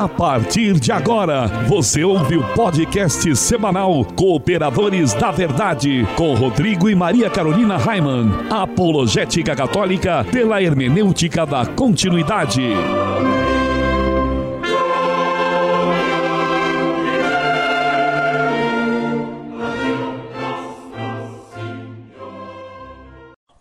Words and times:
A 0.00 0.08
partir 0.08 0.80
de 0.80 0.90
agora, 0.90 1.46
você 1.68 2.02
ouve 2.02 2.34
o 2.34 2.54
podcast 2.54 3.36
semanal 3.36 4.02
Cooperadores 4.16 5.12
da 5.12 5.30
Verdade, 5.30 6.08
com 6.16 6.32
Rodrigo 6.32 6.88
e 6.88 6.94
Maria 6.94 7.28
Carolina 7.28 7.76
Raiman. 7.76 8.30
Apologética 8.48 9.54
Católica 9.54 10.24
pela 10.32 10.62
hermenêutica 10.62 11.44
da 11.44 11.66
continuidade. 11.66 12.62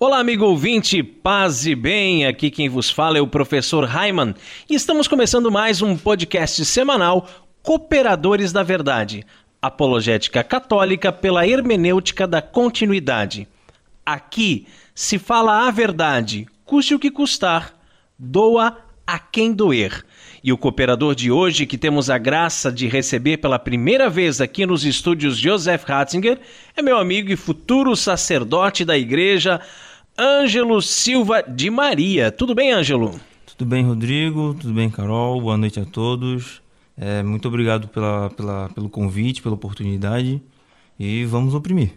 Olá, 0.02 0.20
amigo 0.20 0.46
ouvinte, 0.46 1.04
paz 1.04 1.66
e 1.66 1.76
bem. 1.76 2.26
Aqui 2.26 2.50
quem 2.50 2.70
vos 2.70 2.90
fala 2.90 3.18
é 3.18 3.22
o 3.22 3.28
professor 3.28 3.84
Raiman 3.84 4.34
e 4.70 4.74
estamos 4.74 5.10
começando 5.10 5.52
mais 5.52 5.82
um 5.82 5.98
podcast 5.98 6.64
semanal 6.64 7.28
Cooperadores 7.62 8.54
da 8.54 8.64
Verdade, 8.64 9.26
apologética 9.62 10.42
católica 10.42 11.12
pela 11.12 11.46
hermenêutica 11.46 12.26
da 12.26 12.42
continuidade. 12.42 13.46
Aqui 14.06 14.68
se 14.96 15.20
fala 15.20 15.68
a 15.68 15.70
verdade, 15.70 16.48
custe 16.64 16.96
o 16.96 17.00
que 17.00 17.12
custar, 17.12 17.74
doa 18.18 18.78
a 19.06 19.20
quem 19.20 19.52
doer. 19.52 20.06
E 20.42 20.54
o 20.54 20.58
cooperador 20.58 21.14
de 21.14 21.30
hoje, 21.30 21.66
que 21.66 21.78
temos 21.78 22.10
a 22.10 22.18
graça 22.18 22.72
de 22.72 22.88
receber 22.88 23.36
pela 23.36 23.60
primeira 23.60 24.10
vez 24.10 24.40
aqui 24.40 24.66
nos 24.66 24.86
estúdios 24.86 25.38
Joseph 25.38 25.84
Ratzinger, 25.84 26.40
é 26.78 26.82
meu 26.82 26.98
amigo 26.98 27.30
e 27.30 27.36
futuro 27.36 27.94
sacerdote 27.98 28.86
da 28.86 28.98
igreja, 28.98 29.60
Ângelo 30.20 30.82
Silva 30.82 31.42
de 31.42 31.70
Maria. 31.70 32.30
Tudo 32.30 32.54
bem, 32.54 32.74
Ângelo? 32.74 33.18
Tudo 33.46 33.66
bem, 33.66 33.86
Rodrigo? 33.86 34.54
Tudo 34.60 34.74
bem, 34.74 34.90
Carol? 34.90 35.40
Boa 35.40 35.56
noite 35.56 35.80
a 35.80 35.86
todos. 35.86 36.62
É, 36.98 37.24
muito 37.24 37.48
obrigado 37.48 37.88
pela, 37.88 38.30
pela, 38.32 38.68
pelo 38.76 38.90
convite, 38.90 39.42
pela 39.42 39.56
oportunidade 39.56 40.42
e 41.00 41.24
vamos 41.24 41.54
oprimir. 41.54 41.94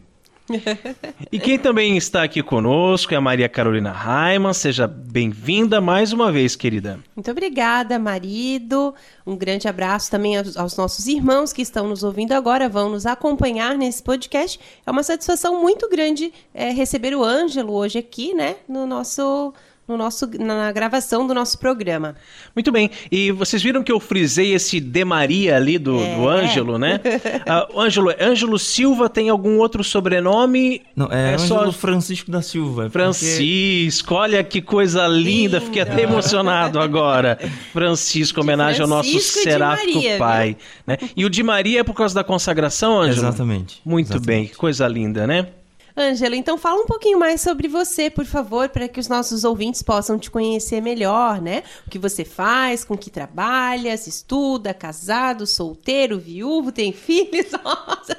E 1.30 1.38
quem 1.38 1.58
também 1.58 1.96
está 1.96 2.22
aqui 2.22 2.42
conosco 2.42 3.12
é 3.14 3.16
a 3.16 3.20
Maria 3.20 3.48
Carolina 3.48 3.90
Raiman. 3.90 4.52
Seja 4.52 4.86
bem-vinda 4.86 5.80
mais 5.80 6.12
uma 6.12 6.30
vez, 6.30 6.56
querida. 6.56 6.98
Muito 7.14 7.30
obrigada, 7.30 7.98
marido. 7.98 8.94
Um 9.26 9.36
grande 9.36 9.68
abraço 9.68 10.10
também 10.10 10.36
aos, 10.36 10.56
aos, 10.56 10.76
nossos 10.76 11.06
irmãos 11.06 11.52
que 11.52 11.62
estão 11.62 11.88
nos 11.88 12.02
ouvindo 12.02 12.32
agora, 12.32 12.68
vão 12.68 12.88
nos 12.88 13.06
acompanhar 13.06 13.76
nesse 13.76 14.02
podcast. 14.02 14.58
É 14.86 14.90
uma 14.90 15.02
satisfação 15.02 15.60
muito 15.60 15.88
grande 15.88 16.32
é, 16.54 16.70
receber 16.70 17.14
o 17.14 17.22
Ângelo 17.22 17.72
hoje 17.72 17.98
aqui, 17.98 18.34
né, 18.34 18.56
no 18.68 18.86
nosso 18.86 19.52
no 19.92 19.98
nosso, 19.98 20.28
na 20.38 20.72
gravação 20.72 21.26
do 21.26 21.34
nosso 21.34 21.58
programa. 21.58 22.16
Muito 22.56 22.72
bem. 22.72 22.90
E 23.10 23.30
vocês 23.30 23.62
viram 23.62 23.82
que 23.82 23.92
eu 23.92 24.00
frisei 24.00 24.54
esse 24.54 24.80
De 24.80 25.04
Maria 25.04 25.56
ali 25.56 25.78
do, 25.78 26.02
é. 26.02 26.14
do 26.14 26.28
Ângelo, 26.28 26.78
né? 26.78 27.00
uh, 27.46 27.76
Ângelo, 27.78 28.12
Ângelo 28.18 28.58
Silva 28.58 29.08
tem 29.08 29.28
algum 29.28 29.58
outro 29.58 29.84
sobrenome? 29.84 30.82
Não, 30.96 31.08
é, 31.12 31.32
é 31.32 31.34
Ângelo 31.34 31.66
só... 31.66 31.72
Francisco 31.72 32.30
da 32.30 32.40
Silva. 32.42 32.88
Francisco, 32.90 34.08
porque... 34.08 34.20
olha 34.20 34.44
que 34.44 34.62
coisa 34.62 35.06
linda. 35.06 35.60
Fiquei 35.60 35.82
até 35.82 36.02
emocionado 36.02 36.80
agora. 36.80 37.38
Francisco, 37.72 38.40
homenagem 38.40 38.86
Francisco 38.86 38.94
ao 38.94 39.20
nosso 39.20 39.42
seráfico 39.42 39.94
Maria, 39.94 40.18
pai. 40.18 40.56
Né? 40.86 40.96
E 41.14 41.24
o 41.24 41.30
de 41.30 41.42
Maria 41.42 41.80
é 41.80 41.84
por 41.84 41.94
causa 41.94 42.14
da 42.14 42.24
consagração, 42.24 42.98
Ângelo? 42.98 43.28
Exatamente. 43.28 43.80
Muito 43.84 44.12
Exatamente. 44.12 44.26
bem, 44.26 44.46
que 44.46 44.56
coisa 44.56 44.88
linda, 44.88 45.26
né? 45.26 45.48
Ângela, 45.96 46.36
então 46.36 46.56
fala 46.56 46.80
um 46.80 46.86
pouquinho 46.86 47.18
mais 47.18 47.40
sobre 47.40 47.68
você, 47.68 48.08
por 48.08 48.24
favor, 48.24 48.68
para 48.68 48.88
que 48.88 48.98
os 48.98 49.08
nossos 49.08 49.44
ouvintes 49.44 49.82
possam 49.82 50.18
te 50.18 50.30
conhecer 50.30 50.80
melhor, 50.80 51.40
né? 51.40 51.62
O 51.86 51.90
que 51.90 51.98
você 51.98 52.24
faz, 52.24 52.84
com 52.84 52.96
que 52.96 53.10
trabalha, 53.10 53.96
se 53.96 54.08
estuda, 54.08 54.72
casado, 54.72 55.46
solteiro, 55.46 56.18
viúvo, 56.18 56.72
tem 56.72 56.92
filhos? 56.94 57.46
Nossa, 57.64 58.16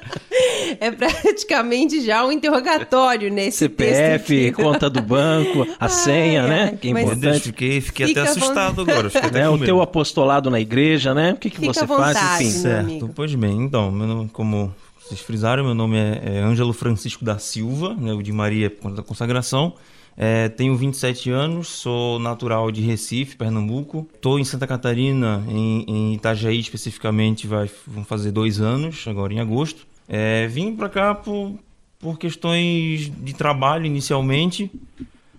é 0.80 0.90
praticamente 0.90 2.00
já 2.00 2.24
um 2.24 2.32
interrogatório 2.32 3.30
nesse 3.30 3.58
CPF, 3.58 4.52
conta 4.52 4.88
do 4.88 5.02
banco, 5.02 5.66
a 5.78 5.88
senha, 5.88 6.46
né? 6.46 6.78
Que 6.80 6.88
é 6.88 6.90
importante. 6.90 7.40
Fiquei, 7.40 7.80
fiquei 7.80 8.10
até 8.12 8.20
assustado 8.20 8.82
agora. 8.82 9.10
Fiquei 9.10 9.28
até 9.28 9.40
né? 9.44 9.48
O 9.48 9.58
teu 9.58 9.82
apostolado 9.82 10.50
na 10.50 10.60
igreja, 10.60 11.14
né? 11.14 11.32
O 11.32 11.36
que, 11.36 11.50
que 11.50 11.60
você 11.64 11.84
vontade, 11.84 12.18
faz? 12.18 12.40
Enfim. 12.40 12.60
Certo. 12.60 13.10
Pois 13.14 13.34
bem, 13.34 13.62
então, 13.62 14.28
como 14.32 14.72
vocês 15.04 15.20
frisaram, 15.20 15.62
meu 15.62 15.74
nome 15.74 15.98
é, 15.98 16.22
é 16.24 16.38
Ângelo 16.40 16.72
Francisco 16.72 17.24
da 17.26 17.38
Silva, 17.38 17.94
né, 17.94 18.14
o 18.14 18.22
de 18.22 18.32
Maria 18.32 18.70
por 18.70 18.84
conta 18.84 18.96
da 18.96 19.02
consagração. 19.02 19.74
É, 20.16 20.48
tenho 20.48 20.74
27 20.76 21.30
anos, 21.30 21.68
sou 21.68 22.18
natural 22.18 22.70
de 22.70 22.80
Recife, 22.80 23.36
Pernambuco. 23.36 24.08
Estou 24.14 24.38
em 24.38 24.44
Santa 24.44 24.66
Catarina, 24.66 25.44
em, 25.46 25.84
em, 25.86 26.14
Itajaí 26.14 26.58
especificamente, 26.58 27.46
vai, 27.46 27.70
vão 27.86 28.02
fazer 28.02 28.30
dois 28.30 28.60
anos, 28.60 29.06
agora 29.06 29.34
em 29.34 29.40
agosto. 29.40 29.86
É, 30.08 30.46
vim 30.46 30.74
para 30.74 30.88
cá 30.88 31.14
por, 31.14 31.58
por 31.98 32.18
questões 32.18 33.12
de 33.14 33.34
trabalho 33.34 33.84
inicialmente. 33.84 34.70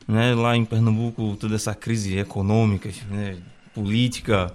Né, 0.07 0.35
lá 0.35 0.55
em 0.55 0.63
Pernambuco, 0.63 1.35
toda 1.39 1.55
essa 1.55 1.73
crise 1.73 2.19
econômica, 2.19 2.91
né, 3.09 3.37
política, 3.73 4.53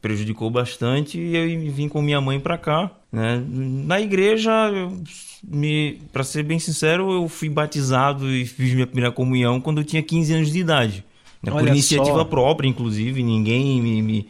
prejudicou 0.00 0.50
bastante 0.50 1.20
e 1.20 1.36
eu 1.36 1.72
vim 1.72 1.88
com 1.88 2.02
minha 2.02 2.20
mãe 2.20 2.40
para 2.40 2.58
cá. 2.58 2.90
Né? 3.12 3.44
Na 3.48 4.00
igreja, 4.00 4.50
para 6.12 6.24
ser 6.24 6.42
bem 6.42 6.58
sincero, 6.58 7.12
eu 7.12 7.28
fui 7.28 7.48
batizado 7.48 8.30
e 8.30 8.46
fiz 8.46 8.72
minha 8.72 8.86
primeira 8.86 9.12
comunhão 9.12 9.60
quando 9.60 9.78
eu 9.78 9.84
tinha 9.84 10.02
15 10.02 10.34
anos 10.34 10.52
de 10.52 10.58
idade. 10.58 11.04
Né? 11.42 11.52
Por 11.52 11.68
iniciativa 11.68 12.18
só. 12.18 12.24
própria, 12.24 12.68
inclusive, 12.68 13.22
ninguém 13.22 13.82
me, 13.82 14.02
me 14.02 14.28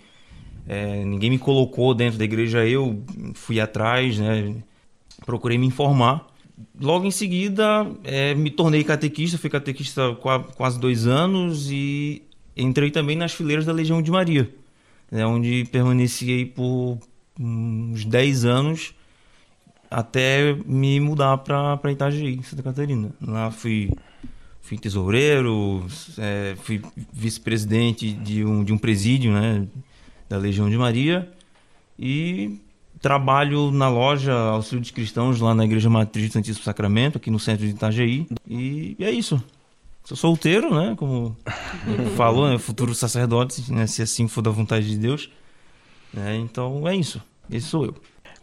é, 0.66 1.04
ninguém 1.04 1.30
me 1.30 1.38
colocou 1.38 1.94
dentro 1.94 2.18
da 2.18 2.24
igreja, 2.24 2.66
eu 2.66 3.02
fui 3.34 3.60
atrás, 3.60 4.18
né? 4.18 4.56
procurei 5.24 5.56
me 5.56 5.66
informar. 5.66 6.26
Logo 6.80 7.06
em 7.06 7.10
seguida, 7.10 7.86
é, 8.04 8.34
me 8.34 8.50
tornei 8.50 8.84
catequista, 8.84 9.38
fui 9.38 9.50
catequista 9.50 10.10
há 10.10 10.38
quase 10.40 10.78
dois 10.78 11.06
anos 11.06 11.70
e 11.70 12.22
entrei 12.56 12.90
também 12.90 13.16
nas 13.16 13.32
fileiras 13.32 13.64
da 13.64 13.72
Legião 13.72 14.02
de 14.02 14.10
Maria 14.10 14.48
né, 15.12 15.26
onde 15.26 15.66
permaneci 15.70 16.46
por 16.46 16.98
uns 17.38 18.04
10 18.04 18.44
anos 18.44 18.94
até 19.90 20.54
me 20.64 20.98
mudar 21.00 21.38
para 21.38 21.92
Itajaí, 21.92 22.42
Santa 22.42 22.62
Catarina. 22.62 23.10
Lá 23.20 23.50
fui, 23.50 23.90
fui 24.62 24.78
tesoureiro, 24.78 25.86
é, 26.18 26.56
fui 26.62 26.82
vice-presidente 27.12 28.12
de 28.12 28.44
um, 28.44 28.64
de 28.64 28.72
um 28.72 28.78
presídio 28.78 29.32
né, 29.32 29.66
da 30.28 30.38
Legião 30.38 30.70
de 30.70 30.78
Maria 30.78 31.30
e 31.98 32.58
trabalho 33.00 33.70
na 33.70 33.88
loja 33.88 34.32
Auxílio 34.32 34.82
de 34.82 34.92
Cristãos 34.92 35.40
lá 35.40 35.54
na 35.54 35.64
Igreja 35.64 35.90
Matriz 35.90 36.28
do 36.28 36.32
Santíssimo 36.32 36.64
Sacramento, 36.64 37.18
aqui 37.18 37.30
no 37.30 37.38
centro 37.38 37.66
de 37.66 37.72
Itajaí. 37.72 38.26
E 38.48 38.96
é 39.00 39.10
isso. 39.10 39.42
Sou 40.04 40.16
solteiro, 40.16 40.74
né? 40.74 40.94
Como 40.96 41.36
falou, 42.16 42.48
né? 42.48 42.58
Futuro 42.58 42.94
sacerdote, 42.94 43.70
né? 43.72 43.86
Se 43.86 44.02
assim 44.02 44.26
for 44.26 44.40
da 44.40 44.50
vontade 44.50 44.88
de 44.88 44.96
Deus. 44.96 45.28
É, 46.16 46.36
então 46.36 46.86
é 46.86 46.96
isso. 46.96 47.20
Esse 47.50 47.66
sou 47.66 47.86
eu. 47.86 47.94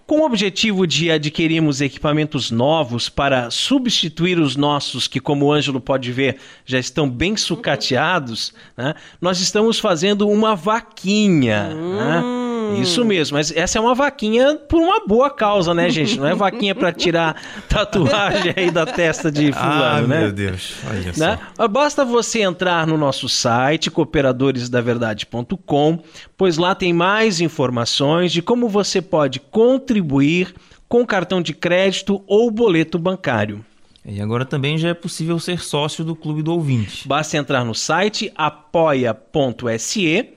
Com 0.06 0.22
o 0.22 0.25
objetivo 0.25 0.88
de 0.88 1.12
adquirirmos 1.12 1.81
equipamentos 1.81 2.50
novos 2.50 3.09
para 3.09 3.52
substituir 3.52 4.40
os 4.40 4.56
nossos, 4.56 5.07
que, 5.07 5.19
como 5.19 5.46
o 5.46 5.52
Ângelo 5.53 5.79
pode 5.79 6.12
ver, 6.12 6.38
já 6.66 6.79
estão 6.79 7.08
bem 7.08 7.38
sucateados, 7.38 8.52
né? 8.75 8.96
nós 9.22 9.40
estamos 9.40 9.79
fazendo 9.79 10.28
uma 10.28 10.56
vaquinha. 10.56 11.69
Hum. 11.75 11.96
Né? 11.96 12.39
Isso 12.75 13.06
mesmo, 13.06 13.38
mas 13.38 13.56
essa 13.56 13.78
é 13.78 13.81
uma 13.81 13.96
vaquinha 13.96 14.56
por 14.56 14.81
uma 14.81 15.06
boa 15.06 15.30
causa, 15.30 15.74
né, 15.74 15.90
gente? 15.90 16.19
Não 16.19 16.28
é 16.28 16.35
vaquinha 16.35 16.75
para 16.75 16.91
tirar 16.91 17.41
tatuagem 17.68 18.53
aí 18.56 18.69
da 18.72 18.85
testa 18.85 19.31
de 19.31 19.52
fulano, 19.52 20.06
ah, 20.06 20.07
né? 20.07 20.22
meu 20.22 20.31
Deus, 20.31 20.75
olha 20.88 21.13
né? 21.18 21.40
só. 21.58 21.68
Basta 21.68 22.06
você 22.06 22.41
entrar 22.41 22.88
no 22.88 22.97
nosso 22.97 23.29
site, 23.29 23.91
cooperadoresdaverdade.com, 23.91 25.99
pois 26.38 26.58
lá 26.58 26.76
tem 26.76 26.94
mais 26.94 27.41
informações 27.41 28.32
de 28.32 28.41
como 28.41 28.70
você 28.70 29.02
pode 29.02 29.40
contribuir 29.40 30.53
com 30.88 31.05
cartão 31.05 31.41
de 31.41 31.53
crédito 31.53 32.23
ou 32.28 32.49
boleto 32.49 32.97
bancário. 32.97 33.64
E 34.05 34.22
agora 34.22 34.46
também 34.46 34.78
já 34.78 34.90
é 34.90 34.94
possível 34.94 35.40
ser 35.40 35.59
sócio 35.59 36.03
do 36.03 36.16
Clube 36.16 36.41
do 36.41 36.52
Ouvinte. 36.52 37.08
Basta 37.08 37.38
entrar 37.38 37.64
no 37.64 37.76
site 37.76 38.32
apoia.se 38.35 40.29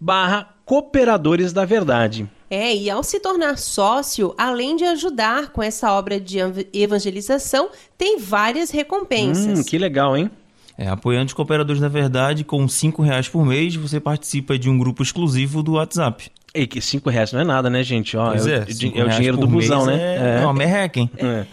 barra 0.00 0.54
Cooperadores 0.68 1.50
da 1.50 1.64
Verdade. 1.64 2.28
É, 2.50 2.76
e 2.76 2.90
ao 2.90 3.02
se 3.02 3.18
tornar 3.20 3.56
sócio, 3.56 4.34
além 4.36 4.76
de 4.76 4.84
ajudar 4.84 5.48
com 5.48 5.62
essa 5.62 5.90
obra 5.94 6.20
de 6.20 6.36
evangelização, 6.74 7.70
tem 7.96 8.18
várias 8.18 8.70
recompensas. 8.70 9.60
Hum, 9.60 9.64
que 9.64 9.78
legal, 9.78 10.14
hein? 10.14 10.30
É, 10.76 10.86
apoiante 10.86 11.34
Cooperadores 11.34 11.80
da 11.80 11.88
Verdade, 11.88 12.44
com 12.44 12.68
cinco 12.68 13.00
reais 13.00 13.26
por 13.26 13.46
mês, 13.46 13.76
você 13.76 13.98
participa 13.98 14.58
de 14.58 14.68
um 14.68 14.76
grupo 14.76 15.02
exclusivo 15.02 15.62
do 15.62 15.72
WhatsApp. 15.72 16.30
E 16.54 16.66
que 16.66 16.82
cinco 16.82 17.08
reais 17.08 17.32
não 17.32 17.40
é 17.40 17.44
nada, 17.44 17.70
né, 17.70 17.82
gente? 17.82 18.14
Ó, 18.14 18.28
pois 18.28 18.46
é, 18.46 18.56
é, 18.56 18.58
é, 18.58 19.00
é 19.00 19.04
o 19.04 19.08
dinheiro 19.08 19.38
do 19.38 19.46
busão, 19.46 19.86
né? 19.86 19.96
É, 19.96 20.42
é 20.42 20.44
uma 20.44 20.52
merreca, 20.52 21.00
hein? 21.00 21.10
É. 21.16 21.46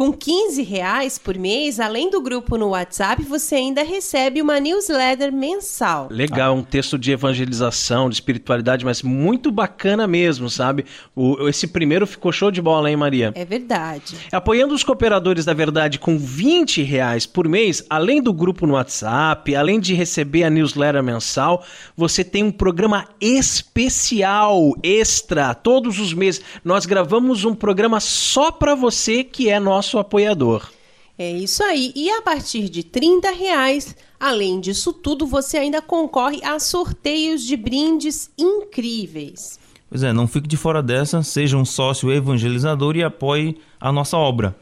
Com 0.00 0.14
15 0.14 0.62
reais 0.62 1.18
por 1.18 1.36
mês, 1.36 1.78
além 1.78 2.08
do 2.08 2.22
grupo 2.22 2.56
no 2.56 2.68
WhatsApp, 2.68 3.22
você 3.22 3.56
ainda 3.56 3.82
recebe 3.82 4.40
uma 4.40 4.58
newsletter 4.58 5.30
mensal. 5.30 6.08
Legal, 6.10 6.56
um 6.56 6.62
texto 6.62 6.98
de 6.98 7.12
evangelização, 7.12 8.08
de 8.08 8.14
espiritualidade, 8.14 8.82
mas 8.82 9.02
muito 9.02 9.52
bacana 9.52 10.06
mesmo, 10.06 10.48
sabe? 10.48 10.86
O, 11.14 11.46
esse 11.46 11.66
primeiro 11.66 12.06
ficou 12.06 12.32
show 12.32 12.50
de 12.50 12.62
bola, 12.62 12.90
hein, 12.90 12.96
Maria? 12.96 13.30
É 13.34 13.44
verdade. 13.44 14.16
Apoiando 14.32 14.72
os 14.72 14.82
cooperadores 14.82 15.44
da 15.44 15.52
verdade 15.52 15.98
com 15.98 16.16
20 16.16 16.82
reais 16.82 17.26
por 17.26 17.46
mês, 17.46 17.84
além 17.90 18.22
do 18.22 18.32
grupo 18.32 18.66
no 18.66 18.72
WhatsApp, 18.72 19.54
além 19.54 19.78
de 19.78 19.92
receber 19.92 20.44
a 20.44 20.48
newsletter 20.48 21.02
mensal, 21.02 21.62
você 21.94 22.24
tem 22.24 22.42
um 22.42 22.50
programa 22.50 23.06
especial, 23.20 24.74
extra, 24.82 25.52
todos 25.52 25.98
os 25.98 26.14
meses. 26.14 26.40
Nós 26.64 26.86
gravamos 26.86 27.44
um 27.44 27.54
programa 27.54 28.00
só 28.00 28.50
para 28.50 28.74
você 28.74 29.22
que 29.22 29.50
é 29.50 29.60
nosso 29.60 29.89
apoiador. 29.98 30.70
É 31.18 31.30
isso 31.30 31.62
aí. 31.62 31.92
E 31.94 32.08
a 32.10 32.22
partir 32.22 32.68
de 32.70 32.82
30 32.82 33.30
reais, 33.30 33.94
além 34.18 34.58
disso 34.58 34.92
tudo, 34.92 35.26
você 35.26 35.58
ainda 35.58 35.82
concorre 35.82 36.42
a 36.42 36.58
sorteios 36.58 37.42
de 37.42 37.56
brindes 37.56 38.30
incríveis. 38.38 39.58
Pois 39.90 40.02
é, 40.02 40.12
não 40.12 40.26
fique 40.26 40.48
de 40.48 40.56
fora 40.56 40.82
dessa, 40.82 41.22
seja 41.22 41.56
um 41.56 41.64
sócio 41.64 42.10
evangelizador 42.12 42.96
e 42.96 43.02
apoie 43.02 43.58
a 43.80 43.92
nossa 43.92 44.16
obra. 44.16 44.56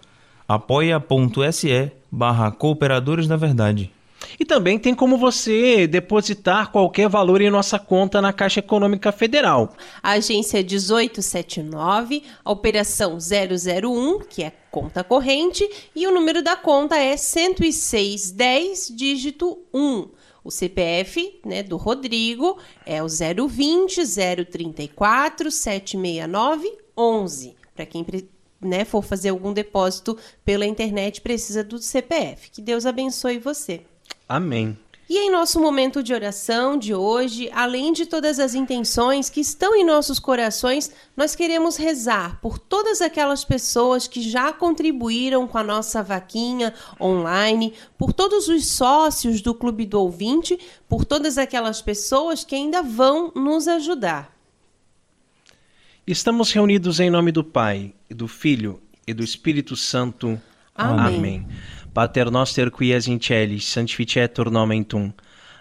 apoia.se 0.49 1.93
barra 2.11 2.51
Cooperadores 2.51 3.29
da 3.29 3.37
Verdade. 3.37 3.93
E 4.39 4.45
também 4.45 4.79
tem 4.79 4.95
como 4.95 5.17
você 5.17 5.87
depositar 5.87 6.73
qualquer 6.73 7.09
valor 7.09 7.41
em 7.41 7.51
nossa 7.51 7.79
conta 7.79 8.21
na 8.21 8.33
Caixa 8.33 8.61
Econômica 8.61 9.13
Federal. 9.13 9.75
Agência 10.03 10.59
é 10.59 10.63
1879, 10.63 12.23
a 12.45 12.51
operação 12.51 13.19
001, 13.19 14.21
que 14.21 14.43
é 14.43 14.53
conta 14.71 15.05
corrente, 15.05 15.69
e 15.95 16.07
o 16.07 16.13
número 16.13 16.43
da 16.43 16.57
conta 16.57 16.97
é 16.97 17.17
10610, 17.17 18.93
dígito 18.95 19.59
1. 19.73 20.09
O 20.45 20.51
CPF 20.51 21.41
né, 21.45 21.63
do 21.63 21.77
Rodrigo 21.77 22.59
é 22.87 23.03
o 23.03 23.07
020 23.07 24.01
034 24.51 25.51
769 25.51 26.79
11. 26.97 27.55
Para 27.75 27.87
quem 27.87 28.05
né, 28.61 28.85
for 28.85 29.03
fazer 29.03 29.29
algum 29.29 29.53
depósito 29.53 30.17
pela 30.45 30.67
internet, 30.67 31.21
precisa 31.21 31.63
do 31.63 31.79
CPF. 31.79 32.51
Que 32.51 32.63
Deus 32.63 32.87
abençoe 32.87 33.39
você. 33.39 33.83
Amém. 34.29 34.77
E 35.09 35.17
em 35.17 35.31
nosso 35.31 35.59
momento 35.59 36.03
de 36.03 36.13
oração 36.13 36.77
de 36.77 36.95
hoje, 36.95 37.49
além 37.55 37.95
de 37.95 38.05
todas 38.05 38.39
as 38.39 38.55
intenções 38.55 39.31
que 39.31 39.41
estão 39.41 39.75
em 39.75 39.83
nossos 39.83 40.19
corações, 40.19 40.93
nós 41.17 41.35
queremos 41.35 41.77
rezar 41.77 42.39
por 42.43 42.59
todas 42.59 43.01
aquelas 43.01 43.43
pessoas 43.43 44.07
que 44.07 44.21
já 44.21 44.53
contribuíram 44.53 45.47
com 45.47 45.57
a 45.57 45.65
nossa 45.65 46.03
vaquinha 46.03 46.75
online, 47.01 47.73
por 47.97 48.13
todos 48.13 48.49
os 48.49 48.69
sócios 48.69 49.41
do 49.41 49.55
Clube 49.55 49.87
do 49.87 49.99
Ouvinte, 49.99 50.59
por 50.87 51.07
todas 51.07 51.39
aquelas 51.39 51.81
pessoas 51.81 52.45
que 52.45 52.55
ainda 52.55 52.83
vão 52.83 53.33
nos 53.35 53.67
ajudar. 53.67 54.31
Estamos 56.07 56.53
reunidos 56.53 57.01
em 57.01 57.09
nome 57.09 57.33
do 57.33 57.43
Pai, 57.43 57.95
e 58.11 58.15
do 58.15 58.29
Filho 58.29 58.81
e 59.07 59.15
do 59.15 59.25
Espírito 59.25 59.75
Santo. 59.75 60.41
Amém. 60.75 61.17
Amém. 61.17 61.47
Pater 61.99 62.31
noster 62.31 62.71
qui 62.71 62.93
es 62.93 63.09
in 63.09 63.19
celis, 63.19 63.65
sanctificetur 63.75 64.53
nomen 64.53 64.85
tum. 64.85 65.13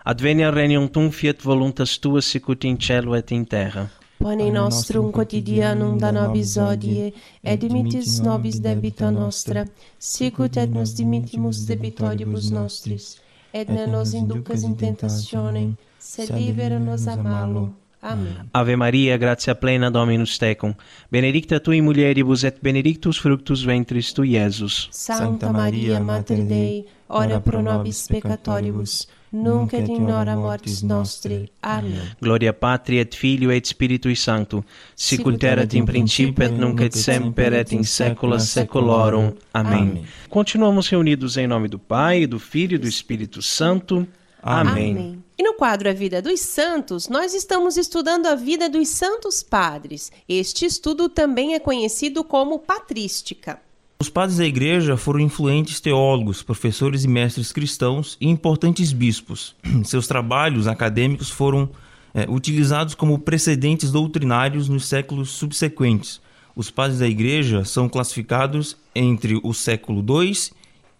Advenia 0.05 0.51
regnum 0.51 0.87
tum, 0.87 1.09
fiat 1.09 1.41
voluntas 1.41 1.97
tua 1.97 2.21
sicut 2.21 2.63
in 2.63 2.77
cielo 2.77 3.15
et 3.15 3.31
in 3.31 3.43
terra. 3.43 3.89
Pane 4.19 4.51
nostrum 4.51 5.11
quotidianum 5.11 5.97
da 5.97 6.11
nobis 6.11 6.53
hodie, 6.57 7.11
et 7.43 7.57
dimittis 7.59 8.19
nobis 8.21 8.59
debita 8.59 9.09
nostra, 9.09 9.65
sicut 9.97 10.57
et 10.57 10.69
nos 10.69 10.93
dimittimus 10.93 11.65
debitoribus 11.65 12.51
nostris, 12.51 13.17
et 13.51 13.67
ne 13.67 13.87
nos 13.87 14.13
inducas 14.13 14.61
in 14.61 14.77
tentationem, 14.77 15.73
sed 15.97 16.29
libera 16.37 16.77
nos 16.77 17.07
a 17.07 17.17
malo. 17.17 17.71
Amém. 18.07 18.37
Ave 18.53 18.75
Maria, 18.77 19.17
gratia 19.17 19.53
plena 19.53 19.91
Dominus 19.91 20.37
tecum, 20.37 20.73
benedicta 21.11 21.59
tui 21.59 21.81
mulieribus 21.81 22.45
et 22.45 22.57
benedictus 22.61 23.17
fructus 23.17 23.63
ventris 23.63 24.13
tui, 24.13 24.37
Iesus. 24.37 24.87
Santa 24.91 25.51
Maria, 25.51 25.99
Mater 25.99 26.41
Dei, 26.45 26.85
ora 27.09 27.41
pro 27.41 27.61
nobis 27.61 28.07
peccatoribus, 28.07 29.09
nunc 29.29 29.73
et 29.73 29.89
in 29.89 30.09
hora 30.09 30.37
mortis 30.37 30.81
nostri. 30.83 31.51
Amém. 31.61 31.99
Gloria 32.21 32.53
Patri 32.53 32.99
et 32.99 33.13
Filio 33.13 33.51
et 33.51 33.67
Spiritui 33.67 34.15
Sancto, 34.15 34.63
sicut 34.95 35.43
erat 35.43 35.73
in 35.73 35.83
principio 35.83 36.45
et 36.45 36.57
nunc 36.57 36.79
et 36.79 36.95
semper 36.95 37.53
et 37.53 37.73
in 37.73 37.83
saecula 37.83 38.39
saeculorum. 38.39 39.33
Amém. 39.53 39.79
Amém. 39.79 40.05
Continuamos 40.29 40.87
reunidos 40.87 41.35
em 41.35 41.45
nome 41.45 41.67
do 41.67 41.77
Pai, 41.77 42.25
do 42.25 42.39
Filho 42.39 42.75
e 42.75 42.77
do 42.77 42.87
Espírito 42.87 43.41
Santo. 43.41 44.07
Amém. 44.41 45.26
E 45.39 45.43
no 45.43 45.53
quadro 45.53 45.87
A 45.87 45.93
Vida 45.93 46.19
dos 46.19 46.39
Santos, 46.39 47.07
nós 47.07 47.35
estamos 47.35 47.77
estudando 47.77 48.25
a 48.25 48.33
vida 48.33 48.67
dos 48.67 48.87
santos 48.87 49.43
padres. 49.43 50.11
Este 50.27 50.65
estudo 50.65 51.07
também 51.07 51.53
é 51.53 51.59
conhecido 51.59 52.23
como 52.23 52.57
patrística. 52.57 53.61
Os 53.99 54.09
padres 54.09 54.39
da 54.39 54.45
igreja 54.45 54.97
foram 54.97 55.19
influentes 55.19 55.79
teólogos, 55.79 56.41
professores 56.41 57.03
e 57.03 57.07
mestres 57.07 57.51
cristãos 57.51 58.17
e 58.19 58.27
importantes 58.27 58.91
bispos. 58.91 59.55
Seus 59.85 60.07
trabalhos 60.07 60.65
acadêmicos 60.65 61.29
foram 61.29 61.69
é, 62.15 62.25
utilizados 62.27 62.95
como 62.95 63.19
precedentes 63.19 63.91
doutrinários 63.91 64.67
nos 64.67 64.87
séculos 64.87 65.29
subsequentes. 65.29 66.19
Os 66.55 66.71
padres 66.71 66.97
da 66.97 67.07
igreja 67.07 67.63
são 67.63 67.87
classificados 67.87 68.75
entre 68.95 69.39
o 69.43 69.53
século 69.53 70.03
II 70.23 70.33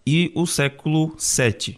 e 0.06 0.30
o 0.32 0.46
século 0.46 1.16
VII. 1.18 1.76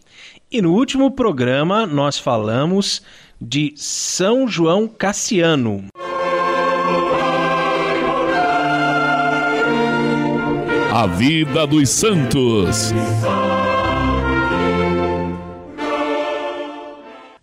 E 0.52 0.60
no 0.60 0.72
último 0.72 1.12
programa 1.12 1.86
nós 1.86 2.18
falamos 2.18 3.00
de 3.40 3.72
São 3.76 4.48
João 4.48 4.88
Cassiano. 4.88 5.84
A 10.92 11.06
vida 11.06 11.64
dos 11.68 11.88
santos. 11.90 12.90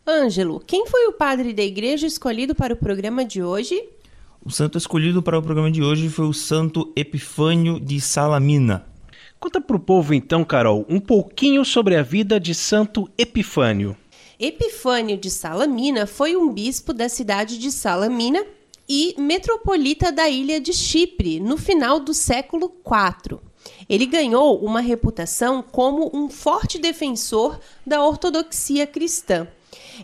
Ângelo, 0.06 0.60
quem 0.60 0.86
foi 0.86 1.08
o 1.08 1.14
padre 1.14 1.54
da 1.54 1.64
igreja 1.64 2.06
escolhido 2.06 2.54
para 2.54 2.74
o 2.74 2.78
programa 2.78 3.24
de 3.24 3.42
hoje? 3.42 3.88
O 4.44 4.52
santo 4.52 4.78
escolhido 4.78 5.24
para 5.24 5.40
o 5.40 5.42
programa 5.42 5.72
de 5.72 5.82
hoje 5.82 6.10
foi 6.10 6.26
o 6.26 6.34
santo 6.34 6.92
Epifânio 6.94 7.80
de 7.80 8.02
Salamina. 8.02 8.86
Conta 9.40 9.62
pro 9.62 9.80
povo 9.80 10.14
então, 10.14 10.44
Carol, 10.44 10.86
um 10.90 11.00
pouquinho 11.00 11.64
sobre 11.64 11.96
a 11.96 12.02
vida 12.02 12.40
de 12.40 12.56
Santo 12.56 13.10
Epifânio. 13.18 13.96
Epifânio 14.40 15.16
de 15.16 15.30
Salamina 15.30 16.08
foi 16.08 16.36
um 16.36 16.52
bispo 16.52 16.92
da 16.92 17.08
cidade 17.08 17.60
de 17.60 17.72
Salamina 17.72 18.44
e 18.90 19.14
metropolita 19.18 20.12
da 20.12 20.28
ilha 20.28 20.60
de 20.60 20.74
Chipre 20.74 21.40
no 21.40 21.58
final 21.58 22.00
do 22.00 22.14
século 22.14 22.72
IV. 22.86 23.40
Ele 23.88 24.06
ganhou 24.06 24.58
uma 24.60 24.80
reputação 24.80 25.62
como 25.62 26.10
um 26.14 26.30
forte 26.30 26.80
defensor 26.80 27.60
da 27.86 28.04
ortodoxia 28.04 28.88
cristã. 28.88 29.48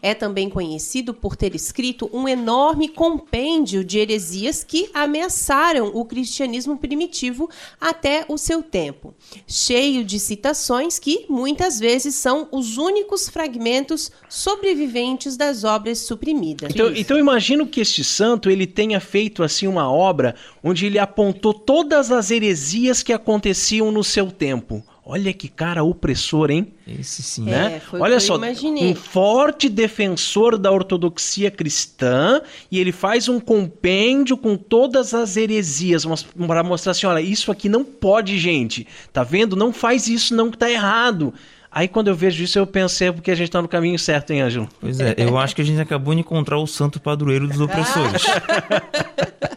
É 0.01 0.13
também 0.13 0.49
conhecido 0.49 1.13
por 1.13 1.35
ter 1.35 1.55
escrito 1.55 2.09
um 2.13 2.27
enorme 2.27 2.87
compêndio 2.87 3.83
de 3.83 3.99
heresias 3.99 4.63
que 4.63 4.89
ameaçaram 4.93 5.87
o 5.93 6.05
cristianismo 6.05 6.77
primitivo 6.77 7.49
até 7.79 8.25
o 8.27 8.37
seu 8.37 8.61
tempo, 8.61 9.13
cheio 9.47 10.03
de 10.03 10.19
citações 10.19 10.99
que 10.99 11.25
muitas 11.29 11.79
vezes 11.79 12.15
são 12.15 12.47
os 12.51 12.77
únicos 12.77 13.29
fragmentos 13.29 14.11
sobreviventes 14.29 15.37
das 15.37 15.63
obras 15.63 15.99
suprimidas. 15.99 16.71
Então, 16.71 16.91
então 16.95 17.17
imagino 17.17 17.67
que 17.67 17.81
este 17.81 18.03
santo 18.03 18.49
ele 18.49 18.67
tenha 18.67 18.99
feito 18.99 19.43
assim 19.43 19.67
uma 19.67 19.91
obra 19.91 20.35
onde 20.63 20.85
ele 20.85 20.99
apontou 20.99 21.53
todas 21.53 22.11
as 22.11 22.31
heresias 22.31 23.03
que 23.03 23.13
aconteciam 23.13 23.91
no 23.91 24.03
seu 24.03 24.31
tempo. 24.31 24.83
Olha 25.05 25.33
que 25.33 25.49
cara 25.49 25.83
opressor, 25.83 26.49
hein? 26.49 26.73
Esse 26.87 27.21
sim. 27.21 27.49
É, 27.49 27.51
né? 27.51 27.79
foi 27.81 27.99
o 27.99 28.03
Olha 28.03 28.21
só, 28.21 28.37
imaginei. 28.37 28.89
um 28.89 28.95
forte 28.95 29.67
defensor 29.67 30.57
da 30.57 30.71
ortodoxia 30.71 31.51
cristã 31.51 32.41
e 32.71 32.79
ele 32.79 32.93
faz 32.93 33.27
um 33.27 33.37
compêndio 33.37 34.37
com 34.37 34.55
todas 34.55 35.13
as 35.13 35.35
heresias 35.35 36.05
para 36.47 36.63
mostrar 36.63 36.91
assim, 36.91 37.05
olha, 37.05 37.19
isso 37.19 37.51
aqui 37.51 37.67
não 37.67 37.83
pode, 37.83 38.39
gente. 38.39 38.87
Tá 39.11 39.23
vendo? 39.23 39.57
Não 39.57 39.73
faz 39.73 40.07
isso, 40.07 40.33
não 40.33 40.49
que 40.49 40.57
tá 40.57 40.71
errado. 40.71 41.33
Aí 41.73 41.87
quando 41.87 42.07
eu 42.07 42.15
vejo 42.15 42.43
isso 42.43 42.59
eu 42.59 42.67
pensei 42.67 43.11
porque 43.11 43.31
a 43.31 43.35
gente 43.35 43.49
tá 43.49 43.61
no 43.61 43.67
caminho 43.67 43.97
certo, 43.97 44.31
hein, 44.31 44.41
Ângelo? 44.41 44.69
Pois 44.79 44.99
é, 44.99 45.15
eu 45.17 45.37
acho 45.37 45.55
que 45.55 45.61
a 45.61 45.65
gente 45.65 45.81
acabou 45.81 46.13
de 46.13 46.19
encontrar 46.19 46.57
o 46.57 46.67
santo 46.67 46.99
padroeiro 46.99 47.47
dos 47.47 47.59
opressores. 47.59 48.23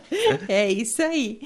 É 0.49 0.71
isso 0.71 1.03
aí. 1.03 1.41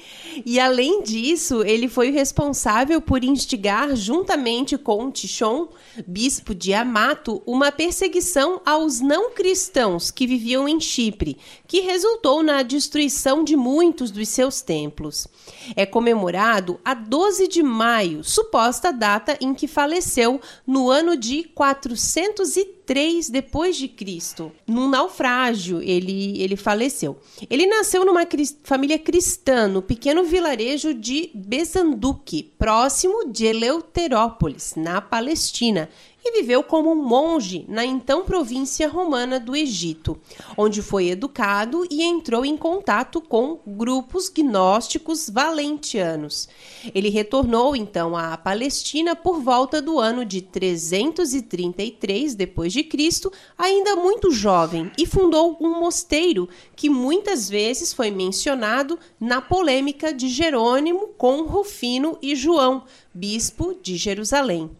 E 0.44 0.58
além 0.60 1.02
disso, 1.02 1.62
ele 1.62 1.88
foi 1.88 2.10
responsável 2.10 3.00
por 3.00 3.24
instigar, 3.24 3.94
juntamente 3.94 4.78
com 4.78 5.10
Tichon, 5.10 5.68
bispo 6.06 6.54
de 6.54 6.72
Amato, 6.72 7.42
uma 7.46 7.72
perseguição 7.72 8.60
aos 8.64 9.00
não 9.00 9.32
cristãos 9.32 10.10
que 10.10 10.26
viviam 10.26 10.68
em 10.68 10.80
Chipre, 10.80 11.36
que 11.66 11.80
resultou 11.80 12.42
na 12.42 12.62
destruição 12.62 13.44
de 13.44 13.56
muitos 13.56 14.10
dos 14.10 14.28
seus 14.28 14.62
templos. 14.62 15.26
É 15.74 15.84
comemorado 15.84 16.80
a 16.84 16.94
12 16.94 17.48
de 17.48 17.62
maio, 17.62 18.22
suposta 18.22 18.92
data 18.92 19.36
em 19.40 19.54
que 19.54 19.66
faleceu 19.66 20.40
no 20.66 20.90
ano 20.90 21.16
de 21.16 21.44
403 21.54 23.30
depois 23.30 23.76
de 23.76 23.88
Cristo. 23.88 24.52
Num 24.66 24.88
naufrágio, 24.88 25.80
ele, 25.82 26.40
ele 26.40 26.56
faleceu. 26.56 27.18
Ele 27.48 27.66
nasceu 27.66 28.04
numa 28.04 28.26
cri 28.26 28.44
família 28.62 28.98
cristã 28.98 29.66
no 29.66 29.82
pequeno 29.82 30.24
vilarejo 30.24 30.94
de 30.94 31.30
Bezanduque, 31.34 32.52
próximo 32.58 33.26
de 33.26 33.46
Eleuterópolis, 33.46 34.74
na 34.76 35.00
Palestina, 35.00 35.88
e 36.24 36.32
viveu 36.32 36.62
como 36.62 36.90
um 36.90 36.96
monge 36.96 37.64
na 37.68 37.84
então 37.84 38.24
província 38.24 38.88
romana 38.88 39.40
do 39.40 39.56
Egito, 39.56 40.18
onde 40.56 40.82
foi 40.82 41.08
educado 41.08 41.86
e 41.90 42.02
entrou 42.02 42.44
em 42.44 42.56
contato 42.56 43.20
com 43.20 43.58
grupos 43.66 44.28
gnósticos 44.28 45.28
valentianos. 45.30 46.48
Ele 46.94 47.08
retornou 47.08 47.74
então 47.74 48.16
à 48.16 48.36
Palestina 48.36 49.16
por 49.16 49.40
volta 49.40 49.80
do 49.80 49.98
ano 49.98 50.24
de 50.24 50.42
333 50.42 52.34
depois 52.34 52.72
de 52.72 52.82
Cristo, 52.82 53.32
ainda 53.56 53.96
muito 53.96 54.30
jovem, 54.30 54.90
e 54.98 55.06
fundou 55.06 55.56
um 55.60 55.80
mosteiro 55.80 56.48
que 56.76 56.90
muitas 56.90 57.48
vezes 57.48 57.92
foi 57.92 58.10
mencionado 58.10 58.98
na 59.18 59.40
polêmica 59.40 60.12
de 60.12 60.28
Jerônimo 60.28 61.08
com 61.18 61.42
Rufino 61.42 62.18
e 62.22 62.34
João, 62.34 62.84
bispo 63.14 63.74
de 63.82 63.96
Jerusalém. 63.96 64.70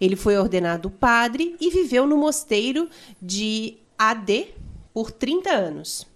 Ele 0.00 0.16
foi 0.16 0.36
ordenado 0.36 0.90
padre 0.90 1.56
e 1.60 1.70
viveu 1.70 2.06
no 2.06 2.16
mosteiro 2.16 2.88
de 3.20 3.76
AD 3.98 4.48
por 4.94 5.10
30 5.10 5.50
anos, 5.50 6.06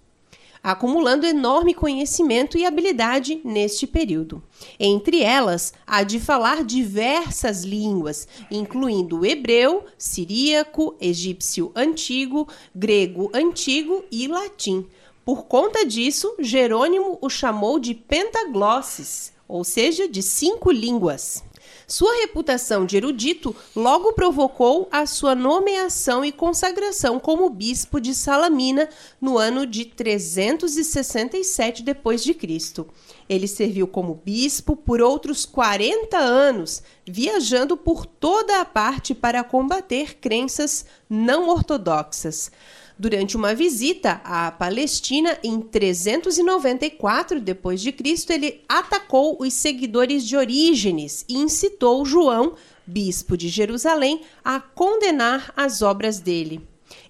acumulando 0.62 1.26
enorme 1.26 1.74
conhecimento 1.74 2.56
e 2.56 2.64
habilidade 2.64 3.40
neste 3.44 3.86
período. 3.86 4.42
Entre 4.78 5.22
elas, 5.22 5.72
há 5.86 6.02
de 6.02 6.20
falar 6.20 6.64
diversas 6.64 7.64
línguas, 7.64 8.28
incluindo 8.50 9.26
hebreu, 9.26 9.84
siríaco, 9.98 10.94
egípcio 11.00 11.72
antigo, 11.74 12.48
grego 12.74 13.30
antigo 13.34 14.04
e 14.10 14.28
latim. 14.28 14.86
Por 15.24 15.44
conta 15.44 15.84
disso, 15.84 16.34
Jerônimo 16.38 17.18
o 17.20 17.30
chamou 17.30 17.78
de 17.78 17.94
Pentaglosses, 17.94 19.32
ou 19.46 19.62
seja, 19.62 20.08
de 20.08 20.22
cinco 20.22 20.70
línguas. 20.70 21.44
Sua 21.86 22.14
reputação 22.20 22.86
de 22.86 22.96
erudito 22.96 23.54
logo 23.74 24.12
provocou 24.12 24.88
a 24.90 25.06
sua 25.06 25.34
nomeação 25.34 26.24
e 26.24 26.32
consagração 26.32 27.18
como 27.18 27.50
bispo 27.50 28.00
de 28.00 28.14
Salamina 28.14 28.88
no 29.20 29.36
ano 29.38 29.66
de 29.66 29.84
367 29.84 31.82
d.C. 31.82 32.86
Ele 33.28 33.48
serviu 33.48 33.86
como 33.86 34.14
bispo 34.14 34.76
por 34.76 35.00
outros 35.00 35.44
40 35.44 36.16
anos, 36.16 36.82
viajando 37.06 37.76
por 37.76 38.06
toda 38.06 38.60
a 38.60 38.64
parte 38.64 39.14
para 39.14 39.44
combater 39.44 40.18
crenças 40.18 40.84
não 41.08 41.48
ortodoxas. 41.48 42.50
Durante 42.98 43.36
uma 43.36 43.54
visita 43.54 44.20
à 44.24 44.50
Palestina 44.50 45.38
em 45.42 45.60
394 45.60 47.40
d.C., 47.40 48.32
ele 48.32 48.60
atacou 48.68 49.36
os 49.40 49.54
seguidores 49.54 50.26
de 50.26 50.36
Orígenes 50.36 51.24
e 51.28 51.38
incitou 51.38 52.04
João, 52.04 52.54
bispo 52.86 53.36
de 53.36 53.48
Jerusalém, 53.48 54.22
a 54.44 54.60
condenar 54.60 55.52
as 55.56 55.82
obras 55.82 56.20
dele. 56.20 56.60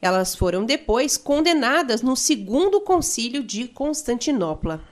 Elas 0.01 0.35
foram 0.35 0.65
depois 0.65 1.17
condenadas 1.17 2.03
no 2.03 2.17
segundo 2.17 2.81
concílio 2.81 3.43
de 3.43 3.67
Constantinopla. 3.67 4.83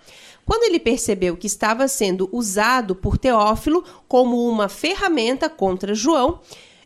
Quando 0.44 0.64
ele 0.64 0.80
percebeu 0.80 1.36
que 1.36 1.46
estava 1.46 1.86
sendo 1.86 2.28
usado 2.32 2.96
por 2.96 3.16
Teófilo 3.16 3.84
como 4.08 4.48
uma 4.48 4.68
ferramenta 4.68 5.48
contra 5.48 5.94
João, 5.94 6.40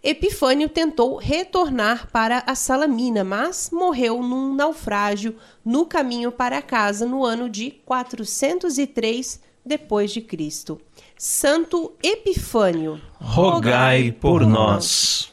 Epifânio 0.04 0.68
tentou 0.68 1.16
retornar 1.16 2.08
para 2.12 2.44
a 2.46 2.54
Salamina, 2.54 3.25
mas 3.25 3.70
morreu 3.73 4.23
num 4.23 4.54
naufrágio 4.54 5.34
no 5.64 5.87
caminho 5.87 6.30
para 6.30 6.61
casa 6.61 7.06
no 7.06 7.25
ano 7.25 7.49
de 7.49 7.70
403 7.87 9.40
depois 9.64 10.12
de 10.12 10.20
Cristo. 10.20 10.78
Santo 11.16 11.92
Epifânio, 12.02 13.00
rogai 13.18 14.12
por 14.12 14.46
nós. 14.46 15.32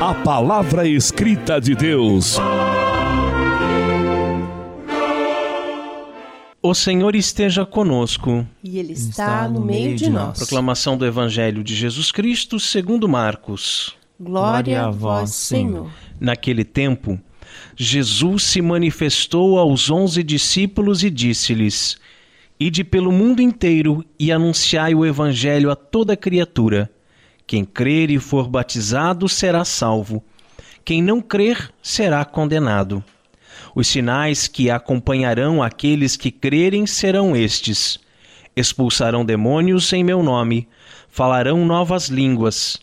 A 0.00 0.14
palavra 0.22 0.86
escrita 0.86 1.60
de 1.60 1.74
Deus. 1.74 2.38
O 6.66 6.74
Senhor 6.74 7.14
esteja 7.14 7.64
conosco. 7.64 8.44
E 8.60 8.80
Ele 8.80 8.92
está, 8.92 9.08
está 9.08 9.48
no, 9.48 9.60
meio 9.60 9.94
de 9.94 10.10
nós. 10.10 10.36
Proclamação 10.36 10.98
do 10.98 11.06
Evangelho 11.06 11.62
de 11.62 11.76
Jesus 11.76 12.10
Cristo 12.10 12.58
segundo 12.58 13.08
Marcos. 13.08 13.96
Glória 14.18 14.82
a 14.82 14.90
vós, 14.90 15.30
Senhor. 15.30 15.88
Naquele 16.18 16.64
tempo, 16.64 17.20
Jesus 17.76 18.42
se 18.42 18.60
manifestou 18.60 19.60
aos 19.60 19.90
onze 19.90 20.24
discípulos 20.24 21.04
e 21.04 21.10
disse-lhes: 21.10 21.98
Ide 22.58 22.82
pelo 22.82 23.12
mundo 23.12 23.40
inteiro 23.40 24.04
e 24.18 24.32
anunciai 24.32 24.92
o 24.92 25.06
Evangelho 25.06 25.70
a 25.70 25.76
toda 25.76 26.16
criatura. 26.16 26.90
Quem 27.46 27.64
crer 27.64 28.10
e 28.10 28.18
for 28.18 28.48
batizado 28.48 29.28
será 29.28 29.64
salvo. 29.64 30.20
Quem 30.84 31.00
não 31.00 31.20
crer 31.20 31.70
será 31.80 32.24
condenado. 32.24 33.04
Os 33.76 33.88
sinais 33.88 34.48
que 34.48 34.70
acompanharão 34.70 35.62
aqueles 35.62 36.16
que 36.16 36.30
crerem 36.30 36.86
serão 36.86 37.36
estes: 37.36 37.98
expulsarão 38.56 39.22
demônios 39.22 39.92
em 39.92 40.02
meu 40.02 40.22
nome, 40.22 40.66
falarão 41.10 41.66
novas 41.66 42.08
línguas. 42.08 42.78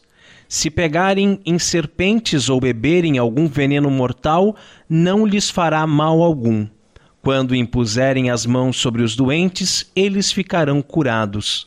Se 0.47 0.69
pegarem 0.69 1.39
em 1.47 1.57
serpentes 1.57 2.47
ou 2.47 2.59
beberem 2.59 3.17
algum 3.17 3.47
veneno 3.47 3.89
mortal, 3.89 4.55
não 4.87 5.25
lhes 5.25 5.49
fará 5.49 5.87
mal 5.87 6.21
algum. 6.21 6.67
Quando 7.23 7.55
impuserem 7.55 8.29
as 8.29 8.45
mãos 8.45 8.77
sobre 8.77 9.01
os 9.01 9.15
doentes, 9.15 9.91
eles 9.95 10.31
ficarão 10.31 10.79
curados. 10.79 11.65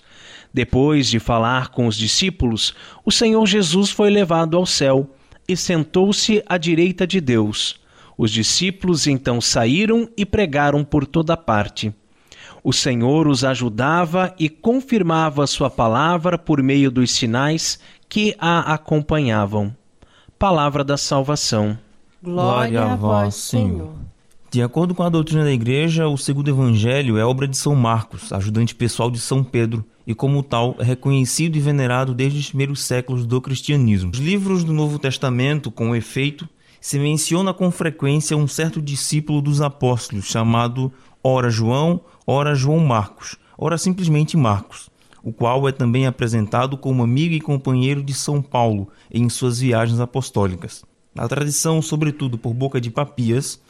Depois 0.54 1.08
de 1.08 1.18
falar 1.18 1.70
com 1.70 1.88
os 1.88 1.96
discípulos, 1.96 2.76
o 3.04 3.10
Senhor 3.10 3.44
Jesus 3.44 3.90
foi 3.90 4.08
levado 4.08 4.56
ao 4.56 4.64
céu 4.64 5.10
e 5.48 5.56
sentou-se 5.56 6.44
à 6.46 6.56
direita 6.56 7.04
de 7.04 7.20
Deus. 7.20 7.84
Os 8.18 8.30
discípulos 8.30 9.06
então 9.06 9.40
saíram 9.40 10.08
e 10.16 10.24
pregaram 10.24 10.82
por 10.82 11.06
toda 11.06 11.36
parte. 11.36 11.92
O 12.64 12.72
Senhor 12.72 13.28
os 13.28 13.44
ajudava 13.44 14.34
e 14.38 14.48
confirmava 14.48 15.46
sua 15.46 15.70
palavra 15.70 16.36
por 16.36 16.62
meio 16.62 16.90
dos 16.90 17.12
sinais 17.12 17.78
que 18.08 18.34
a 18.38 18.74
acompanhavam. 18.74 19.74
Palavra 20.38 20.82
da 20.82 20.96
salvação. 20.96 21.78
Glória 22.22 22.82
a 22.82 22.96
vós, 22.96 23.34
Senhor. 23.34 23.94
De 24.50 24.62
acordo 24.62 24.94
com 24.94 25.02
a 25.02 25.08
doutrina 25.08 25.44
da 25.44 25.52
Igreja, 25.52 26.08
o 26.08 26.16
segundo 26.16 26.48
evangelho 26.48 27.18
é 27.18 27.24
obra 27.24 27.46
de 27.46 27.56
São 27.56 27.74
Marcos, 27.74 28.32
ajudante 28.32 28.74
pessoal 28.74 29.10
de 29.10 29.18
São 29.18 29.44
Pedro, 29.44 29.84
e 30.06 30.14
como 30.14 30.42
tal 30.42 30.76
é 30.78 30.84
reconhecido 30.84 31.56
e 31.56 31.60
venerado 31.60 32.14
desde 32.14 32.38
os 32.38 32.48
primeiros 32.48 32.82
séculos 32.82 33.26
do 33.26 33.40
cristianismo. 33.40 34.12
Os 34.12 34.18
livros 34.18 34.64
do 34.64 34.72
Novo 34.72 34.98
Testamento, 34.98 35.70
com 35.70 35.94
efeito, 35.94 36.48
se 36.86 37.00
menciona 37.00 37.52
com 37.52 37.68
frequência 37.68 38.36
um 38.36 38.46
certo 38.46 38.80
discípulo 38.80 39.42
dos 39.42 39.60
apóstolos 39.60 40.26
chamado 40.26 40.92
ora 41.20 41.50
João, 41.50 42.00
ora 42.24 42.54
João 42.54 42.78
Marcos, 42.78 43.34
ora 43.58 43.76
simplesmente 43.76 44.36
Marcos, 44.36 44.88
o 45.20 45.32
qual 45.32 45.66
é 45.66 45.72
também 45.72 46.06
apresentado 46.06 46.78
como 46.78 47.02
amigo 47.02 47.34
e 47.34 47.40
companheiro 47.40 48.04
de 48.04 48.14
São 48.14 48.40
Paulo 48.40 48.86
em 49.10 49.28
suas 49.28 49.58
viagens 49.58 49.98
apostólicas. 49.98 50.84
Na 51.12 51.26
tradição, 51.26 51.82
sobretudo 51.82 52.38
por 52.38 52.54
boca 52.54 52.80
de 52.80 52.88
Papias, 52.88 53.60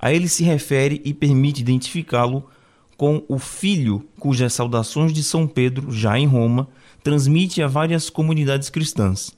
a 0.00 0.12
ele 0.12 0.26
se 0.26 0.42
refere 0.42 1.00
e 1.04 1.14
permite 1.14 1.60
identificá-lo 1.60 2.44
com 2.96 3.22
o 3.28 3.38
filho 3.38 4.04
cujas 4.18 4.52
saudações 4.52 5.12
de 5.12 5.22
São 5.22 5.46
Pedro, 5.46 5.92
já 5.92 6.18
em 6.18 6.26
Roma, 6.26 6.66
transmite 7.04 7.62
a 7.62 7.68
várias 7.68 8.10
comunidades 8.10 8.68
cristãs. 8.68 9.30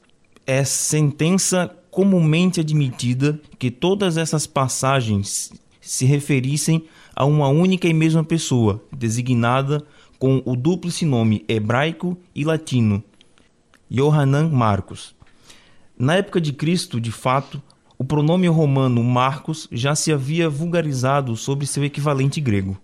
É 0.47 0.65
sentença 0.65 1.77
comumente 1.91 2.61
admitida 2.61 3.41
que 3.59 3.71
todas 3.71 4.17
essas 4.17 4.47
passagens 4.47 5.53
se 5.81 6.05
referissem 6.05 6.85
a 7.15 7.25
uma 7.25 7.49
única 7.49 7.89
e 7.89 7.93
mesma 7.93 8.23
pessoa, 8.23 8.83
designada 8.93 9.85
com 10.19 10.43
o 10.45 10.55
dúplice 10.55 11.05
nome 11.05 11.45
hebraico 11.49 12.17
e 12.35 12.45
latino, 12.45 13.03
Yohanan 13.91 14.49
Marcos. 14.51 15.15
Na 15.99 16.17
época 16.17 16.41
de 16.41 16.53
Cristo, 16.53 17.01
de 17.01 17.11
fato, 17.11 17.63
o 17.99 18.05
pronome 18.05 18.47
romano 18.47 19.03
Marcos 19.03 19.69
já 19.71 19.95
se 19.95 20.13
havia 20.13 20.49
vulgarizado 20.49 21.37
sobre 21.37 21.67
seu 21.67 21.85
equivalente 21.85 22.41
grego. 22.41 22.79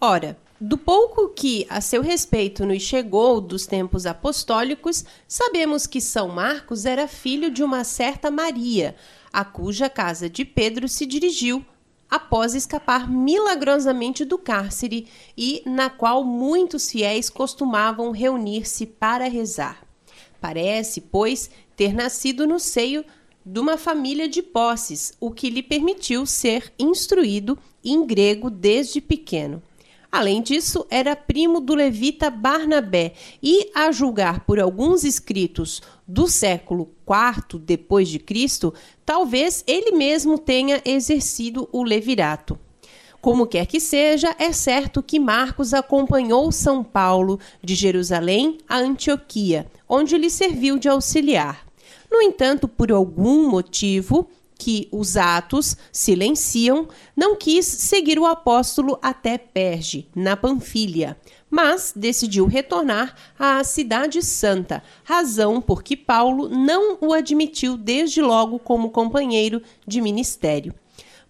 Ora, 0.00 0.36
do 0.60 0.76
pouco 0.76 1.30
que 1.30 1.66
a 1.70 1.80
seu 1.80 2.02
respeito 2.02 2.66
nos 2.66 2.82
chegou 2.82 3.40
dos 3.40 3.66
tempos 3.66 4.04
apostólicos, 4.04 5.06
sabemos 5.26 5.86
que 5.86 6.02
São 6.02 6.28
Marcos 6.28 6.84
era 6.84 7.08
filho 7.08 7.50
de 7.50 7.62
uma 7.62 7.82
certa 7.82 8.30
Maria, 8.30 8.94
a 9.32 9.42
cuja 9.42 9.88
casa 9.88 10.28
de 10.28 10.44
Pedro 10.44 10.86
se 10.86 11.06
dirigiu 11.06 11.64
após 12.10 12.54
escapar 12.54 13.08
milagrosamente 13.08 14.22
do 14.24 14.36
cárcere 14.36 15.06
e 15.34 15.62
na 15.64 15.88
qual 15.88 16.24
muitos 16.24 16.90
fiéis 16.90 17.30
costumavam 17.30 18.10
reunir-se 18.10 18.84
para 18.84 19.28
rezar. 19.28 19.82
Parece, 20.40 21.00
pois, 21.00 21.50
ter 21.74 21.94
nascido 21.94 22.46
no 22.46 22.58
seio 22.58 23.02
de 23.46 23.58
uma 23.58 23.78
família 23.78 24.28
de 24.28 24.42
posses, 24.42 25.14
o 25.18 25.30
que 25.30 25.48
lhe 25.48 25.62
permitiu 25.62 26.26
ser 26.26 26.70
instruído 26.78 27.58
em 27.82 28.04
grego 28.04 28.50
desde 28.50 29.00
pequeno. 29.00 29.62
Além 30.12 30.42
disso, 30.42 30.84
era 30.90 31.14
primo 31.14 31.60
do 31.60 31.74
levita 31.74 32.30
Barnabé 32.30 33.12
e, 33.40 33.70
a 33.74 33.92
julgar 33.92 34.40
por 34.40 34.58
alguns 34.58 35.04
escritos 35.04 35.80
do 36.06 36.26
século 36.26 36.90
IV 37.08 37.60
depois 37.60 38.08
de 38.08 38.18
Cristo, 38.18 38.74
talvez 39.06 39.62
ele 39.68 39.92
mesmo 39.92 40.36
tenha 40.36 40.82
exercido 40.84 41.68
o 41.70 41.84
levirato. 41.84 42.58
Como 43.20 43.46
quer 43.46 43.66
que 43.66 43.78
seja, 43.78 44.34
é 44.38 44.50
certo 44.50 45.02
que 45.02 45.20
Marcos 45.20 45.74
acompanhou 45.74 46.50
São 46.50 46.82
Paulo 46.82 47.38
de 47.62 47.74
Jerusalém 47.74 48.58
a 48.68 48.78
Antioquia, 48.78 49.70
onde 49.88 50.16
lhe 50.16 50.30
serviu 50.30 50.78
de 50.78 50.88
auxiliar. 50.88 51.66
No 52.10 52.20
entanto, 52.20 52.66
por 52.66 52.90
algum 52.90 53.48
motivo, 53.48 54.28
que 54.60 54.88
os 54.92 55.16
atos 55.16 55.74
silenciam, 55.90 56.86
não 57.16 57.34
quis 57.34 57.64
seguir 57.64 58.18
o 58.18 58.26
apóstolo 58.26 58.98
até 59.00 59.38
Perge, 59.38 60.06
na 60.14 60.36
Panfilha, 60.36 61.16
mas 61.50 61.94
decidiu 61.96 62.44
retornar 62.44 63.14
à 63.38 63.64
Cidade 63.64 64.22
Santa, 64.22 64.82
razão 65.02 65.62
por 65.62 65.82
que 65.82 65.96
Paulo 65.96 66.46
não 66.46 66.98
o 67.00 67.14
admitiu 67.14 67.78
desde 67.78 68.20
logo 68.20 68.58
como 68.58 68.90
companheiro 68.90 69.62
de 69.86 70.02
ministério. 70.02 70.74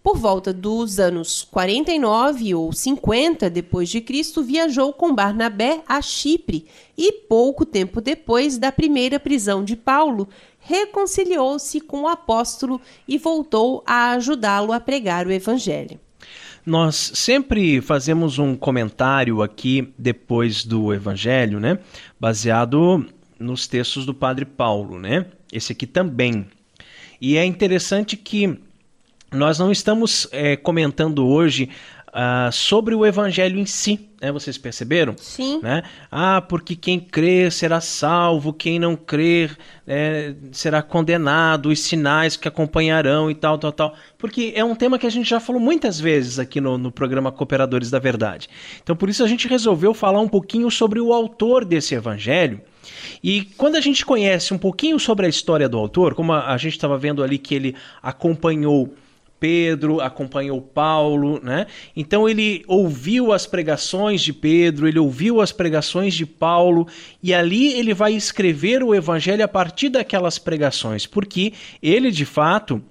Por 0.02 0.16
volta 0.16 0.50
dos 0.50 0.98
anos 0.98 1.46
49 1.50 2.54
ou 2.54 2.72
50 2.72 3.50
depois 3.50 3.86
de 3.90 4.00
Cristo, 4.00 4.42
viajou 4.42 4.94
com 4.94 5.14
Barnabé 5.14 5.82
a 5.86 6.00
Chipre 6.00 6.64
e 6.96 7.12
pouco 7.12 7.66
tempo 7.66 8.00
depois 8.00 8.56
da 8.56 8.72
primeira 8.72 9.20
prisão 9.20 9.62
de 9.62 9.76
Paulo, 9.76 10.26
reconciliou-se 10.70 11.80
com 11.80 12.02
o 12.02 12.08
apóstolo 12.08 12.80
e 13.08 13.18
voltou 13.18 13.82
a 13.84 14.12
ajudá-lo 14.12 14.72
a 14.72 14.78
pregar 14.78 15.26
o 15.26 15.32
evangelho. 15.32 15.98
Nós 16.64 17.12
sempre 17.14 17.80
fazemos 17.80 18.38
um 18.38 18.54
comentário 18.54 19.42
aqui 19.42 19.92
depois 19.98 20.64
do 20.64 20.94
evangelho, 20.94 21.58
né? 21.58 21.78
Baseado 22.20 23.04
nos 23.38 23.66
textos 23.66 24.06
do 24.06 24.14
Padre 24.14 24.44
Paulo, 24.44 24.98
né? 24.98 25.26
Esse 25.52 25.72
aqui 25.72 25.86
também. 25.86 26.46
E 27.20 27.36
é 27.36 27.44
interessante 27.44 28.16
que 28.16 28.56
nós 29.32 29.58
não 29.58 29.72
estamos 29.72 30.28
é, 30.30 30.56
comentando 30.56 31.26
hoje 31.26 31.70
uh, 32.10 32.52
sobre 32.52 32.94
o 32.94 33.06
evangelho 33.06 33.58
em 33.58 33.66
si. 33.66 34.08
Né? 34.20 34.30
Vocês 34.30 34.58
perceberam? 34.58 35.14
Sim. 35.16 35.60
Né? 35.62 35.82
Ah, 36.10 36.40
porque 36.40 36.76
quem 36.76 37.00
crer 37.00 37.50
será 37.50 37.80
salvo, 37.80 38.52
quem 38.52 38.78
não 38.78 38.94
crer 38.94 39.56
é, 39.86 40.34
será 40.52 40.82
condenado, 40.82 41.70
os 41.70 41.80
sinais 41.80 42.36
que 42.36 42.46
acompanharão 42.46 43.30
e 43.30 43.34
tal, 43.34 43.58
tal, 43.58 43.72
tal. 43.72 43.94
Porque 44.18 44.52
é 44.54 44.64
um 44.64 44.74
tema 44.74 44.98
que 44.98 45.06
a 45.06 45.10
gente 45.10 45.28
já 45.28 45.40
falou 45.40 45.60
muitas 45.60 45.98
vezes 45.98 46.38
aqui 46.38 46.60
no, 46.60 46.76
no 46.76 46.92
programa 46.92 47.32
Cooperadores 47.32 47.90
da 47.90 47.98
Verdade. 47.98 48.48
Então, 48.82 48.94
por 48.94 49.08
isso 49.08 49.24
a 49.24 49.28
gente 49.28 49.48
resolveu 49.48 49.94
falar 49.94 50.20
um 50.20 50.28
pouquinho 50.28 50.70
sobre 50.70 51.00
o 51.00 51.12
autor 51.12 51.64
desse 51.64 51.94
evangelho. 51.94 52.60
E 53.22 53.42
quando 53.56 53.76
a 53.76 53.80
gente 53.80 54.04
conhece 54.04 54.52
um 54.52 54.58
pouquinho 54.58 54.98
sobre 54.98 55.26
a 55.26 55.28
história 55.28 55.68
do 55.68 55.78
autor, 55.78 56.14
como 56.14 56.32
a, 56.32 56.52
a 56.52 56.56
gente 56.56 56.72
estava 56.72 56.96
vendo 56.98 57.22
ali 57.22 57.38
que 57.38 57.54
ele 57.54 57.74
acompanhou 58.02 58.92
Pedro, 59.40 60.02
acompanhou 60.02 60.60
Paulo, 60.60 61.40
né? 61.42 61.66
Então 61.96 62.28
ele 62.28 62.62
ouviu 62.68 63.32
as 63.32 63.46
pregações 63.46 64.20
de 64.20 64.34
Pedro, 64.34 64.86
ele 64.86 64.98
ouviu 64.98 65.40
as 65.40 65.50
pregações 65.50 66.12
de 66.12 66.26
Paulo 66.26 66.86
e 67.22 67.32
ali 67.32 67.72
ele 67.72 67.94
vai 67.94 68.12
escrever 68.12 68.84
o 68.84 68.94
evangelho 68.94 69.42
a 69.42 69.48
partir 69.48 69.88
daquelas 69.88 70.38
pregações, 70.38 71.06
porque 71.06 71.54
ele 71.82 72.10
de 72.10 72.26
fato 72.26 72.82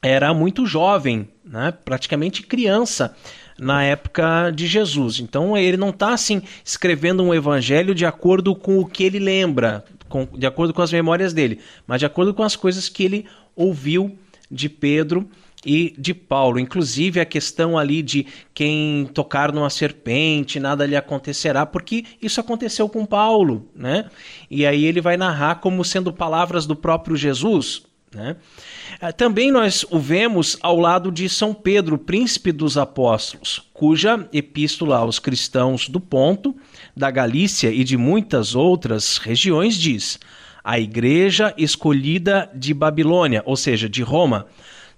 era 0.00 0.32
muito 0.32 0.64
jovem, 0.66 1.28
né? 1.44 1.72
Praticamente 1.84 2.44
criança 2.44 3.14
na 3.58 3.82
época 3.82 4.50
de 4.50 4.66
Jesus. 4.66 5.18
Então 5.18 5.56
ele 5.56 5.76
não 5.76 5.90
está 5.90 6.12
assim 6.12 6.42
escrevendo 6.64 7.24
um 7.24 7.34
evangelho 7.34 7.94
de 7.94 8.06
acordo 8.06 8.54
com 8.54 8.78
o 8.78 8.86
que 8.86 9.02
ele 9.02 9.18
lembra, 9.18 9.84
com, 10.08 10.26
de 10.26 10.46
acordo 10.46 10.72
com 10.72 10.82
as 10.82 10.92
memórias 10.92 11.32
dele, 11.32 11.58
mas 11.86 11.98
de 11.98 12.06
acordo 12.06 12.32
com 12.32 12.44
as 12.44 12.54
coisas 12.54 12.88
que 12.88 13.04
ele 13.04 13.26
ouviu 13.56 14.16
de 14.50 14.68
Pedro 14.68 15.28
e 15.64 15.94
de 15.96 16.12
Paulo. 16.12 16.58
Inclusive 16.58 17.20
a 17.20 17.24
questão 17.24 17.78
ali 17.78 18.02
de 18.02 18.26
quem 18.52 19.08
tocar 19.14 19.52
numa 19.52 19.70
serpente, 19.70 20.60
nada 20.60 20.86
lhe 20.86 20.96
acontecerá, 20.96 21.64
porque 21.64 22.04
isso 22.20 22.40
aconteceu 22.40 22.88
com 22.88 23.06
Paulo, 23.06 23.68
né? 23.74 24.06
E 24.50 24.66
aí 24.66 24.84
ele 24.84 25.00
vai 25.00 25.16
narrar 25.16 25.56
como 25.56 25.84
sendo 25.84 26.12
palavras 26.12 26.66
do 26.66 26.76
próprio 26.76 27.16
Jesus, 27.16 27.82
né? 28.14 28.36
Ah, 29.00 29.12
também 29.12 29.50
nós 29.50 29.84
o 29.90 29.98
vemos 29.98 30.58
ao 30.60 30.78
lado 30.78 31.10
de 31.10 31.28
São 31.28 31.54
Pedro, 31.54 31.96
príncipe 31.96 32.52
dos 32.52 32.76
apóstolos, 32.76 33.68
cuja 33.72 34.28
epístola 34.32 34.98
aos 34.98 35.18
cristãos 35.18 35.88
do 35.88 35.98
Ponto, 35.98 36.54
da 36.96 37.10
Galícia 37.10 37.70
e 37.70 37.82
de 37.82 37.96
muitas 37.96 38.54
outras 38.54 39.16
regiões 39.16 39.76
diz: 39.76 40.20
a 40.62 40.78
igreja 40.78 41.54
escolhida 41.56 42.50
de 42.54 42.74
Babilônia, 42.74 43.42
ou 43.46 43.56
seja, 43.56 43.88
de 43.88 44.02
Roma, 44.02 44.46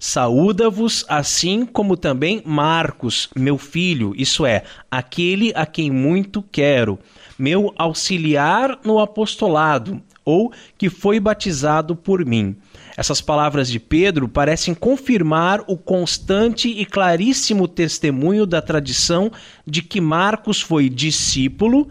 Saúda-vos, 0.07 1.03
assim 1.09 1.65
como 1.65 1.97
também 1.97 2.43
Marcos, 2.45 3.31
meu 3.35 3.57
filho, 3.57 4.13
isso 4.15 4.45
é, 4.45 4.63
aquele 4.91 5.51
a 5.55 5.65
quem 5.65 5.91
muito 5.91 6.43
quero, 6.43 6.99
meu 7.39 7.73
auxiliar 7.79 8.79
no 8.85 8.99
apostolado, 8.99 10.03
ou 10.23 10.53
que 10.77 10.91
foi 10.91 11.19
batizado 11.19 11.97
por 11.97 12.23
mim. 12.23 12.55
Essas 12.99 13.23
palavras 13.23 13.71
de 13.71 13.81
Pedro 13.81 14.29
parecem 14.29 14.75
confirmar 14.75 15.65
o 15.67 15.75
constante 15.75 16.69
e 16.69 16.85
claríssimo 16.85 17.67
testemunho 17.67 18.45
da 18.45 18.61
tradição 18.61 19.33
de 19.67 19.81
que 19.81 20.03
Marcos 20.03 20.61
foi 20.61 20.91
discípulo 20.91 21.89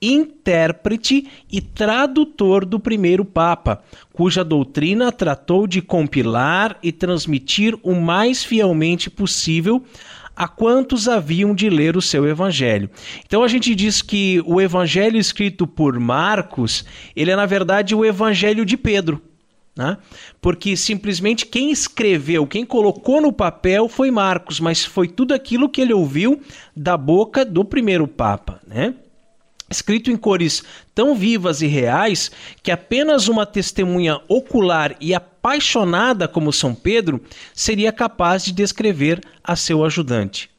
intérprete 0.00 1.28
e 1.50 1.60
tradutor 1.60 2.64
do 2.64 2.78
primeiro 2.78 3.24
Papa, 3.24 3.82
cuja 4.12 4.44
doutrina 4.44 5.10
tratou 5.10 5.66
de 5.66 5.80
compilar 5.80 6.78
e 6.82 6.92
transmitir 6.92 7.78
o 7.82 7.94
mais 7.94 8.44
fielmente 8.44 9.08
possível 9.08 9.82
a 10.36 10.46
quantos 10.46 11.08
haviam 11.08 11.54
de 11.54 11.70
ler 11.70 11.96
o 11.96 12.02
seu 12.02 12.28
evangelho. 12.28 12.90
Então 13.24 13.42
a 13.42 13.48
gente 13.48 13.74
diz 13.74 14.02
que 14.02 14.42
o 14.44 14.60
evangelho 14.60 15.16
escrito 15.16 15.66
por 15.66 15.98
Marcos, 15.98 16.84
ele 17.16 17.30
é 17.30 17.36
na 17.36 17.46
verdade 17.46 17.94
o 17.94 18.04
evangelho 18.04 18.64
de 18.66 18.76
Pedro. 18.76 19.22
Né? 19.74 19.98
Porque 20.40 20.74
simplesmente 20.74 21.44
quem 21.44 21.70
escreveu, 21.70 22.46
quem 22.46 22.64
colocou 22.64 23.20
no 23.20 23.32
papel 23.32 23.88
foi 23.88 24.10
Marcos, 24.10 24.58
mas 24.58 24.84
foi 24.84 25.06
tudo 25.06 25.34
aquilo 25.34 25.68
que 25.68 25.82
ele 25.82 25.92
ouviu 25.92 26.40
da 26.74 26.96
boca 26.96 27.44
do 27.44 27.62
primeiro 27.64 28.06
Papa. 28.08 28.60
Né? 28.66 28.94
Escrito 29.70 30.10
em 30.10 30.16
cores 30.16 30.62
tão 30.94 31.14
vivas 31.14 31.62
e 31.62 31.66
reais 31.66 32.30
que 32.62 32.70
apenas 32.70 33.28
uma 33.28 33.44
testemunha 33.44 34.20
ocular 34.28 34.96
e 35.00 35.14
apaixonada 35.14 36.28
como 36.28 36.52
São 36.52 36.74
Pedro 36.74 37.20
seria 37.54 37.92
capaz 37.92 38.44
de 38.44 38.52
descrever 38.52 39.20
a 39.42 39.56
seu 39.56 39.84
ajudante. 39.84 40.50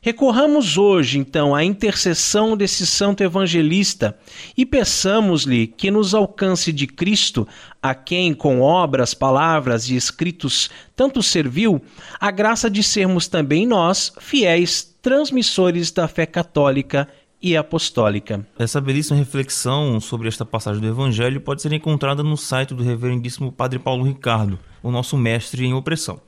Recorramos 0.00 0.78
hoje, 0.78 1.18
então, 1.18 1.54
à 1.54 1.64
intercessão 1.64 2.56
desse 2.56 2.86
santo 2.86 3.22
evangelista 3.22 4.16
e 4.56 4.64
peçamos-lhe 4.64 5.66
que 5.66 5.90
nos 5.90 6.14
alcance 6.14 6.72
de 6.72 6.86
Cristo, 6.86 7.48
a 7.82 7.94
quem, 7.94 8.32
com 8.32 8.60
obras, 8.60 9.12
palavras 9.12 9.90
e 9.90 9.96
escritos, 9.96 10.70
tanto 10.94 11.20
serviu, 11.20 11.82
a 12.20 12.30
graça 12.30 12.70
de 12.70 12.82
sermos 12.82 13.26
também 13.26 13.66
nós 13.66 14.12
fiéis 14.20 14.96
transmissores 15.02 15.90
da 15.90 16.06
fé 16.06 16.26
católica 16.26 17.08
e 17.42 17.56
apostólica. 17.56 18.46
Essa 18.58 18.80
belíssima 18.80 19.18
reflexão 19.18 20.00
sobre 20.00 20.28
esta 20.28 20.44
passagem 20.44 20.80
do 20.80 20.88
Evangelho 20.88 21.40
pode 21.40 21.62
ser 21.62 21.72
encontrada 21.72 22.22
no 22.22 22.36
site 22.36 22.74
do 22.74 22.82
Reverendíssimo 22.82 23.52
Padre 23.52 23.78
Paulo 23.78 24.04
Ricardo, 24.04 24.58
o 24.82 24.90
nosso 24.90 25.16
mestre 25.16 25.64
em 25.64 25.74
opressão. 25.74 26.20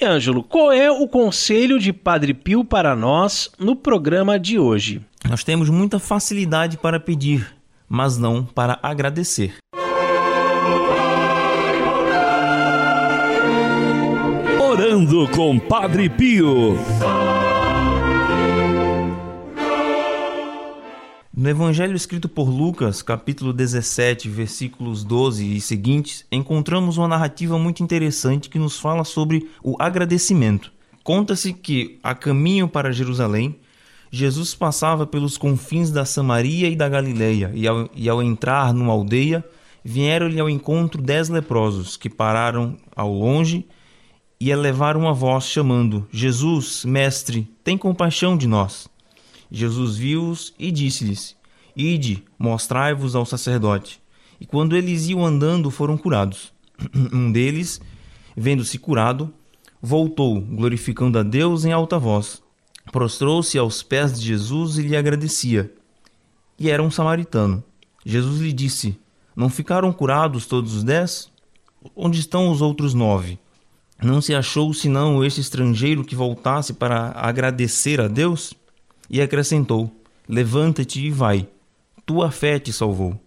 E 0.00 0.04
Ângelo, 0.04 0.42
qual 0.42 0.72
é 0.72 0.90
o 0.90 1.06
conselho 1.06 1.78
de 1.78 1.92
Padre 1.92 2.34
Pio 2.34 2.64
para 2.64 2.96
nós 2.96 3.50
no 3.58 3.76
programa 3.76 4.38
de 4.38 4.58
hoje? 4.58 5.00
Nós 5.28 5.44
temos 5.44 5.68
muita 5.68 5.98
facilidade 5.98 6.76
para 6.76 6.98
pedir, 6.98 7.46
mas 7.88 8.18
não 8.18 8.44
para 8.44 8.78
agradecer. 8.82 9.54
Falando 14.58 15.28
com 15.28 15.58
Padre 15.58 16.08
Pio. 16.08 16.78
No 21.34 21.48
Evangelho 21.48 21.96
escrito 21.96 22.28
por 22.28 22.46
Lucas, 22.50 23.00
capítulo 23.00 23.54
17, 23.54 24.28
versículos 24.28 25.02
12 25.02 25.56
e 25.56 25.62
seguintes, 25.62 26.26
encontramos 26.30 26.98
uma 26.98 27.08
narrativa 27.08 27.58
muito 27.58 27.82
interessante 27.82 28.50
que 28.50 28.58
nos 28.58 28.78
fala 28.78 29.02
sobre 29.02 29.48
o 29.62 29.74
agradecimento. 29.78 30.70
Conta-se 31.02 31.54
que, 31.54 31.98
a 32.02 32.14
caminho 32.14 32.68
para 32.68 32.92
Jerusalém, 32.92 33.56
Jesus 34.10 34.54
passava 34.54 35.06
pelos 35.06 35.38
confins 35.38 35.90
da 35.90 36.04
Samaria 36.04 36.68
e 36.68 36.76
da 36.76 36.86
Galileia, 36.86 37.50
e 37.54 37.66
ao, 37.66 37.88
e 37.94 38.10
ao 38.10 38.22
entrar 38.22 38.74
numa 38.74 38.92
aldeia, 38.92 39.42
vieram-lhe 39.82 40.38
ao 40.38 40.50
encontro 40.50 41.00
dez 41.00 41.30
leprosos, 41.30 41.96
que 41.96 42.10
pararam 42.10 42.76
ao 42.94 43.10
longe 43.10 43.66
e 44.38 44.50
elevaram 44.50 45.08
a 45.08 45.14
voz, 45.14 45.44
chamando: 45.44 46.06
Jesus, 46.12 46.84
mestre, 46.84 47.48
tem 47.64 47.78
compaixão 47.78 48.36
de 48.36 48.46
nós. 48.46 48.91
Jesus 49.54 49.98
viu-os 49.98 50.54
e 50.58 50.72
disse-lhes: 50.72 51.36
Ide, 51.76 52.24
mostrai-vos 52.38 53.14
ao 53.14 53.26
sacerdote. 53.26 54.00
E 54.40 54.46
quando 54.46 54.74
eles 54.74 55.08
iam 55.08 55.24
andando, 55.24 55.70
foram 55.70 55.98
curados. 55.98 56.52
Um 57.12 57.30
deles, 57.30 57.80
vendo-se 58.34 58.78
curado, 58.78 59.32
voltou, 59.80 60.40
glorificando 60.40 61.18
a 61.18 61.22
Deus 61.22 61.66
em 61.66 61.72
alta 61.72 61.98
voz. 61.98 62.42
Prostrou-se 62.90 63.56
aos 63.58 63.82
pés 63.82 64.18
de 64.18 64.26
Jesus 64.26 64.78
e 64.78 64.82
lhe 64.82 64.96
agradecia. 64.96 65.70
E 66.58 66.70
era 66.70 66.82
um 66.82 66.90
samaritano. 66.90 67.62
Jesus 68.06 68.40
lhe 68.40 68.52
disse: 68.54 68.98
Não 69.36 69.50
ficaram 69.50 69.92
curados 69.92 70.46
todos 70.46 70.74
os 70.74 70.82
dez? 70.82 71.30
Onde 71.94 72.18
estão 72.18 72.50
os 72.50 72.62
outros 72.62 72.94
nove? 72.94 73.38
Não 74.02 74.20
se 74.20 74.34
achou 74.34 74.72
senão 74.72 75.22
este 75.22 75.40
estrangeiro 75.40 76.04
que 76.04 76.16
voltasse 76.16 76.72
para 76.72 77.12
agradecer 77.14 78.00
a 78.00 78.08
Deus? 78.08 78.54
E 79.12 79.20
acrescentou: 79.20 79.94
Levanta-te 80.26 81.04
e 81.06 81.10
vai. 81.10 81.46
Tua 82.06 82.30
fé 82.30 82.58
te 82.58 82.72
salvou. 82.72 83.20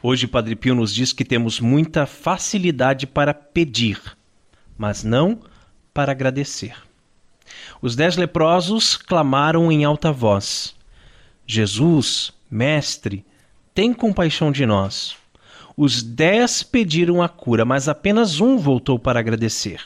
Hoje, 0.00 0.28
Padre 0.28 0.54
Pio 0.54 0.76
nos 0.76 0.94
diz 0.94 1.12
que 1.12 1.24
temos 1.24 1.58
muita 1.58 2.06
facilidade 2.06 3.04
para 3.04 3.34
pedir, 3.34 4.00
mas 4.78 5.02
não 5.02 5.40
para 5.92 6.12
agradecer. 6.12 6.76
Os 7.82 7.96
dez 7.96 8.16
leprosos 8.16 8.96
clamaram 8.96 9.72
em 9.72 9.84
alta 9.84 10.12
voz: 10.12 10.76
Jesus, 11.44 12.32
Mestre, 12.48 13.24
tem 13.74 13.92
compaixão 13.92 14.52
de 14.52 14.64
nós. 14.64 15.16
Os 15.76 16.02
dez 16.02 16.62
pediram 16.62 17.22
a 17.22 17.28
cura, 17.28 17.64
mas 17.64 17.88
apenas 17.88 18.40
um 18.40 18.56
voltou 18.56 18.98
para 18.98 19.18
agradecer. 19.18 19.80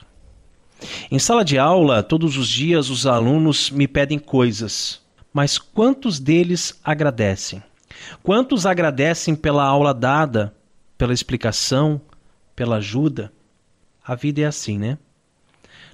Em 1.11 1.19
sala 1.19 1.45
de 1.45 1.59
aula, 1.59 2.03
todos 2.03 2.37
os 2.37 2.49
dias 2.49 2.91
os 2.91 3.07
alunos 3.07 3.71
me 3.71 3.87
pedem 3.87 4.19
coisas, 4.19 5.02
mas 5.33 5.59
quantos 5.59 6.19
deles 6.21 6.79
agradecem? 6.85 7.63
Quantos 8.23 8.67
agradecem 8.67 9.35
pela 9.35 9.65
aula 9.65 9.95
dada, 9.95 10.55
pela 10.99 11.15
explicação, 11.15 12.01
pela 12.55 12.77
ajuda? 12.77 13.33
A 14.05 14.15
vida 14.15 14.43
é 14.43 14.45
assim, 14.45 14.79
né? 14.79 14.99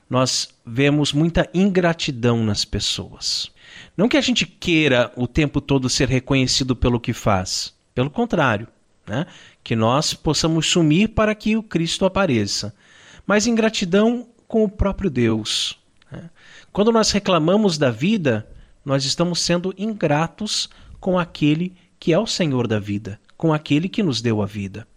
Nós 0.09 0.48
vemos 0.64 1.12
muita 1.12 1.48
ingratidão 1.53 2.42
nas 2.42 2.64
pessoas. 2.64 3.51
Não 3.96 4.09
que 4.09 4.16
a 4.16 4.20
gente 4.20 4.46
queira 4.46 5.12
o 5.16 5.27
tempo 5.27 5.61
todo 5.61 5.88
ser 5.88 6.09
reconhecido 6.09 6.74
pelo 6.74 6.98
que 6.98 7.12
faz, 7.12 7.74
pelo 7.94 8.11
contrário, 8.11 8.66
né? 9.07 9.27
que 9.62 9.77
nós 9.77 10.14
possamos 10.14 10.66
sumir 10.66 11.09
para 11.09 11.35
que 11.35 11.57
o 11.57 11.62
Cristo 11.62 12.07
apareça. 12.07 12.74
Mas 13.27 13.46
ingratidão 13.46 14.27
com 14.46 14.64
o 14.64 14.68
próprio 14.68 15.11
Deus. 15.11 15.79
Né? 16.11 16.31
Quando 16.72 16.90
nós 16.90 17.11
reclamamos 17.11 17.77
da 17.77 17.90
vida, 17.90 18.48
nós 18.88 19.05
estamos 19.05 19.42
sendo 19.42 19.74
ingratos 19.77 20.66
com 20.98 21.18
aquele 21.18 21.74
que 22.01 22.11
é 22.11 22.18
o 22.18 22.27
Senhor 22.27 22.66
da 22.66 22.79
vida, 22.79 23.20
com 23.37 23.53
aquele 23.53 23.87
que 23.87 24.03
nos 24.03 24.22
deu 24.22 24.40
a 24.40 24.46
vida. 24.46 24.88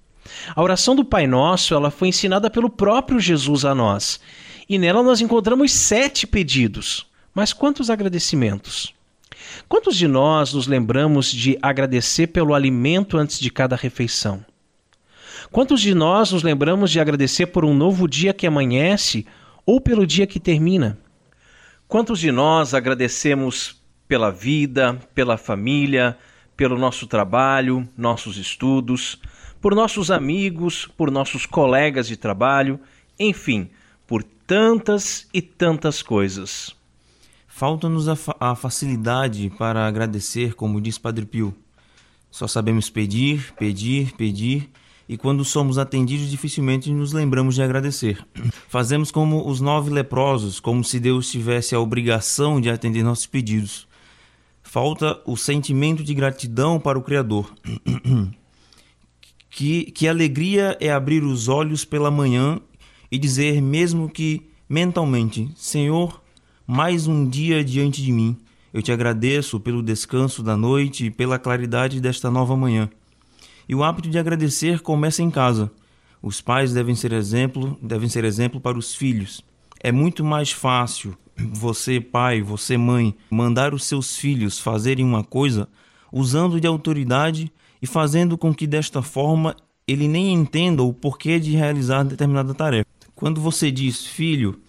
A 0.56 0.64
oração 0.64 0.96
do 0.96 1.04
Pai 1.04 1.28
Nosso 1.28 1.74
ela 1.74 1.92
foi 1.92 2.08
ensinada 2.08 2.50
pelo 2.50 2.70
próprio 2.70 3.20
Jesus 3.20 3.66
a 3.66 3.76
nós, 3.76 4.22
e 4.70 4.78
nela 4.78 5.04
nós 5.04 5.20
encontramos 5.20 5.74
sete 5.74 6.26
pedidos. 6.26 7.06
Mas 7.36 7.52
quantos 7.52 7.90
agradecimentos? 7.90 8.94
Quantos 9.68 9.98
de 9.98 10.08
nós 10.08 10.54
nos 10.54 10.68
lembramos 10.68 11.30
de 11.30 11.60
agradecer 11.62 12.28
pelo 12.28 12.56
alimento 12.56 13.18
antes 13.18 13.42
de 13.42 13.52
cada 13.52 13.76
refeição? 13.76 14.46
Quantos 15.52 15.82
de 15.82 15.94
nós 15.94 16.32
nos 16.32 16.44
lembramos 16.44 16.92
de 16.92 17.02
agradecer 17.02 17.48
por 17.48 17.66
um 17.66 17.74
novo 17.74 18.08
dia 18.08 18.34
que 18.34 18.48
amanhece 18.48 19.26
ou 19.66 19.82
pelo 19.82 20.08
dia 20.08 20.26
que 20.26 20.40
termina? 20.40 20.98
Quantos 21.90 22.22
de 22.22 22.32
nós 22.32 22.74
agradecemos 22.74 23.81
pela 24.12 24.30
vida, 24.30 25.00
pela 25.16 25.38
família, 25.38 26.18
pelo 26.58 26.78
nosso 26.78 27.08
trabalho, 27.08 27.88
nossos 27.96 28.36
estudos, 28.36 29.18
por 29.62 29.74
nossos 29.74 30.12
amigos, 30.12 30.86
por 30.98 31.10
nossos 31.10 31.46
colegas 31.46 32.10
de 32.10 32.18
trabalho, 32.18 32.78
enfim, 33.18 33.70
por 34.06 34.22
tantas 34.22 35.30
e 35.34 35.42
tantas 35.42 36.04
coisas? 36.04 36.76
Falta-nos 37.48 38.10
a, 38.10 38.18
fa 38.18 38.36
a 38.38 38.54
facilidade 38.54 39.50
para 39.58 39.88
agradecer, 39.88 40.56
como 40.56 40.82
diz 40.82 40.98
Padre 40.98 41.26
Pio. 41.26 41.56
Só 42.30 42.48
sabemos 42.48 42.90
pedir, 42.90 43.54
pedir, 43.54 44.12
pedir 44.18 44.70
e 45.08 45.16
quando 45.16 45.46
somos 45.46 45.78
atendidos, 45.78 46.30
dificilmente 46.30 46.92
nos 46.92 47.14
lembramos 47.14 47.56
de 47.56 47.64
agradecer. 47.64 48.28
Fazemos 48.68 49.10
como 49.10 49.48
os 49.48 49.62
nove 49.62 49.90
leprosos, 49.90 50.60
como 50.60 50.84
se 50.84 51.00
Deus 51.00 51.32
tivesse 51.32 51.74
a 51.74 51.80
obrigação 51.80 52.60
de 52.60 52.70
atender 52.70 53.04
nossos 53.04 53.26
pedidos. 53.26 53.90
Falta 54.72 55.20
o 55.26 55.36
sentimento 55.36 56.02
de 56.02 56.14
gratidão 56.14 56.80
para 56.80 56.98
o 56.98 57.02
Criador. 57.02 57.54
que, 59.52 59.92
que 59.92 60.08
alegria 60.08 60.78
é 60.80 60.90
abrir 60.90 61.26
os 61.26 61.50
olhos 61.50 61.84
pela 61.84 62.10
manhã 62.10 62.58
e 63.12 63.18
dizer, 63.18 63.62
mesmo 63.62 64.08
que 64.08 64.50
mentalmente: 64.70 65.52
Senhor, 65.58 66.24
mais 66.66 67.06
um 67.06 67.28
dia 67.28 67.66
diante 67.66 68.02
de 68.02 68.14
mim. 68.14 68.38
Eu 68.74 68.82
te 68.82 68.94
agradeço 68.94 69.60
pelo 69.60 69.84
descanso 69.84 70.42
da 70.42 70.56
noite 70.56 71.08
e 71.08 71.12
pela 71.12 71.38
claridade 71.38 72.00
desta 72.00 72.32
nova 72.32 72.56
manhã. 72.56 72.90
E 73.68 73.76
o 73.76 73.84
hábito 73.84 74.10
de 74.10 74.18
agradecer 74.18 74.80
começa 74.80 75.22
em 75.22 75.30
casa. 75.30 75.70
Os 76.22 76.40
pais 76.40 76.72
devem 76.72 76.96
ser 76.96 77.12
exemplo, 77.12 77.78
devem 77.82 78.08
ser 78.08 78.24
exemplo 78.24 78.62
para 78.62 78.78
os 78.78 78.96
filhos. 78.96 79.44
É 79.82 79.92
muito 79.92 80.24
mais 80.24 80.50
fácil 80.50 81.18
você, 81.38 82.00
pai, 82.00 82.42
você, 82.42 82.78
mãe, 82.78 83.16
mandar 83.30 83.74
os 83.74 83.86
seus 83.86 84.16
filhos 84.16 84.60
fazerem 84.60 85.06
uma 85.06 85.24
coisa 85.24 85.68
usando 86.12 86.60
de 86.60 86.68
autoridade 86.68 87.52
e 87.82 87.88
fazendo 87.88 88.38
com 88.38 88.54
que 88.54 88.68
desta 88.68 89.02
forma 89.02 89.56
ele 89.88 90.08
nem 90.08 90.34
entenda 90.34 90.84
o 90.84 90.94
porquê 90.94 91.40
de 91.40 91.52
realizar 91.52 92.04
determinada 92.04 92.54
tarefa. 92.54 92.88
Quando 93.16 93.42
você 93.42 93.72
diz, 93.72 94.06
filho, 94.06 94.60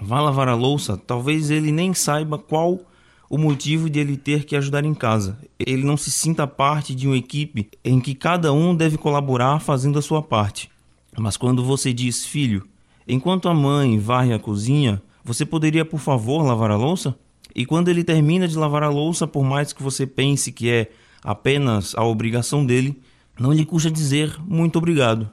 vá 0.00 0.20
lavar 0.20 0.48
a 0.48 0.54
louça, 0.54 0.96
talvez 0.96 1.50
ele 1.50 1.70
nem 1.72 1.94
saiba 1.94 2.38
qual 2.38 2.80
o 3.28 3.38
motivo 3.38 3.88
de 3.88 4.00
ele 4.00 4.16
ter 4.16 4.44
que 4.44 4.56
ajudar 4.56 4.84
em 4.84 4.94
casa. 4.94 5.38
Ele 5.58 5.84
não 5.84 5.96
se 5.96 6.10
sinta 6.10 6.46
parte 6.46 6.94
de 6.94 7.06
uma 7.06 7.16
equipe 7.16 7.68
em 7.84 8.00
que 8.00 8.14
cada 8.14 8.52
um 8.52 8.74
deve 8.74 8.98
colaborar 8.98 9.60
fazendo 9.60 9.98
a 9.98 10.02
sua 10.02 10.20
parte. 10.20 10.70
Mas 11.16 11.36
quando 11.36 11.64
você 11.64 11.92
diz, 11.92 12.26
filho, 12.26 12.66
enquanto 13.06 13.48
a 13.48 13.54
mãe 13.54 13.98
varre 13.98 14.32
a 14.32 14.38
cozinha, 14.38 15.00
você 15.24 15.44
poderia, 15.44 15.84
por 15.84 16.00
favor, 16.00 16.42
lavar 16.42 16.70
a 16.70 16.76
louça? 16.76 17.14
E 17.54 17.66
quando 17.66 17.88
ele 17.88 18.04
termina 18.04 18.46
de 18.46 18.56
lavar 18.56 18.82
a 18.82 18.88
louça, 18.88 19.26
por 19.26 19.44
mais 19.44 19.72
que 19.72 19.82
você 19.82 20.06
pense 20.06 20.52
que 20.52 20.70
é 20.70 20.90
apenas 21.22 21.94
a 21.96 22.04
obrigação 22.04 22.64
dele, 22.64 23.00
não 23.38 23.52
lhe 23.52 23.64
custa 23.64 23.90
dizer 23.90 24.36
muito 24.46 24.76
obrigado. 24.76 25.28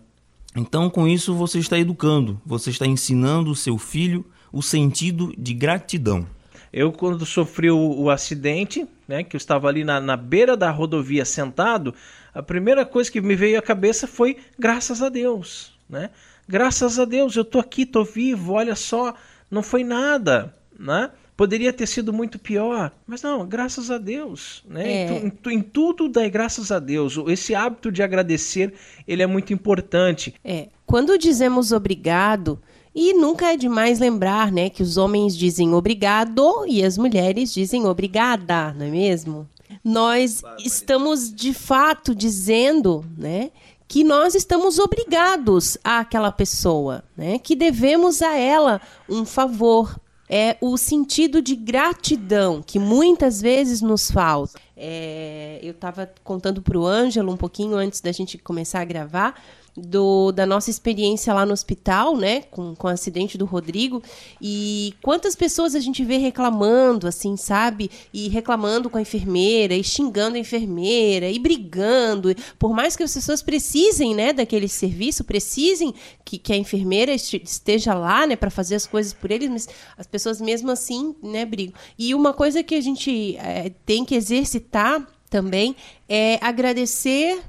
Então, 0.56 0.90
com 0.90 1.08
isso, 1.08 1.36
você 1.36 1.60
está 1.60 1.78
educando, 1.78 2.42
você 2.46 2.72
está 2.72 2.86
ensinando 2.86 3.52
o 3.52 3.56
seu 3.56 3.78
filho 3.78 4.26
o 4.52 4.62
sentido 4.62 5.34
de 5.38 5.54
gratidão. 5.54 6.26
Eu, 6.72 6.92
quando 6.92 7.26
sofri 7.26 7.70
o, 7.70 7.78
o 7.78 8.10
acidente, 8.10 8.88
né, 9.08 9.24
que 9.24 9.36
eu 9.36 9.38
estava 9.38 9.68
ali 9.68 9.84
na, 9.84 10.02
na 10.02 10.18
beira 10.18 10.58
da 10.58 10.72
rodovia 10.72 11.26
sentado, 11.26 11.94
a 12.34 12.42
primeira 12.42 12.86
coisa 12.86 13.12
que 13.12 13.22
me 13.22 13.36
veio 13.36 13.60
à 13.60 13.62
cabeça 13.62 14.08
foi 14.08 14.38
graças 14.58 15.02
a 15.02 15.10
Deus, 15.10 15.74
né? 15.90 16.10
Graças 16.48 16.98
a 16.98 17.04
Deus, 17.04 17.36
eu 17.36 17.44
tô 17.44 17.60
aqui, 17.60 17.86
tô 17.86 18.06
vivo, 18.06 18.54
olha 18.54 18.76
só, 18.76 19.14
não 19.50 19.64
foi 19.64 19.84
nada, 19.84 20.54
né? 20.78 21.12
Poderia 21.36 21.72
ter 21.72 21.86
sido 21.86 22.12
muito 22.12 22.40
pior, 22.40 22.92
mas 23.06 23.22
não, 23.22 23.46
graças 23.46 23.92
a 23.92 24.00
Deus, 24.00 24.64
né? 24.68 24.92
É. 24.92 25.12
Em, 25.20 25.28
em, 25.28 25.54
em, 25.54 25.62
tudo 25.62 26.10
dá 26.10 26.28
graças 26.28 26.72
a 26.72 26.80
Deus. 26.80 27.16
Esse 27.28 27.54
hábito 27.54 27.92
de 27.92 28.02
agradecer, 28.02 28.74
ele 29.08 29.22
é 29.22 29.28
muito 29.28 29.54
importante. 29.54 30.34
É, 30.44 30.70
quando 30.86 31.18
dizemos 31.18 31.72
obrigado, 31.72 32.60
e 33.00 33.14
nunca 33.14 33.54
é 33.54 33.56
demais 33.56 34.00
lembrar, 34.00 34.52
né, 34.52 34.72
que 34.72 34.82
os 34.82 34.98
homens 34.98 35.38
dizem 35.38 35.76
obrigado 35.76 36.66
e 36.68 36.84
as 36.84 36.98
mulheres 36.98 37.54
dizem 37.54 37.86
obrigada, 37.86 38.74
não 38.74 38.88
é 38.88 38.90
mesmo? 38.90 39.48
Nós 39.84 40.42
estamos 40.58 41.32
de 41.32 41.54
fato 41.54 42.16
dizendo, 42.16 43.06
né, 43.16 43.52
que 43.88 44.04
nós 44.04 44.36
estamos 44.36 44.80
obrigados 44.80 45.78
àquela 45.84 46.32
pessoa, 46.32 47.04
né? 47.16 47.40
Que 47.40 47.56
devemos 47.56 48.22
a 48.22 48.38
ela 48.38 48.82
um 49.08 49.26
favor. 49.26 50.00
É 50.30 50.58
o 50.60 50.76
sentido 50.76 51.42
de 51.42 51.56
gratidão 51.56 52.62
que 52.62 52.78
muitas 52.78 53.40
vezes 53.40 53.82
nos 53.82 54.12
falta. 54.12 54.60
É, 54.76 55.58
eu 55.64 55.72
estava 55.72 56.12
contando 56.22 56.62
para 56.62 56.78
o 56.78 56.86
Ângelo 56.86 57.32
um 57.32 57.38
pouquinho 57.38 57.78
antes 57.78 58.02
da 58.02 58.12
gente 58.12 58.38
começar 58.38 58.82
a 58.82 58.86
gravar 58.86 59.42
do, 59.78 60.32
da 60.32 60.46
nossa 60.46 60.72
experiência 60.72 61.32
lá 61.34 61.46
no 61.46 61.54
hospital, 61.54 62.18
né, 62.18 62.42
com, 62.42 62.76
com 62.76 62.88
o 62.88 62.90
acidente 62.90 63.38
do 63.38 63.46
Rodrigo, 63.46 64.02
e 64.42 64.94
quantas 65.04 65.36
pessoas 65.36 65.76
a 65.76 65.80
gente 65.80 66.04
vê 66.04 66.18
reclamando, 66.18 67.08
assim, 67.08 67.38
sabe? 67.38 67.92
E 68.12 68.28
reclamando 68.28 68.90
com 68.90 68.98
a 68.98 69.02
enfermeira, 69.02 69.76
e 69.76 69.84
xingando 69.84 70.36
a 70.36 70.40
enfermeira, 70.40 71.30
e 71.30 71.38
brigando. 71.38 72.34
Por 72.58 72.74
mais 72.74 72.96
que 72.96 73.04
as 73.04 73.14
pessoas 73.14 73.44
precisem, 73.44 74.16
né, 74.16 74.34
daquele 74.34 74.68
serviço, 74.68 75.24
precisem 75.24 75.94
que, 76.26 76.40
que 76.40 76.52
a 76.52 76.58
enfermeira 76.58 77.14
esteja 77.14 77.94
lá, 77.94 78.26
né, 78.26 78.36
para 78.36 78.50
fazer 78.50 78.76
as 78.76 78.88
coisas 78.88 79.14
por 79.14 79.30
eles, 79.30 79.50
mas 79.50 79.70
as 79.98 80.08
pessoas 80.08 80.42
mesmo 80.42 80.72
assim, 80.72 81.16
né, 81.22 81.46
brigam. 81.46 81.76
E 81.98 82.16
uma 82.16 82.34
coisa 82.34 82.64
que 82.64 82.74
a 82.74 82.82
gente 82.82 83.38
é, 83.38 83.72
tem 83.86 84.04
que 84.04 84.16
exercitar 84.16 85.08
também 85.30 85.76
é 86.08 86.40
agradecer 86.42 87.40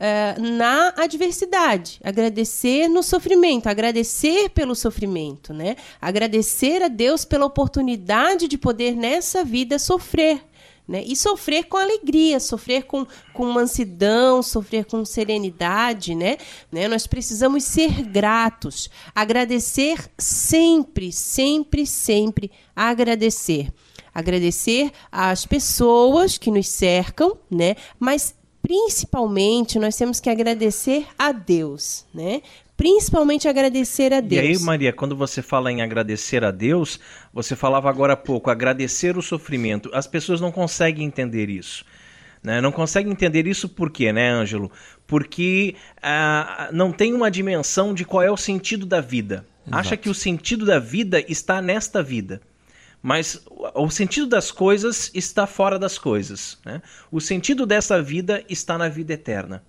uh, 0.00 0.40
na 0.40 0.94
adversidade, 0.96 2.00
agradecer 2.02 2.88
no 2.88 3.02
sofrimento, 3.02 3.68
agradecer 3.68 4.50
pelo 4.50 4.74
sofrimento, 4.74 5.52
né? 5.52 5.76
Agradecer 6.00 6.82
a 6.82 6.88
Deus 6.88 7.24
pela 7.24 7.46
oportunidade 7.46 8.48
de 8.48 8.58
poder 8.58 8.94
nessa 8.94 9.44
vida 9.44 9.78
sofrer. 9.78 10.42
Né? 10.88 11.02
E 11.04 11.16
sofrer 11.16 11.64
com 11.64 11.76
alegria, 11.76 12.38
sofrer 12.38 12.84
com, 12.84 13.04
com 13.32 13.46
mansidão, 13.46 14.40
sofrer 14.40 14.84
com 14.84 15.04
serenidade, 15.04 16.14
né? 16.14 16.36
né? 16.70 16.86
Nós 16.86 17.08
precisamos 17.08 17.64
ser 17.64 18.02
gratos, 18.04 18.88
agradecer 19.12 20.08
sempre, 20.16 21.10
sempre, 21.10 21.84
sempre 21.86 22.52
agradecer. 22.74 23.72
Agradecer 24.14 24.92
às 25.10 25.44
pessoas 25.44 26.38
que 26.38 26.50
nos 26.50 26.68
cercam, 26.68 27.36
né? 27.50 27.74
Mas 27.98 28.34
principalmente 28.66 29.78
nós 29.78 29.96
temos 29.96 30.18
que 30.18 30.28
agradecer 30.28 31.06
a 31.16 31.30
Deus, 31.30 32.04
né? 32.12 32.42
Principalmente 32.76 33.46
agradecer 33.46 34.12
a 34.12 34.20
Deus. 34.20 34.44
E 34.44 34.48
aí, 34.48 34.58
Maria, 34.58 34.92
quando 34.92 35.14
você 35.14 35.40
fala 35.40 35.70
em 35.70 35.82
agradecer 35.82 36.44
a 36.44 36.50
Deus, 36.50 36.98
você 37.32 37.54
falava 37.54 37.88
agora 37.88 38.14
há 38.14 38.16
pouco, 38.16 38.50
agradecer 38.50 39.16
o 39.16 39.22
sofrimento. 39.22 39.88
As 39.94 40.08
pessoas 40.08 40.40
não 40.40 40.50
conseguem 40.50 41.06
entender 41.06 41.48
isso. 41.48 41.84
Né? 42.42 42.60
Não 42.60 42.72
conseguem 42.72 43.12
entender 43.12 43.46
isso 43.46 43.68
por 43.68 43.88
quê, 43.88 44.12
né, 44.12 44.30
Ângelo? 44.30 44.70
Porque 45.06 45.76
ah, 46.02 46.68
não 46.72 46.90
tem 46.90 47.14
uma 47.14 47.30
dimensão 47.30 47.94
de 47.94 48.04
qual 48.04 48.22
é 48.22 48.30
o 48.32 48.36
sentido 48.36 48.84
da 48.84 49.00
vida. 49.00 49.46
Exato. 49.64 49.80
Acha 49.80 49.96
que 49.96 50.10
o 50.10 50.14
sentido 50.14 50.66
da 50.66 50.80
vida 50.80 51.24
está 51.28 51.62
nesta 51.62 52.02
vida. 52.02 52.40
Mas 53.06 53.40
o 53.72 53.88
sentido 53.88 54.26
das 54.26 54.50
coisas 54.50 55.12
está 55.14 55.46
fora 55.46 55.78
das 55.78 55.96
coisas. 55.96 56.58
Né? 56.66 56.82
O 57.08 57.20
sentido 57.20 57.64
dessa 57.64 58.02
vida 58.02 58.44
está 58.48 58.76
na 58.76 58.88
vida 58.88 59.12
eterna. 59.12 59.62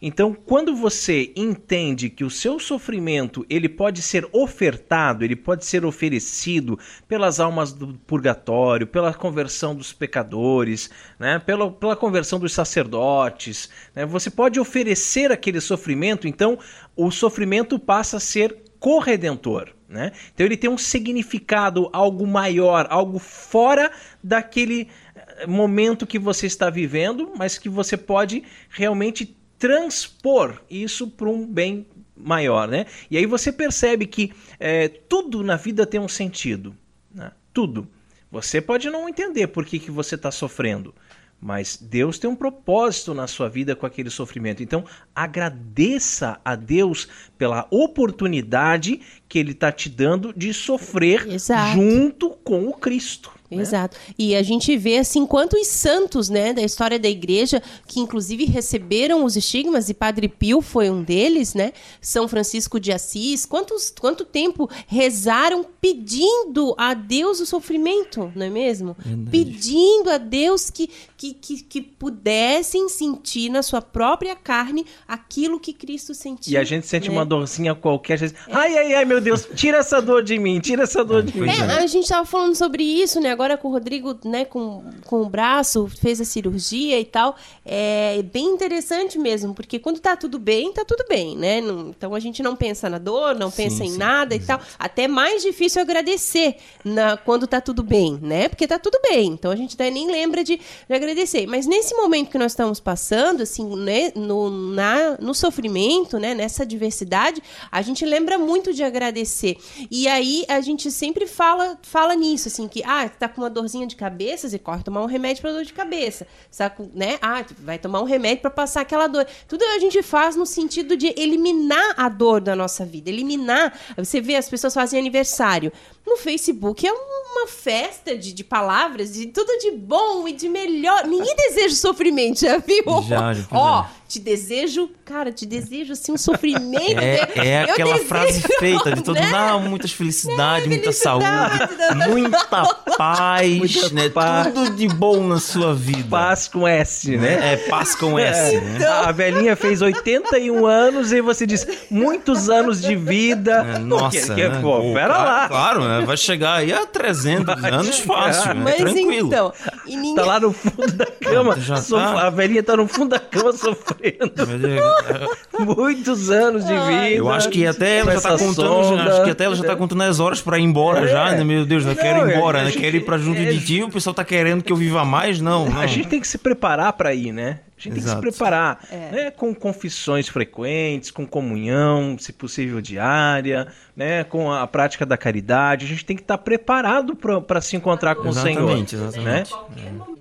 Então, 0.00 0.32
quando 0.32 0.76
você 0.76 1.32
entende 1.34 2.08
que 2.08 2.22
o 2.22 2.30
seu 2.30 2.60
sofrimento 2.60 3.44
ele 3.50 3.68
pode 3.68 4.00
ser 4.00 4.28
ofertado, 4.30 5.24
ele 5.24 5.34
pode 5.34 5.66
ser 5.66 5.84
oferecido 5.84 6.78
pelas 7.08 7.40
almas 7.40 7.72
do 7.72 7.94
purgatório, 8.06 8.86
pela 8.86 9.12
conversão 9.12 9.74
dos 9.74 9.92
pecadores, 9.92 10.88
né? 11.18 11.40
pela, 11.40 11.68
pela 11.72 11.96
conversão 11.96 12.38
dos 12.38 12.52
sacerdotes, 12.52 13.68
né? 13.92 14.06
você 14.06 14.30
pode 14.30 14.60
oferecer 14.60 15.32
aquele 15.32 15.60
sofrimento, 15.60 16.28
então 16.28 16.56
o 16.94 17.10
sofrimento 17.10 17.76
passa 17.76 18.18
a 18.18 18.20
ser 18.20 18.56
corredentor. 18.78 19.76
Né? 19.88 20.12
Então 20.34 20.44
ele 20.44 20.56
tem 20.56 20.68
um 20.68 20.76
significado, 20.76 21.88
algo 21.92 22.26
maior, 22.26 22.86
algo 22.90 23.18
fora 23.18 23.90
daquele 24.22 24.88
eh, 25.14 25.46
momento 25.46 26.06
que 26.06 26.18
você 26.18 26.46
está 26.46 26.68
vivendo, 26.68 27.32
mas 27.34 27.56
que 27.56 27.70
você 27.70 27.96
pode 27.96 28.44
realmente 28.68 29.34
transpor 29.58 30.60
isso 30.70 31.08
para 31.08 31.28
um 31.30 31.46
bem 31.46 31.86
maior. 32.14 32.68
Né? 32.68 32.84
E 33.10 33.16
aí 33.16 33.24
você 33.24 33.50
percebe 33.50 34.06
que 34.06 34.32
é, 34.60 34.88
tudo 34.88 35.42
na 35.42 35.56
vida 35.56 35.86
tem 35.86 35.98
um 35.98 36.08
sentido. 36.08 36.76
Né? 37.12 37.32
Tudo. 37.52 37.88
Você 38.30 38.60
pode 38.60 38.90
não 38.90 39.08
entender 39.08 39.46
por 39.46 39.64
que, 39.64 39.78
que 39.78 39.90
você 39.90 40.16
está 40.16 40.30
sofrendo. 40.30 40.94
Mas 41.40 41.76
Deus 41.80 42.18
tem 42.18 42.28
um 42.28 42.34
propósito 42.34 43.14
na 43.14 43.28
sua 43.28 43.48
vida 43.48 43.76
com 43.76 43.86
aquele 43.86 44.10
sofrimento. 44.10 44.62
Então, 44.62 44.84
agradeça 45.14 46.40
a 46.44 46.56
Deus 46.56 47.08
pela 47.36 47.66
oportunidade 47.70 49.00
que 49.28 49.38
Ele 49.38 49.52
está 49.52 49.70
te 49.70 49.88
dando 49.88 50.32
de 50.36 50.52
sofrer 50.52 51.28
Exato. 51.28 51.74
junto 51.74 52.30
com 52.30 52.66
o 52.66 52.74
Cristo. 52.74 53.37
Né? 53.50 53.62
Exato. 53.62 53.96
E 54.18 54.36
a 54.36 54.42
gente 54.42 54.76
vê 54.76 54.98
assim 54.98 55.24
quantos 55.24 55.66
santos, 55.66 56.28
né, 56.28 56.52
da 56.52 56.62
história 56.62 56.98
da 56.98 57.08
igreja 57.08 57.62
que 57.86 57.98
inclusive 57.98 58.44
receberam 58.44 59.24
os 59.24 59.36
estigmas 59.36 59.88
e 59.88 59.94
Padre 59.94 60.28
Pio 60.28 60.60
foi 60.60 60.90
um 60.90 61.02
deles, 61.02 61.54
né? 61.54 61.72
São 62.00 62.28
Francisco 62.28 62.78
de 62.78 62.92
Assis, 62.92 63.46
quantos 63.46 63.92
quanto 63.98 64.24
tempo 64.24 64.68
rezaram 64.86 65.64
pedindo 65.80 66.74
a 66.76 66.92
Deus 66.92 67.40
o 67.40 67.46
sofrimento, 67.46 68.30
não 68.34 68.46
é 68.46 68.50
mesmo? 68.50 68.96
Verdade. 68.98 69.30
Pedindo 69.30 70.10
a 70.10 70.18
Deus 70.18 70.68
que, 70.68 70.90
que, 71.16 71.32
que, 71.32 71.62
que 71.62 71.80
pudessem 71.80 72.88
sentir 72.88 73.48
na 73.48 73.62
sua 73.62 73.80
própria 73.80 74.36
carne 74.36 74.84
aquilo 75.06 75.58
que 75.58 75.72
Cristo 75.72 76.14
sentiu. 76.14 76.52
E 76.52 76.56
a 76.56 76.64
gente 76.64 76.86
sente 76.86 77.08
né? 77.08 77.16
uma 77.16 77.24
dorzinha 77.24 77.74
qualquer, 77.74 78.18
gente, 78.18 78.34
é. 78.46 78.54
ai 78.54 78.76
ai 78.76 78.94
ai, 78.94 79.04
meu 79.04 79.20
Deus, 79.20 79.48
tira 79.54 79.78
essa 79.78 80.02
dor 80.02 80.22
de 80.22 80.38
mim, 80.38 80.60
tira 80.60 80.82
essa 80.82 81.04
dor 81.04 81.22
de 81.22 81.38
mim. 81.38 81.48
É, 81.48 81.62
a 81.78 81.86
gente 81.86 82.08
tava 82.08 82.26
falando 82.26 82.54
sobre 82.54 82.82
isso, 82.82 83.20
né? 83.20 83.37
Agora 83.38 83.56
com 83.56 83.68
o 83.68 83.70
Rodrigo, 83.70 84.18
né, 84.24 84.44
com, 84.44 84.82
com 85.06 85.22
o 85.22 85.28
braço, 85.28 85.86
fez 85.86 86.20
a 86.20 86.24
cirurgia 86.24 86.98
e 86.98 87.04
tal. 87.04 87.36
É 87.64 88.20
bem 88.32 88.46
interessante 88.46 89.16
mesmo, 89.16 89.54
porque 89.54 89.78
quando 89.78 90.00
tá 90.00 90.16
tudo 90.16 90.40
bem, 90.40 90.72
tá 90.72 90.84
tudo 90.84 91.04
bem, 91.08 91.36
né? 91.36 91.60
Não, 91.60 91.90
então 91.90 92.16
a 92.16 92.20
gente 92.20 92.42
não 92.42 92.56
pensa 92.56 92.90
na 92.90 92.98
dor, 92.98 93.36
não 93.36 93.48
sim, 93.48 93.62
pensa 93.62 93.84
em 93.84 93.90
sim, 93.92 93.96
nada 93.96 94.34
exato. 94.34 94.64
e 94.64 94.66
tal. 94.66 94.76
Até 94.76 95.06
mais 95.06 95.42
difícil 95.42 95.80
agradecer 95.80 96.56
na, 96.84 97.16
quando 97.16 97.46
tá 97.46 97.60
tudo 97.60 97.84
bem, 97.84 98.18
né? 98.20 98.48
Porque 98.48 98.66
tá 98.66 98.76
tudo 98.76 98.98
bem. 99.08 99.28
Então 99.28 99.52
a 99.52 99.56
gente 99.56 99.74
até 99.74 99.88
nem 99.88 100.10
lembra 100.10 100.42
de, 100.42 100.56
de 100.56 100.94
agradecer. 100.94 101.46
Mas 101.46 101.64
nesse 101.64 101.94
momento 101.94 102.30
que 102.30 102.38
nós 102.38 102.50
estamos 102.50 102.80
passando, 102.80 103.42
assim, 103.44 103.76
né, 103.76 104.10
no, 104.16 104.50
na, 104.50 105.16
no 105.20 105.32
sofrimento, 105.32 106.18
né, 106.18 106.34
nessa 106.34 106.66
diversidade, 106.66 107.40
a 107.70 107.82
gente 107.82 108.04
lembra 108.04 108.36
muito 108.36 108.72
de 108.74 108.82
agradecer. 108.82 109.56
E 109.88 110.08
aí 110.08 110.44
a 110.48 110.60
gente 110.60 110.90
sempre 110.90 111.28
fala, 111.28 111.78
fala 111.82 112.16
nisso, 112.16 112.48
assim, 112.48 112.66
que, 112.66 112.82
ah, 112.84 113.08
tá 113.08 113.27
com 113.34 113.40
uma 113.42 113.50
dorzinha 113.50 113.86
de 113.86 113.96
cabeça, 113.96 114.48
você 114.48 114.58
corre 114.58 114.82
tomar 114.82 115.02
um 115.02 115.06
remédio 115.06 115.42
para 115.42 115.52
dor 115.52 115.64
de 115.64 115.72
cabeça. 115.72 116.26
Sabe, 116.50 116.90
né? 116.94 117.18
Ah, 117.20 117.44
vai 117.60 117.78
tomar 117.78 118.00
um 118.00 118.04
remédio 118.04 118.42
para 118.42 118.50
passar 118.50 118.82
aquela 118.82 119.06
dor. 119.06 119.26
Tudo 119.46 119.64
a 119.64 119.78
gente 119.78 120.02
faz 120.02 120.36
no 120.36 120.46
sentido 120.46 120.96
de 120.96 121.08
eliminar 121.16 121.94
a 121.96 122.08
dor 122.08 122.40
da 122.40 122.54
nossa 122.56 122.84
vida, 122.84 123.10
eliminar. 123.10 123.78
Você 123.96 124.20
vê 124.20 124.36
as 124.36 124.48
pessoas 124.48 124.74
fazem 124.74 124.98
aniversário. 124.98 125.72
No 126.06 126.16
Facebook 126.16 126.86
é 126.86 126.92
uma 126.92 127.46
festa 127.46 128.16
de, 128.16 128.32
de 128.32 128.42
palavras, 128.42 129.12
de 129.12 129.26
tudo 129.26 129.58
de 129.58 129.72
bom 129.72 130.26
e 130.26 130.32
de 130.32 130.48
melhor. 130.48 131.06
Ninguém 131.06 131.36
deseja 131.36 131.74
sofrimento, 131.74 132.40
já 132.40 132.58
viu? 132.58 132.84
Já, 133.06 133.34
já 133.34 133.46
Ó, 133.52 133.84
te 134.08 134.18
desejo, 134.18 134.88
cara, 135.04 135.30
te 135.30 135.44
desejo 135.44 135.92
assim 135.92 136.12
um 136.12 136.16
sofrimento. 136.16 136.98
É, 136.98 137.46
é 137.46 137.62
aquela 137.62 137.92
desejo, 137.92 138.08
frase 138.08 138.40
feita 138.58 138.94
de 138.94 139.02
todo 139.02 139.16
né? 139.16 139.30
não, 139.30 139.60
muitas 139.60 139.92
felicidades, 139.92 140.66
né? 140.66 140.76
muita 140.76 140.90
felicidade, 140.90 141.58
saúde, 141.58 142.08
muita 142.08 142.64
paz, 142.96 143.58
muita 143.58 143.94
né? 143.94 144.08
Paz. 144.08 144.54
Tudo 144.54 144.70
de 144.70 144.88
bom 144.88 145.22
na 145.26 145.38
sua 145.38 145.74
vida. 145.74 146.08
Paz 146.08 146.48
com 146.48 146.66
S, 146.66 147.14
né? 147.18 147.52
É, 147.52 147.56
paz 147.68 147.94
com 147.94 148.18
S. 148.18 148.56
É. 148.56 148.60
Né? 148.60 148.76
Então... 148.76 148.92
A 149.04 149.12
velhinha 149.12 149.54
fez 149.54 149.82
81 149.82 150.64
anos 150.64 151.12
e 151.12 151.20
você 151.20 151.46
diz 151.46 151.66
muitos 151.90 152.48
anos 152.48 152.80
de 152.80 152.96
vida. 152.96 153.74
É, 153.74 153.78
nossa, 153.78 154.34
que, 154.34 154.34
que, 154.34 154.48
né? 154.48 154.58
pô, 154.62 154.80
pera 154.94 155.06
claro, 155.08 155.24
lá. 155.24 155.48
Claro, 155.48 155.84
né? 155.84 156.06
Vai 156.06 156.16
chegar 156.16 156.54
aí 156.54 156.72
a 156.72 156.86
300 156.86 157.62
anos 157.62 157.98
fácil, 158.00 158.54
né? 158.54 158.62
Mas 158.64 158.76
Tranquilo. 158.76 159.26
então, 159.26 159.52
e 159.86 159.96
ninguém... 159.96 160.14
Tá 160.14 160.24
lá 160.24 160.40
no 160.40 160.52
fundo 160.52 160.92
da 160.92 161.06
cama. 161.06 161.56
Tá... 161.90 162.26
A 162.26 162.30
velhinha 162.30 162.62
tá 162.62 162.74
no 162.74 162.88
fundo 162.88 163.10
da 163.10 163.20
cama 163.20 163.52
sofrendo 163.52 163.97
sofrendo. 163.98 165.74
Muitos 165.76 166.30
anos 166.30 166.64
de 166.64 166.72
vida. 166.72 167.10
Eu 167.10 167.30
acho 167.30 167.48
que 167.48 167.66
até 167.66 167.98
ela 167.98 168.14
já 168.14 168.20
tá 168.20 168.38
contando, 168.38 169.00
acho 169.00 169.24
que 169.24 169.30
até 169.30 169.44
ela 169.44 169.54
já 169.54 169.64
tá 169.64 169.76
contando 169.76 170.02
as 170.02 170.20
horas 170.20 170.40
para 170.40 170.58
ir 170.58 170.62
embora 170.62 171.04
é. 171.04 171.08
já, 171.08 171.32
né? 171.32 171.44
Meu 171.44 171.64
Deus, 171.64 171.84
eu 171.84 171.96
quero 171.96 172.28
ir 172.28 172.36
embora, 172.36 172.64
né? 172.64 172.70
Quero 172.70 172.96
ir 172.96 173.04
para 173.04 173.18
junto 173.18 173.40
é... 173.40 173.44
de 173.44 173.64
ti, 173.64 173.82
o 173.82 173.90
pessoal 173.90 174.14
tá 174.14 174.24
querendo 174.24 174.62
que 174.62 174.72
eu 174.72 174.76
viva 174.76 175.04
mais, 175.04 175.40
não, 175.40 175.68
não. 175.68 175.80
A 175.80 175.86
gente 175.86 176.08
tem 176.08 176.20
que 176.20 176.28
se 176.28 176.38
preparar 176.38 176.92
para 176.92 177.14
ir, 177.14 177.32
né? 177.32 177.60
A 177.76 177.80
gente 177.80 177.98
Exato. 177.98 178.20
tem 178.20 178.30
que 178.30 178.32
se 178.32 178.38
preparar, 178.38 178.80
é. 178.90 178.96
né? 179.12 179.30
Com 179.30 179.54
confissões 179.54 180.28
frequentes, 180.28 181.12
com 181.12 181.24
comunhão, 181.24 182.16
se 182.18 182.32
possível 182.32 182.80
diária, 182.80 183.68
né? 183.96 184.24
Com 184.24 184.52
a 184.52 184.66
prática 184.66 185.06
da 185.06 185.16
caridade. 185.16 185.86
A 185.86 185.88
gente 185.88 186.04
tem 186.04 186.16
que 186.16 186.22
estar 186.22 186.38
preparado 186.38 187.14
para 187.14 187.60
se 187.60 187.76
encontrar 187.76 188.16
com 188.16 188.28
exatamente, 188.28 188.96
o 188.96 188.98
Senhor. 188.98 189.08
Exatamente, 189.08 189.54
né? 189.54 190.17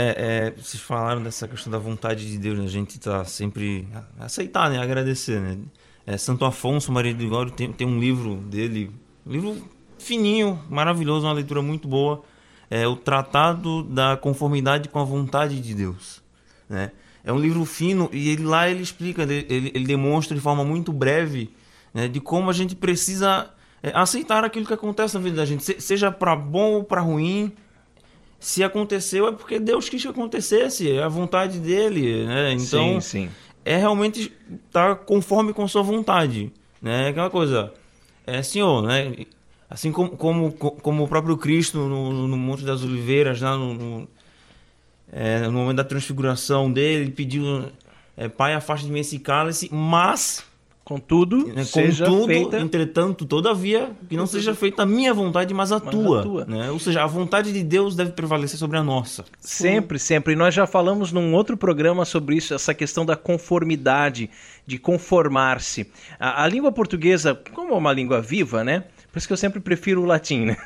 É, 0.00 0.14
é, 0.46 0.50
vocês 0.52 0.80
falaram 0.80 1.20
dessa 1.20 1.48
questão 1.48 1.72
da 1.72 1.78
vontade 1.78 2.30
de 2.30 2.38
Deus, 2.38 2.56
né? 2.56 2.64
a 2.64 2.68
gente 2.68 3.00
tá 3.00 3.24
sempre 3.24 3.88
aceitar, 4.16 4.70
né? 4.70 4.78
Agradecer, 4.78 5.40
né? 5.40 5.58
É, 6.06 6.16
Santo 6.16 6.44
Afonso 6.44 6.92
Maria 6.92 7.12
de 7.12 7.20
Ligório 7.20 7.50
tem, 7.50 7.72
tem 7.72 7.84
um 7.84 7.98
livro 7.98 8.36
dele, 8.36 8.92
um 9.26 9.32
livro 9.32 9.56
fininho, 9.98 10.62
maravilhoso, 10.70 11.26
uma 11.26 11.32
leitura 11.32 11.60
muito 11.62 11.88
boa. 11.88 12.22
É 12.70 12.86
o 12.86 12.94
Tratado 12.94 13.82
da 13.82 14.16
Conformidade 14.16 14.88
com 14.88 15.00
a 15.00 15.04
Vontade 15.04 15.60
de 15.60 15.74
Deus, 15.74 16.22
né? 16.68 16.92
É 17.24 17.32
um 17.32 17.38
livro 17.40 17.64
fino 17.64 18.08
e 18.12 18.28
ele, 18.28 18.44
lá 18.44 18.70
ele 18.70 18.84
explica, 18.84 19.24
ele, 19.24 19.72
ele 19.74 19.84
demonstra 19.84 20.32
de 20.32 20.40
forma 20.40 20.64
muito 20.64 20.92
breve 20.92 21.50
né, 21.92 22.06
de 22.06 22.20
como 22.20 22.50
a 22.50 22.52
gente 22.52 22.76
precisa 22.76 23.50
é, 23.82 23.90
aceitar 23.96 24.44
aquilo 24.44 24.64
que 24.64 24.74
acontece 24.74 25.16
na 25.16 25.20
vida 25.20 25.38
da 25.38 25.44
gente, 25.44 25.82
seja 25.82 26.12
para 26.12 26.36
bom 26.36 26.74
ou 26.74 26.84
para 26.84 27.00
ruim. 27.00 27.52
Se 28.38 28.62
aconteceu 28.62 29.26
é 29.28 29.32
porque 29.32 29.58
Deus 29.58 29.88
quis 29.88 30.02
que 30.02 30.08
acontecesse, 30.08 30.90
é 30.90 31.02
a 31.02 31.08
vontade 31.08 31.58
dele, 31.58 32.24
né? 32.24 32.52
Então, 32.52 33.00
sim, 33.00 33.26
sim. 33.26 33.30
é 33.64 33.76
realmente 33.76 34.32
estar 34.66 34.94
tá 34.94 34.96
conforme 34.96 35.52
com 35.52 35.66
sua 35.66 35.82
vontade, 35.82 36.52
né? 36.80 37.08
Aquela 37.08 37.30
coisa, 37.30 37.72
é 38.26 38.42
Senhor, 38.42 38.82
né? 38.82 39.26
Assim 39.68 39.90
como, 39.90 40.10
como, 40.10 40.52
como 40.52 41.04
o 41.04 41.08
próprio 41.08 41.36
Cristo 41.36 41.78
no, 41.78 42.28
no 42.28 42.36
Monte 42.36 42.64
das 42.64 42.82
Oliveiras, 42.82 43.40
lá 43.40 43.56
no, 43.56 43.74
no, 43.74 44.08
é, 45.12 45.40
no 45.40 45.52
momento 45.52 45.76
da 45.76 45.84
transfiguração 45.84 46.72
dele, 46.72 47.04
ele 47.04 47.10
pediu, 47.10 47.70
é, 48.16 48.28
Pai, 48.28 48.54
afaste 48.54 48.86
de 48.86 48.92
mim 48.92 49.00
esse 49.00 49.18
cálice, 49.18 49.68
mas 49.72 50.47
Contudo, 50.88 51.48
né? 51.48 51.64
seja 51.64 52.06
Contudo, 52.06 52.28
feita... 52.28 52.58
entretanto, 52.58 53.26
todavia, 53.26 53.90
que 54.08 54.16
não 54.16 54.26
seja 54.26 54.54
feita 54.54 54.84
a 54.84 54.86
minha 54.86 55.12
vontade, 55.12 55.52
mas 55.52 55.70
a 55.70 55.78
Mas 55.78 55.94
tua. 55.94 56.20
a 56.20 56.22
tua. 56.22 56.44
Né? 56.46 56.70
Ou 56.70 56.78
seja, 56.78 57.02
a 57.02 57.06
vontade 57.06 57.52
de 57.52 57.62
Deus 57.62 57.94
deve 57.94 58.12
prevalecer 58.12 58.58
sobre 58.58 58.78
a 58.78 58.82
nossa. 58.82 59.26
Sempre, 59.38 59.98
sempre. 59.98 60.32
E 60.32 60.36
nós 60.36 60.54
já 60.54 60.66
falamos 60.66 61.12
num 61.12 61.34
outro 61.34 61.58
programa 61.58 62.06
sobre 62.06 62.36
isso, 62.36 62.54
essa 62.54 62.72
questão 62.72 63.04
da 63.04 63.16
conformidade, 63.16 64.30
de 64.66 64.78
conformar-se. 64.78 65.90
A, 66.18 66.44
a 66.44 66.48
língua 66.48 66.72
portuguesa, 66.72 67.38
como 67.52 67.74
é 67.74 67.76
uma 67.76 67.92
língua 67.92 68.22
viva, 68.22 68.64
né? 68.64 68.84
Por 69.10 69.18
isso 69.18 69.26
que 69.26 69.32
eu 69.32 69.38
sempre 69.38 69.58
prefiro 69.58 70.02
o 70.02 70.04
latim, 70.04 70.44
né? 70.44 70.56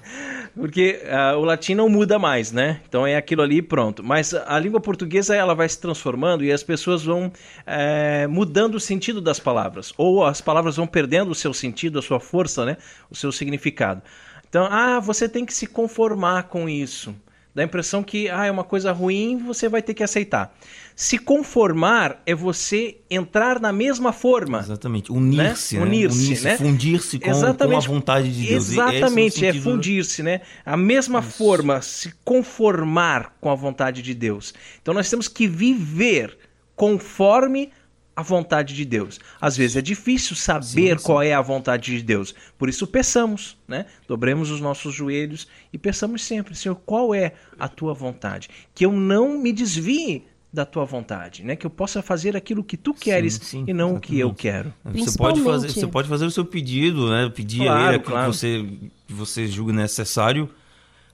Porque 0.54 1.02
ah, 1.10 1.36
o 1.36 1.44
latim 1.44 1.74
não 1.74 1.88
muda 1.88 2.18
mais, 2.18 2.52
né? 2.52 2.80
Então 2.88 3.06
é 3.06 3.16
aquilo 3.16 3.42
ali 3.42 3.58
e 3.58 3.62
pronto. 3.62 4.02
Mas 4.02 4.34
a 4.34 4.58
língua 4.58 4.80
portuguesa 4.80 5.34
ela 5.34 5.54
vai 5.54 5.68
se 5.68 5.80
transformando 5.80 6.44
e 6.44 6.52
as 6.52 6.62
pessoas 6.62 7.04
vão 7.04 7.32
eh, 7.66 8.26
mudando 8.26 8.76
o 8.76 8.80
sentido 8.80 9.20
das 9.20 9.38
palavras. 9.38 9.92
Ou 9.96 10.24
as 10.24 10.40
palavras 10.40 10.76
vão 10.76 10.86
perdendo 10.86 11.30
o 11.30 11.34
seu 11.34 11.52
sentido, 11.52 11.98
a 11.98 12.02
sua 12.02 12.20
força, 12.20 12.64
né? 12.64 12.76
O 13.10 13.14
seu 13.14 13.32
significado. 13.32 14.02
Então, 14.48 14.66
ah, 14.70 15.00
você 15.00 15.28
tem 15.28 15.44
que 15.44 15.52
se 15.52 15.66
conformar 15.66 16.44
com 16.44 16.68
isso. 16.68 17.14
Dá 17.56 17.62
a 17.62 17.64
impressão 17.64 18.02
que 18.02 18.28
ah, 18.28 18.44
é 18.44 18.50
uma 18.50 18.62
coisa 18.64 18.92
ruim, 18.92 19.38
você 19.38 19.66
vai 19.66 19.80
ter 19.80 19.94
que 19.94 20.02
aceitar. 20.02 20.54
Se 20.94 21.16
conformar 21.16 22.20
é 22.26 22.34
você 22.34 22.98
entrar 23.10 23.58
na 23.58 23.72
mesma 23.72 24.12
forma. 24.12 24.58
Exatamente. 24.58 25.10
Unir-se, 25.10 25.76
Né? 25.76 25.80
né? 25.80 25.86
Unir-se, 25.86 26.44
né? 26.44 26.58
fundir-se 26.58 27.18
com, 27.18 27.30
com 27.30 27.76
a 27.76 27.80
vontade 27.80 28.30
de 28.30 28.46
Deus. 28.46 28.68
É 28.68 28.72
Exatamente, 28.74 29.42
é, 29.46 29.52
sentido- 29.52 29.62
fundir-se, 29.64 30.22
né? 30.22 30.42
A 30.66 30.76
mesma 30.76 31.22
forma, 31.22 31.80
se 31.80 32.12
conformar 32.22 33.34
com 33.40 33.50
a 33.50 33.54
vontade 33.54 34.02
de 34.02 34.12
Deus. 34.12 34.52
Então 34.82 34.92
nós 34.92 35.08
temos 35.08 35.26
que 35.26 35.48
viver 35.48 36.36
conforme 36.74 37.70
a 38.16 38.22
vontade 38.22 38.74
de 38.74 38.84
Deus. 38.86 39.20
Às 39.38 39.56
vezes 39.58 39.76
é 39.76 39.82
difícil 39.82 40.34
saber 40.34 40.98
qual 41.00 41.22
é 41.22 41.34
a 41.34 41.42
vontade 41.42 41.94
de 41.94 42.02
Deus. 42.02 42.34
Por 42.56 42.66
isso 42.68 42.86
peçamos, 42.86 43.58
né? 43.68 43.84
Dobremos 44.08 44.50
os 44.50 44.58
nossos 44.58 44.94
joelhos 44.94 45.46
e 45.70 45.76
peçamos 45.76 46.24
sempre, 46.24 46.54
Senhor, 46.54 46.76
qual 46.76 47.14
é 47.14 47.34
a 47.58 47.68
tua 47.68 47.92
vontade? 47.92 48.48
Que 48.74 48.86
eu 48.86 48.92
não 48.92 49.38
me 49.38 49.52
desvie 49.52 50.24
da 50.50 50.64
tua 50.64 50.86
vontade, 50.86 51.44
né? 51.44 51.54
Que 51.54 51.66
eu 51.66 51.70
possa 51.70 52.00
fazer 52.00 52.34
aquilo 52.34 52.64
que 52.64 52.78
tu 52.78 52.94
queres 52.94 53.34
sim, 53.34 53.64
e 53.68 53.74
não 53.74 53.96
o 53.96 54.00
que 54.00 54.18
eu 54.18 54.28
exatamente. 54.28 54.42
quero. 54.42 54.74
Você 55.04 55.18
pode, 55.18 55.42
fazer, 55.42 55.68
você 55.68 55.86
pode 55.86 56.08
fazer 56.08 56.24
o 56.24 56.30
seu 56.30 56.46
pedido, 56.46 57.10
né? 57.10 57.30
Pedir 57.34 57.64
Claro, 57.64 57.78
a 57.78 57.88
ele 57.88 57.96
aquilo 57.96 58.12
claro. 58.12 58.30
que 58.30 58.36
você, 58.38 58.66
que 59.06 59.12
você 59.12 59.46
julga 59.46 59.74
necessário, 59.74 60.48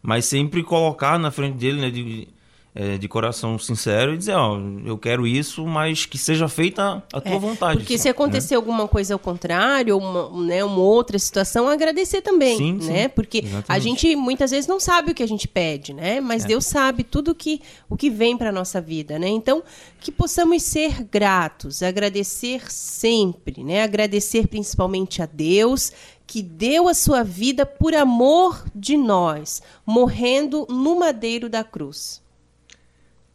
mas 0.01 0.27
sempre 0.27 0.63
colocar 0.63 1.19
na 1.19 1.33
frente 1.33 1.57
dele, 1.59 1.81
né? 1.81 1.91
De, 1.91 2.29
é, 2.75 2.97
de 2.97 3.07
coração 3.07 3.59
sincero 3.59 4.15
e 4.15 4.17
dizer, 4.17 4.35
ó, 4.35 4.59
eu 4.85 4.97
quero 4.97 5.27
isso, 5.27 5.67
mas 5.67 6.07
que 6.07 6.17
seja 6.17 6.49
feita 6.49 7.03
a 7.13 7.21
tua 7.21 7.39
vontade. 7.39 7.81
Porque 7.81 7.99
se 7.99 8.07
né? 8.07 8.13
acontecer 8.13 8.55
alguma 8.55 8.89
coisa 8.89 9.13
ao 9.13 9.19
contrário, 9.19 9.95
ou 9.95 10.01
uma, 10.01 10.47
né, 10.47 10.65
uma 10.65 10.79
outra 10.79 11.19
situação, 11.19 11.69
agradecer 11.69 12.23
também, 12.23 12.57
Sim, 12.57 12.73
né? 12.75 13.03
sim, 13.03 13.09
Porque 13.11 13.39
a 13.39 13.47
exatamente. 13.47 13.77
É. 13.77 13.81
gente 13.81 14.17
muitas 14.17 14.51
vezes 14.51 14.67
não 14.67 14.81
sabe 14.81 15.13
o 15.13 15.15
que 15.15 15.23
a 15.23 15.29
gente 15.29 15.47
pede, 15.47 15.93
né? 15.93 16.21
Mas 16.21 16.45
Deus 16.45 16.65
sabe 16.65 17.05
tudo 17.05 17.35
que, 17.35 17.61
o 17.91 17.97
que 17.97 18.09
vem 18.09 18.39
para 18.39 18.51
nossa 18.51 18.81
vida, 18.81 19.19
né? 19.19 19.29
Então, 19.29 19.63
que 20.01 20.11
possamos 20.11 20.63
ser 20.63 21.05
gratos, 21.05 21.83
agradecer 21.83 22.73
sempre, 22.73 23.63
né? 23.63 23.83
Agradecer 23.83 24.47
principalmente 24.47 25.21
a 25.21 25.27
Deus 25.27 25.93
que 26.27 26.41
deu 26.43 26.89
a 26.89 26.95
sua 26.95 27.23
vida 27.23 27.67
por 27.67 27.95
amor 27.95 28.65
de 28.75 28.97
nós, 28.97 29.61
morrendo 29.85 30.67
no 30.71 30.99
madeiro 30.99 31.51
da 31.51 31.63
cruz. 31.63 32.23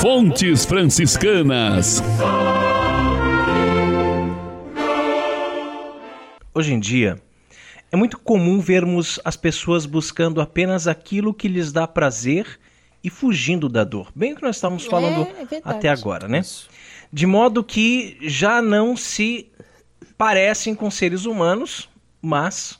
Fontes 0.00 0.64
franciscanas. 0.64 2.02
Hoje 6.54 6.72
em 6.72 6.80
dia, 6.80 7.18
é 7.90 7.96
muito 7.96 8.18
comum 8.18 8.60
vermos 8.60 9.18
as 9.24 9.36
pessoas 9.36 9.86
buscando 9.86 10.40
apenas 10.40 10.86
aquilo 10.88 11.32
que 11.32 11.48
lhes 11.48 11.72
dá 11.72 11.86
prazer 11.86 12.58
e 13.02 13.08
fugindo 13.10 13.68
da 13.68 13.84
dor. 13.84 14.10
Bem 14.14 14.32
o 14.32 14.36
que 14.36 14.42
nós 14.42 14.56
estávamos 14.56 14.84
falando 14.86 15.22
é 15.22 15.44
verdade. 15.44 15.62
até 15.64 15.88
agora, 15.88 16.26
né? 16.28 16.42
De 17.12 17.24
modo 17.26 17.62
que 17.62 18.18
já 18.22 18.60
não 18.60 18.96
se 18.96 19.48
parecem 20.18 20.74
com 20.74 20.90
seres 20.90 21.24
humanos, 21.24 21.88
mas 22.20 22.78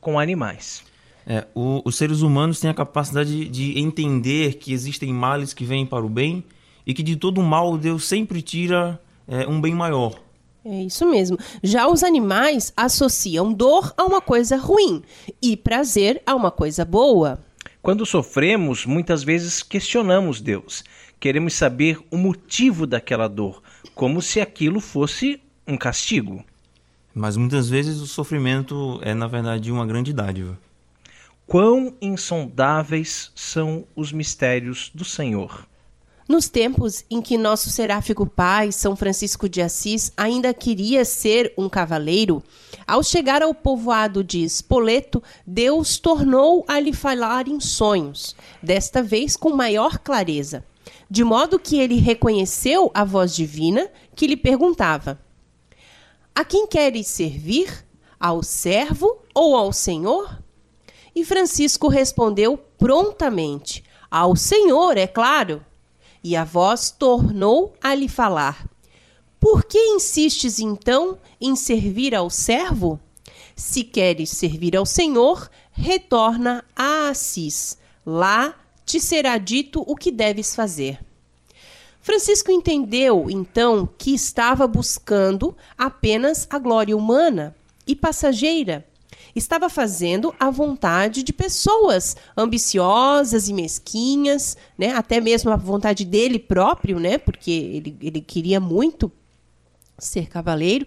com 0.00 0.18
animais. 0.18 0.82
É, 1.26 1.46
o- 1.54 1.82
os 1.84 1.96
seres 1.96 2.20
humanos 2.22 2.60
têm 2.60 2.70
a 2.70 2.74
capacidade 2.74 3.30
de, 3.30 3.48
de 3.48 3.78
entender 3.78 4.54
que 4.54 4.72
existem 4.72 5.12
males 5.12 5.52
que 5.54 5.64
vêm 5.64 5.84
para 5.86 6.04
o 6.04 6.08
bem 6.08 6.44
e 6.86 6.92
que 6.94 7.02
de 7.02 7.16
todo 7.16 7.42
mal 7.42 7.76
Deus 7.78 8.04
sempre 8.04 8.40
tira 8.42 9.00
é, 9.26 9.46
um 9.46 9.60
bem 9.60 9.74
maior. 9.74 10.20
É 10.64 10.82
isso 10.82 11.04
mesmo. 11.06 11.38
Já 11.62 11.86
os 11.88 12.02
animais 12.02 12.72
associam 12.74 13.52
dor 13.52 13.92
a 13.98 14.04
uma 14.04 14.20
coisa 14.20 14.56
ruim 14.56 15.02
e 15.42 15.56
prazer 15.56 16.22
a 16.24 16.34
uma 16.34 16.50
coisa 16.50 16.84
boa. 16.84 17.38
Quando 17.82 18.06
sofremos, 18.06 18.86
muitas 18.86 19.22
vezes 19.22 19.62
questionamos 19.62 20.40
Deus. 20.40 20.82
Queremos 21.20 21.52
saber 21.52 21.98
o 22.10 22.16
motivo 22.16 22.86
daquela 22.86 23.28
dor, 23.28 23.62
como 23.94 24.22
se 24.22 24.40
aquilo 24.40 24.80
fosse 24.80 25.38
um 25.66 25.76
castigo. 25.76 26.42
Mas 27.14 27.36
muitas 27.36 27.68
vezes 27.68 28.00
o 28.00 28.06
sofrimento 28.06 28.98
é, 29.02 29.12
na 29.12 29.26
verdade, 29.26 29.70
uma 29.70 29.86
grande 29.86 30.14
dádiva. 30.14 30.58
Quão 31.46 31.94
insondáveis 32.00 33.30
são 33.34 33.84
os 33.94 34.12
mistérios 34.12 34.90
do 34.94 35.04
Senhor. 35.04 35.66
Nos 36.26 36.48
tempos 36.48 37.04
em 37.10 37.20
que 37.20 37.36
nosso 37.36 37.68
seráfico 37.68 38.26
pai, 38.26 38.72
São 38.72 38.96
Francisco 38.96 39.46
de 39.46 39.60
Assis, 39.60 40.10
ainda 40.16 40.54
queria 40.54 41.04
ser 41.04 41.52
um 41.56 41.68
cavaleiro, 41.68 42.42
ao 42.86 43.02
chegar 43.02 43.42
ao 43.42 43.54
povoado 43.54 44.22
de 44.22 44.42
Spoleto, 44.44 45.22
Deus 45.46 45.98
tornou 45.98 46.64
a 46.68 46.78
lhe 46.78 46.92
falar 46.92 47.48
em 47.48 47.58
sonhos, 47.60 48.36
desta 48.62 49.02
vez 49.02 49.36
com 49.36 49.50
maior 49.50 49.98
clareza, 49.98 50.64
de 51.10 51.24
modo 51.24 51.58
que 51.58 51.78
ele 51.78 51.96
reconheceu 51.96 52.90
a 52.94 53.04
voz 53.04 53.34
divina 53.34 53.90
que 54.14 54.26
lhe 54.26 54.36
perguntava: 54.36 55.18
A 56.34 56.44
quem 56.44 56.66
queres 56.66 57.06
servir? 57.06 57.84
Ao 58.18 58.42
servo 58.42 59.18
ou 59.34 59.54
ao 59.54 59.72
Senhor? 59.72 60.42
E 61.14 61.24
Francisco 61.24 61.88
respondeu 61.88 62.56
prontamente: 62.56 63.84
Ao 64.10 64.34
Senhor, 64.34 64.96
é 64.96 65.06
claro. 65.06 65.64
E 66.24 66.34
a 66.34 66.42
voz 66.42 66.90
tornou 66.90 67.74
a 67.82 67.94
lhe 67.94 68.08
falar: 68.08 68.66
Por 69.38 69.62
que 69.62 69.78
insistes 69.78 70.58
então 70.58 71.18
em 71.38 71.54
servir 71.54 72.14
ao 72.14 72.30
servo? 72.30 72.98
Se 73.54 73.84
queres 73.84 74.30
servir 74.30 74.74
ao 74.74 74.86
Senhor, 74.86 75.50
retorna 75.70 76.64
a 76.74 77.10
Assis. 77.10 77.76
Lá 78.06 78.54
te 78.86 78.98
será 78.98 79.36
dito 79.36 79.84
o 79.86 79.94
que 79.94 80.10
deves 80.10 80.54
fazer. 80.54 80.98
Francisco 82.00 82.50
entendeu, 82.50 83.26
então, 83.30 83.88
que 83.98 84.14
estava 84.14 84.66
buscando 84.66 85.54
apenas 85.76 86.46
a 86.50 86.58
glória 86.58 86.96
humana 86.96 87.54
e 87.86 87.94
passageira 87.94 88.86
estava 89.34 89.68
fazendo 89.68 90.34
a 90.38 90.50
vontade 90.50 91.22
de 91.22 91.32
pessoas 91.32 92.16
ambiciosas 92.36 93.48
e 93.48 93.52
mesquinhas, 93.52 94.56
né? 94.78 94.92
até 94.94 95.20
mesmo 95.20 95.50
a 95.50 95.56
vontade 95.56 96.04
dele 96.04 96.38
próprio, 96.38 96.98
né? 96.98 97.18
porque 97.18 97.50
ele, 97.50 97.96
ele 98.00 98.20
queria 98.20 98.60
muito 98.60 99.10
ser 99.98 100.28
cavaleiro, 100.28 100.86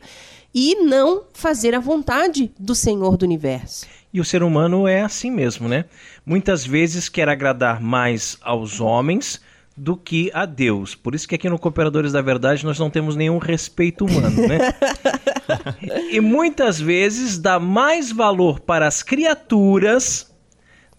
e 0.54 0.76
não 0.76 1.24
fazer 1.34 1.76
a 1.76 1.80
vontade 1.80 2.52
do 2.58 2.74
Senhor 2.74 3.18
do 3.18 3.24
universo. 3.24 3.86
E 4.14 4.20
o 4.20 4.26
ser 4.26 4.41
humano 4.41 4.88
é 4.88 5.02
assim 5.02 5.30
mesmo, 5.30 5.68
né? 5.68 5.86
Muitas 6.26 6.66
vezes 6.66 7.10
quer 7.10 7.30
agradar 7.30 7.82
mais 7.82 8.38
aos 8.41 8.80
homens 8.80 9.39
do 9.76 9.95
que 9.95 10.32
a 10.34 10.45
Deus. 10.45 10.95
Por 10.95 11.14
isso 11.14 11.28
que 11.28 11.36
aqui 11.36 11.48
no 11.48 11.60
Cooperadores 11.60 12.14
da 12.14 12.22
Verdade 12.22 12.66
nós 12.66 12.80
não 12.80 12.89
temos 12.89 13.16
nenhum 13.16 13.38
respeito 13.38 14.06
humano, 14.06 14.48
né? 14.48 14.74
e 16.12 16.20
muitas 16.20 16.80
vezes 16.80 17.38
dá 17.38 17.60
mais 17.60 18.12
valor 18.12 18.60
para 18.60 18.88
as 18.88 19.04
criaturas 19.04 20.34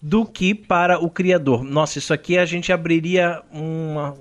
do 0.01 0.25
que 0.25 0.55
para 0.55 0.99
o 0.99 1.09
Criador. 1.09 1.63
Nossa, 1.63 1.99
isso 1.99 2.13
aqui 2.13 2.37
a 2.37 2.45
gente 2.45 2.71
abriria 2.71 3.41
uma, 3.51 4.15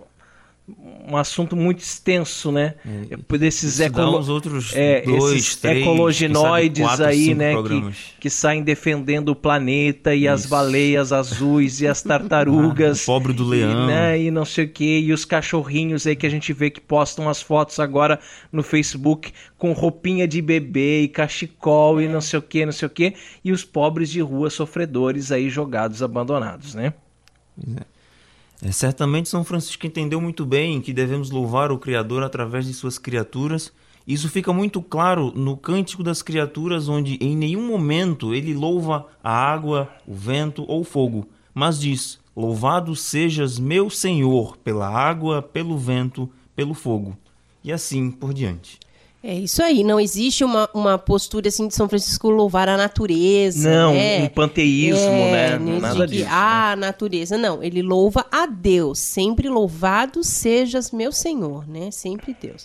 um 1.10 1.16
assunto 1.16 1.56
muito 1.56 1.78
extenso, 1.78 2.52
né? 2.52 2.74
É, 3.10 3.38
Desses 3.38 3.80
ecolo... 3.80 4.30
outros 4.30 4.74
é, 4.74 5.00
dois, 5.02 5.32
esses 5.32 5.56
três, 5.56 5.82
ecologinoides 5.82 6.84
quatro, 6.84 7.06
aí, 7.06 7.34
né? 7.34 7.54
Que, 7.62 8.20
que, 8.20 8.30
saem 8.30 8.62
defendendo 8.62 9.30
o 9.30 9.36
planeta 9.36 10.14
e 10.14 10.24
Isso. 10.24 10.34
as 10.34 10.46
baleias 10.46 11.12
azuis 11.12 11.80
e 11.80 11.86
as 11.86 12.02
tartarugas. 12.02 13.02
Ah, 13.02 13.06
pobre 13.06 13.32
do 13.32 13.44
leão. 13.44 13.84
E, 13.84 13.86
né, 13.86 14.20
e 14.20 14.30
não 14.30 14.44
sei 14.44 14.66
o 14.66 14.68
que. 14.68 15.00
E 15.00 15.12
os 15.12 15.24
cachorrinhos 15.24 16.06
aí 16.06 16.14
que 16.14 16.26
a 16.26 16.30
gente 16.30 16.52
vê 16.52 16.68
que 16.68 16.80
postam 16.80 17.28
as 17.28 17.40
fotos 17.40 17.80
agora 17.80 18.20
no 18.52 18.62
Facebook 18.62 19.32
com 19.56 19.72
roupinha 19.72 20.28
de 20.28 20.42
bebê 20.42 21.02
e 21.02 21.08
cachecol 21.08 22.00
é. 22.00 22.04
e 22.04 22.08
não 22.08 22.20
sei 22.20 22.38
o 22.38 22.42
que, 22.42 22.66
não 22.66 22.72
sei 22.72 22.86
o 22.86 22.90
que. 22.90 23.14
E 23.42 23.52
os 23.52 23.64
pobres 23.64 24.10
de 24.10 24.20
rua 24.20 24.50
sofredores 24.50 25.32
aí 25.32 25.48
jogados, 25.48 26.02
abandonados, 26.02 26.74
né? 26.74 26.92
É. 27.76 27.97
É, 28.60 28.72
certamente 28.72 29.28
São 29.28 29.44
Francisco 29.44 29.86
entendeu 29.86 30.20
muito 30.20 30.44
bem 30.44 30.80
que 30.80 30.92
devemos 30.92 31.30
louvar 31.30 31.70
o 31.70 31.78
Criador 31.78 32.22
através 32.24 32.66
de 32.66 32.74
suas 32.74 32.98
criaturas. 32.98 33.72
Isso 34.06 34.28
fica 34.28 34.52
muito 34.52 34.82
claro 34.82 35.32
no 35.34 35.56
Cântico 35.56 36.02
das 36.02 36.22
Criaturas, 36.22 36.88
onde 36.88 37.18
em 37.20 37.36
nenhum 37.36 37.66
momento 37.66 38.34
ele 38.34 38.54
louva 38.54 39.06
a 39.22 39.30
água, 39.30 39.88
o 40.06 40.14
vento 40.14 40.64
ou 40.66 40.80
o 40.80 40.84
fogo, 40.84 41.28
mas 41.54 41.78
diz: 41.78 42.18
Louvado 42.34 42.96
sejas 42.96 43.58
meu 43.58 43.90
Senhor 43.90 44.56
pela 44.56 44.88
água, 44.88 45.42
pelo 45.42 45.76
vento, 45.76 46.28
pelo 46.56 46.74
fogo. 46.74 47.16
E 47.62 47.72
assim 47.72 48.10
por 48.10 48.32
diante. 48.32 48.78
É 49.22 49.34
isso 49.34 49.60
aí, 49.62 49.82
não 49.82 49.98
existe 49.98 50.44
uma, 50.44 50.70
uma 50.72 50.96
postura 50.96 51.48
assim 51.48 51.66
de 51.66 51.74
São 51.74 51.88
Francisco 51.88 52.30
louvar 52.30 52.68
a 52.68 52.76
natureza. 52.76 53.68
Não, 53.68 53.92
né? 53.92 54.22
um 54.22 54.28
panteísmo, 54.28 55.00
é, 55.00 55.58
né? 55.58 55.80
Nada 55.80 56.06
de 56.06 56.12
que, 56.12 56.18
disso. 56.18 56.28
Ah, 56.30 56.76
né? 56.76 56.86
natureza. 56.86 57.36
Não, 57.36 57.60
ele 57.60 57.82
louva 57.82 58.24
a 58.30 58.46
Deus. 58.46 59.00
Sempre 59.00 59.48
louvado 59.48 60.22
sejas 60.22 60.92
meu 60.92 61.10
Senhor, 61.10 61.66
né? 61.68 61.90
Sempre 61.90 62.36
Deus. 62.40 62.64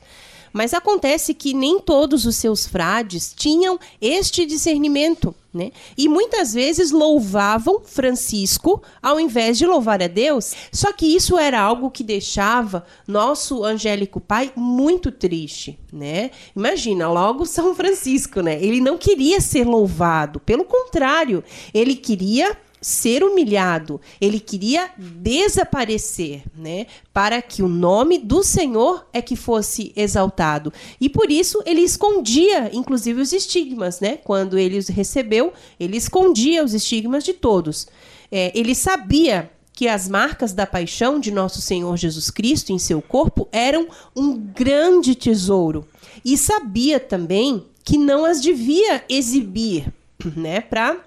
Mas 0.53 0.73
acontece 0.73 1.33
que 1.33 1.53
nem 1.53 1.79
todos 1.79 2.25
os 2.27 2.35
seus 2.35 2.67
frades 2.67 3.33
tinham 3.35 3.79
este 3.99 4.45
discernimento. 4.45 5.33
Né? 5.53 5.71
E 5.95 6.07
muitas 6.09 6.51
vezes 6.53 6.89
louvavam 6.91 7.81
Francisco 7.83 8.81
ao 9.01 9.19
invés 9.19 9.57
de 9.57 9.67
louvar 9.67 10.01
a 10.01 10.07
Deus. 10.07 10.53
Só 10.71 10.91
que 10.91 11.05
isso 11.05 11.37
era 11.37 11.59
algo 11.59 11.91
que 11.91 12.03
deixava 12.03 12.85
nosso 13.07 13.63
angélico 13.63 14.19
pai 14.19 14.51
muito 14.55 15.11
triste, 15.11 15.77
né? 15.91 16.31
Imagina, 16.55 17.07
logo 17.07 17.45
São 17.45 17.75
Francisco, 17.75 18.41
né? 18.41 18.57
Ele 18.63 18.81
não 18.81 18.97
queria 18.97 19.39
ser 19.39 19.65
louvado, 19.67 20.39
pelo 20.39 20.65
contrário, 20.65 21.43
ele 21.71 21.95
queria 21.95 22.57
ser 22.83 23.23
humilhado, 23.23 23.99
ele 24.19 24.39
queria 24.39 24.91
desaparecer, 24.97 26.43
né? 26.55 26.85
Para 27.13 27.41
que 27.41 27.63
o 27.63 27.67
nome 27.67 28.19
do 28.19 28.43
Senhor 28.43 29.07
é 29.13 29.21
que 29.21 29.35
fosse 29.35 29.93
exaltado. 29.95 30.71
E 30.99 31.07
por 31.09 31.31
isso 31.31 31.63
ele 31.65 31.81
escondia, 31.81 32.69
inclusive, 32.73 33.21
os 33.21 33.31
estigmas, 33.31 34.01
né? 34.01 34.17
Quando 34.17 34.57
ele 34.57 34.77
os 34.77 34.89
recebeu, 34.89 35.53
ele 35.79 35.95
escondia 35.95 36.63
os 36.63 36.73
estigmas 36.73 37.23
de 37.23 37.33
todos. 37.33 37.87
É, 38.29 38.51
ele 38.53 38.75
sabia 38.75 39.49
que 39.71 39.87
as 39.87 40.07
marcas 40.07 40.53
da 40.53 40.67
paixão 40.67 41.19
de 41.19 41.31
nosso 41.31 41.61
Senhor 41.61 41.95
Jesus 41.97 42.29
Cristo 42.29 42.71
em 42.71 42.77
seu 42.77 43.01
corpo 43.01 43.47
eram 43.51 43.87
um 44.15 44.37
grande 44.37 45.15
tesouro. 45.15 45.87
E 46.23 46.37
sabia 46.37 46.99
também 46.99 47.65
que 47.83 47.97
não 47.97 48.25
as 48.25 48.41
devia 48.41 49.03
exibir, 49.09 49.91
né? 50.35 50.61
Para 50.61 51.03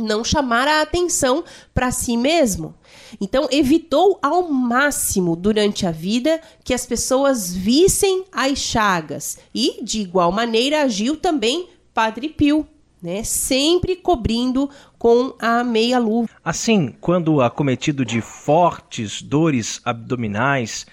não 0.00 0.24
chamar 0.24 0.66
a 0.66 0.82
atenção 0.82 1.44
para 1.74 1.90
si 1.90 2.16
mesmo. 2.16 2.74
Então, 3.20 3.48
evitou 3.50 4.18
ao 4.22 4.50
máximo 4.50 5.34
durante 5.34 5.86
a 5.86 5.90
vida 5.90 6.40
que 6.62 6.74
as 6.74 6.86
pessoas 6.86 7.54
vissem 7.54 8.24
as 8.32 8.58
chagas. 8.58 9.38
E, 9.54 9.82
de 9.82 10.00
igual 10.00 10.30
maneira, 10.30 10.82
agiu 10.82 11.16
também 11.16 11.68
Padre 11.92 12.28
Pio, 12.28 12.66
né? 13.02 13.24
sempre 13.24 13.96
cobrindo 13.96 14.70
com 14.98 15.34
a 15.38 15.64
meia-luva. 15.64 16.28
Assim, 16.44 16.94
quando 17.00 17.40
acometido 17.40 18.04
de 18.04 18.20
fortes 18.20 19.22
dores 19.22 19.80
abdominais 19.84 20.86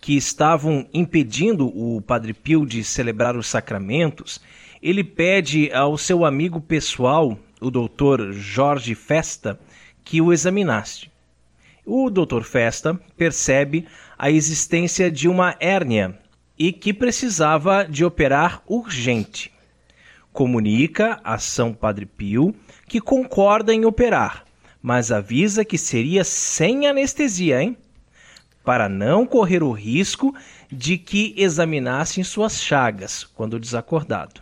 que 0.00 0.16
estavam 0.16 0.86
impedindo 0.92 1.66
o 1.68 2.02
Padre 2.02 2.34
Pio 2.34 2.66
de 2.66 2.82
celebrar 2.82 3.36
os 3.36 3.46
sacramentos, 3.46 4.40
ele 4.82 5.04
pede 5.04 5.72
ao 5.72 5.96
seu 5.96 6.24
amigo 6.24 6.60
pessoal, 6.60 7.38
o 7.62 7.70
doutor 7.70 8.32
Jorge 8.32 8.94
Festa 8.94 9.58
que 10.04 10.20
o 10.20 10.32
examinaste. 10.32 11.10
O 11.86 12.10
doutor 12.10 12.44
Festa 12.44 12.98
percebe 13.16 13.86
a 14.18 14.30
existência 14.30 15.10
de 15.10 15.28
uma 15.28 15.56
hérnia 15.60 16.18
e 16.58 16.72
que 16.72 16.92
precisava 16.92 17.84
de 17.84 18.04
operar 18.04 18.62
urgente. 18.66 19.52
Comunica 20.32 21.20
a 21.24 21.38
São 21.38 21.72
Padre 21.72 22.06
Pio 22.06 22.54
que 22.86 23.00
concorda 23.00 23.72
em 23.72 23.84
operar, 23.84 24.44
mas 24.80 25.12
avisa 25.12 25.64
que 25.64 25.78
seria 25.78 26.24
sem 26.24 26.86
anestesia, 26.86 27.62
hein? 27.62 27.76
Para 28.64 28.88
não 28.88 29.26
correr 29.26 29.62
o 29.62 29.72
risco 29.72 30.34
de 30.70 30.96
que 30.96 31.34
examinassem 31.36 32.22
suas 32.22 32.62
chagas 32.62 33.24
quando 33.24 33.58
desacordado. 33.58 34.40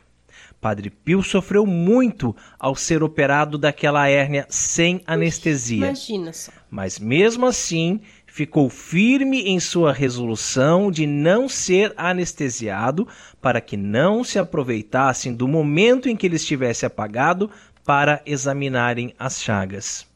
Padre 0.61 0.91
Pio 0.91 1.23
sofreu 1.23 1.65
muito 1.65 2.37
ao 2.59 2.77
ser 2.77 3.03
operado 3.03 3.57
daquela 3.57 4.07
hérnia 4.09 4.47
sem 4.51 5.01
anestesia. 5.07 5.87
Imagina 5.87 6.33
só. 6.33 6.53
Mas 6.71 6.99
mesmo 6.99 7.47
assim, 7.47 8.01
ficou 8.27 8.69
firme 8.69 9.43
em 9.43 9.59
sua 9.59 9.93
resolução 9.93 10.91
de 10.91 11.07
não 11.07 11.49
ser 11.49 11.95
anestesiado 11.97 13.09
para 13.41 13.61
que 13.61 13.77
não 13.77 14.23
se 14.23 14.39
aproveitassem 14.39 15.35
do 15.35 15.49
momento 15.49 16.09
em 16.09 16.17
que 16.17 16.27
ele 16.27 16.37
estivesse 16.37 16.85
apagado 16.85 17.51
para 17.85 18.21
examinarem 18.27 19.15
as 19.19 19.41
chagas. 19.41 20.07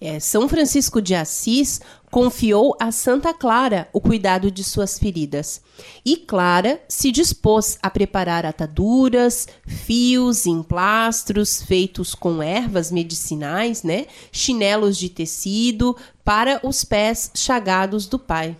É, 0.00 0.20
São 0.20 0.48
Francisco 0.48 1.00
de 1.00 1.14
Assis 1.14 1.80
confiou 2.14 2.76
a 2.78 2.92
Santa 2.92 3.34
Clara 3.34 3.88
o 3.92 4.00
cuidado 4.00 4.48
de 4.48 4.62
suas 4.62 4.96
feridas. 5.00 5.60
E 6.06 6.16
Clara 6.16 6.80
se 6.88 7.10
dispôs 7.10 7.76
a 7.82 7.90
preparar 7.90 8.46
ataduras, 8.46 9.48
fios, 9.66 10.46
emplastros 10.46 11.60
feitos 11.64 12.14
com 12.14 12.40
ervas 12.40 12.92
medicinais, 12.92 13.82
né? 13.82 14.06
chinelos 14.30 14.96
de 14.96 15.08
tecido 15.08 15.96
para 16.24 16.60
os 16.62 16.84
pés 16.84 17.32
chagados 17.34 18.06
do 18.06 18.16
pai. 18.16 18.56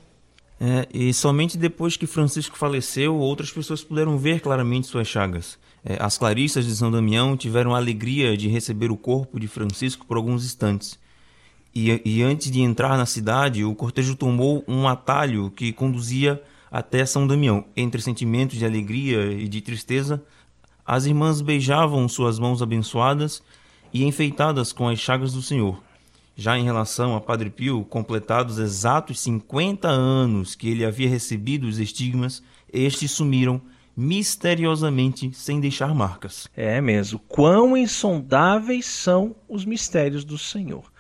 É, 0.59 0.89
e 0.93 1.15
somente 1.15 1.57
depois 1.57 1.97
que 1.97 2.09
Francisco 2.09 2.59
faleceu, 2.59 3.15
outras 3.15 3.53
pessoas 3.53 3.85
puderam 3.85 4.19
ver 4.19 4.41
claramente 4.41 4.89
suas 4.89 5.07
chagas. 5.07 5.61
É, 5.85 5.97
as 6.01 6.19
claristas 6.19 6.67
de 6.67 6.75
São 6.75 6.91
Damião 6.91 7.37
tiveram 7.37 7.73
a 7.73 7.79
alegria 7.79 8.37
de 8.37 8.49
receber 8.49 8.91
o 8.91 8.97
corpo 8.97 9.39
de 9.39 9.47
Francisco 9.47 10.05
por 10.07 10.17
alguns 10.17 10.45
instantes. 10.45 10.99
E, 11.75 12.01
e 12.05 12.23
antes 12.23 12.51
de 12.51 12.61
entrar 12.61 12.97
na 12.97 13.05
cidade, 13.05 13.65
o 13.65 13.75
cortejo 13.75 14.15
tomou 14.15 14.63
um 14.69 14.87
atalho 14.87 15.51
que 15.51 15.73
conduzia 15.73 16.41
até 16.71 17.05
São 17.05 17.27
Damião. 17.27 17.65
Entre 17.77 18.01
sentimentos 18.01 18.57
de 18.57 18.65
alegria 18.65 19.33
e 19.33 19.49
de 19.49 19.61
tristeza, 19.61 20.23
as 20.87 21.05
irmãs 21.05 21.41
beijavam 21.41 22.09
suas 22.09 22.39
mãos 22.39 22.63
abençoadas 22.63 23.43
e 23.93 24.05
enfeitadas 24.05 24.73
com 24.73 24.89
as 24.89 25.01
chagas 25.01 25.33
do 25.33 25.43
Senhor. 25.43 25.83
Já 26.37 26.57
em 26.57 26.65
relação 26.65 27.17
a 27.17 27.21
Padre 27.21 27.51
Pio, 27.51 27.85
completados 27.85 28.59
exatos 28.59 29.21
50 29.21 29.89
anos 29.89 30.55
que 30.55 30.69
ele 30.69 30.85
havia 30.85 31.09
recebido 31.09 31.67
os 31.67 31.79
estigmas, 31.79 32.43
estes 32.73 33.11
sumiram 33.11 33.61
misteriosamente 33.97 35.33
sem 35.33 35.61
deixar 35.61 35.95
marcas. 35.95 36.49
É 36.57 36.81
mesmo. 36.81 37.21
Quão 37.29 37.77
insondáveis 37.77 38.87
são 38.87 39.35
os 39.49 39.65
mistérios 39.65 40.25
do 40.25 40.37
Senhor 40.37 40.94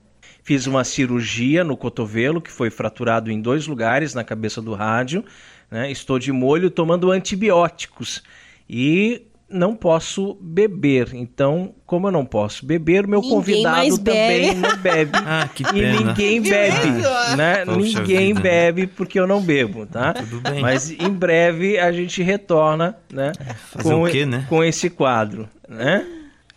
fiz 0.43 0.67
uma 0.67 0.85
cirurgia 0.85 1.65
no 1.65 1.79
cotovelo 1.79 2.43
que 2.43 2.53
foi 2.53 2.69
fraturado 2.69 3.31
em 3.31 3.41
dois 3.41 3.67
lugares 3.67 4.13
na 4.13 4.23
cabeça 4.23 4.61
do 4.61 4.75
rádio. 4.75 5.25
Né? 5.71 5.91
Estou 5.91 6.19
de 6.19 6.31
molho 6.31 6.71
tomando 6.71 7.11
antibióticos 7.11 8.23
e 8.69 9.23
não 9.53 9.77
posso 9.77 10.37
beber. 10.41 11.15
Então, 11.15 11.75
como 11.87 12.09
eu 12.09 12.13
não 12.13 12.25
posso 12.25 12.65
beber, 12.65 13.07
meu 13.07 13.21
ninguém 13.21 13.37
convidado 13.37 13.99
também 13.99 14.55
não 14.55 14.77
bebe. 14.77 15.11
ah, 15.25 15.49
que 15.55 15.63
pena. 15.65 16.01
E 16.01 16.05
ninguém 16.05 16.43
bebe, 16.43 16.89
né? 17.37 17.65
Poxa 17.65 18.01
ninguém 18.01 18.29
vida. 18.29 18.41
bebe 18.41 18.87
porque 18.87 19.21
eu 19.21 19.27
não 19.27 19.41
bebo, 19.41 19.87
tá? 19.87 20.15
Tudo 20.15 20.41
bem. 20.41 20.61
Mas 20.61 20.91
em 20.91 21.11
breve 21.11 21.79
a 21.79 21.93
gente 21.93 22.23
retorna, 22.23 22.97
né? 23.13 23.33
É, 23.39 23.55
fazer 23.55 23.91
com, 23.91 24.03
o 24.03 24.11
quê, 24.11 24.27
né? 24.27 24.47
Com 24.49 24.65
esse 24.65 24.89
quadro, 24.89 25.49
né? 25.69 26.07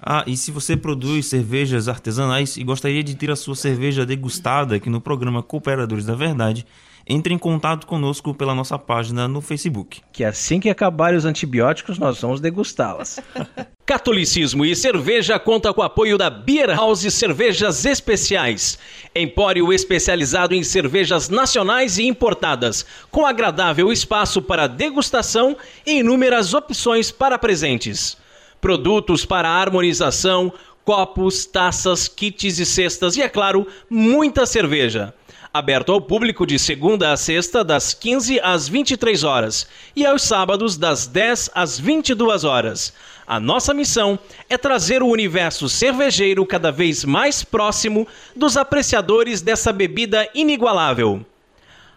Ah, 0.02 0.24
e 0.28 0.38
se 0.38 0.52
você 0.52 0.78
produz 0.78 1.26
cervejas 1.26 1.88
artesanais 1.88 2.58
e 2.58 2.64
gostaria 2.64 3.04
de 3.04 3.16
ter 3.16 3.32
a 3.32 3.36
sua 3.36 3.56
cerveja 3.56 4.06
degustada 4.06 4.76
aqui 4.76 4.90
no 4.90 5.02
programa 5.02 5.42
Cooperadores 5.42 6.06
da 6.06 6.14
Verdade, 6.14 6.66
entre 7.08 7.34
em 7.34 7.38
contato 7.38 7.86
conosco 7.86 8.34
pela 8.34 8.56
nossa 8.56 8.80
página 8.80 9.28
no 9.28 9.40
Facebook. 9.40 10.02
Que 10.12 10.24
assim 10.24 10.60
que 10.60 10.70
acabarem 10.70 11.18
os 11.18 11.26
antibióticos, 11.26 12.00
nós 12.00 12.20
vamos 12.20 12.42
degustá-las. 12.42 13.20
Catolicismo 13.86 14.66
e 14.66 14.76
cerveja 14.76 15.38
conta 15.38 15.72
com 15.72 15.82
o 15.82 15.84
apoio 15.84 16.18
da 16.18 16.28
Beer 16.30 16.70
House 16.72 17.02
Cervejas 17.14 17.86
Especiais, 17.86 18.80
empório 19.16 19.72
especializado 19.72 20.56
em 20.56 20.64
cervejas 20.64 21.30
nacionais 21.30 22.00
e 22.00 22.08
importadas, 22.08 22.84
com 23.12 23.28
agradável 23.28 23.92
espaço 23.92 24.42
para 24.42 24.66
degustação 24.66 25.56
e 25.86 26.00
inúmeras 26.00 26.56
opções 26.56 27.12
para 27.12 27.38
presentes. 27.38 28.18
Produtos 28.60 29.24
para 29.24 29.50
harmonização, 29.50 30.52
copos, 30.84 31.46
taças, 31.46 32.08
kits 32.08 32.58
e 32.58 32.66
cestas 32.66 33.16
e, 33.16 33.22
é 33.22 33.30
claro, 33.30 33.68
muita 33.88 34.48
cerveja 34.48 35.14
aberto 35.56 35.94
ao 35.94 36.02
público 36.02 36.46
de 36.46 36.60
segunda 36.60 37.14
a 37.14 37.16
sexta, 37.16 37.64
das 37.64 37.94
15 37.94 38.42
às 38.42 38.68
23 38.68 39.24
horas, 39.24 39.66
e 39.96 40.06
aos 40.06 40.22
sábados, 40.22 40.76
das 40.76 41.08
10 41.08 41.52
às 41.56 41.80
22 41.80 42.44
horas. 42.44 42.94
A 43.26 43.40
nossa 43.40 43.74
missão 43.74 44.20
é 44.50 44.58
trazer 44.58 45.02
o 45.02 45.08
universo 45.08 45.70
cervejeiro 45.70 46.46
cada 46.46 46.74
vez 46.74 47.06
mais 47.06 47.42
próximo 47.42 48.06
dos 48.36 48.58
apreciadores 48.58 49.42
dessa 49.42 49.72
bebida 49.72 50.28
inigualável. 50.36 51.26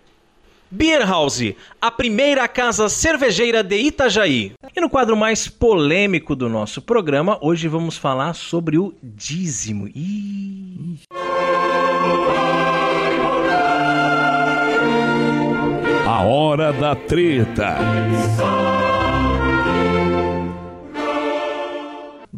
Beer 0.72 1.04
House, 1.04 1.52
a 1.80 1.90
primeira 1.90 2.46
casa 2.46 2.88
cervejeira 2.88 3.60
de 3.60 3.76
Itajaí. 3.76 4.52
E 4.74 4.80
no 4.80 4.88
quadro 4.88 5.16
mais 5.16 5.48
polêmico 5.48 6.36
do 6.36 6.48
nosso 6.48 6.80
programa, 6.80 7.36
hoje 7.40 7.66
vamos 7.66 7.98
falar 7.98 8.34
sobre 8.34 8.78
o 8.78 8.94
dízimo. 9.02 9.88
Ih. 9.88 11.00
A 16.06 16.22
hora 16.22 16.72
da 16.72 16.94
treta. 16.94 17.76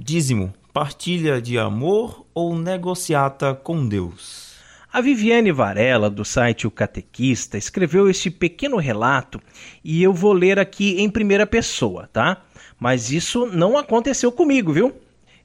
Dízimo, 0.05 0.53
partilha 0.73 1.41
de 1.41 1.57
amor 1.57 2.27
ou 2.35 2.59
negociata 2.59 3.55
com 3.55 3.87
Deus? 3.87 4.57
A 4.93 5.01
Viviane 5.01 5.53
Varela, 5.53 6.11
do 6.11 6.25
site 6.25 6.67
O 6.67 6.73
Catequista, 6.73 7.57
escreveu 7.57 8.11
este 8.11 8.29
pequeno 8.29 8.79
relato 8.79 9.41
e 9.85 10.03
eu 10.03 10.13
vou 10.13 10.33
ler 10.33 10.59
aqui 10.59 11.01
em 11.01 11.09
primeira 11.09 11.47
pessoa, 11.47 12.11
tá? 12.13 12.43
Mas 12.81 13.13
isso 13.13 13.47
não 13.47 13.79
aconteceu 13.79 14.33
comigo, 14.33 14.73
viu? 14.73 14.93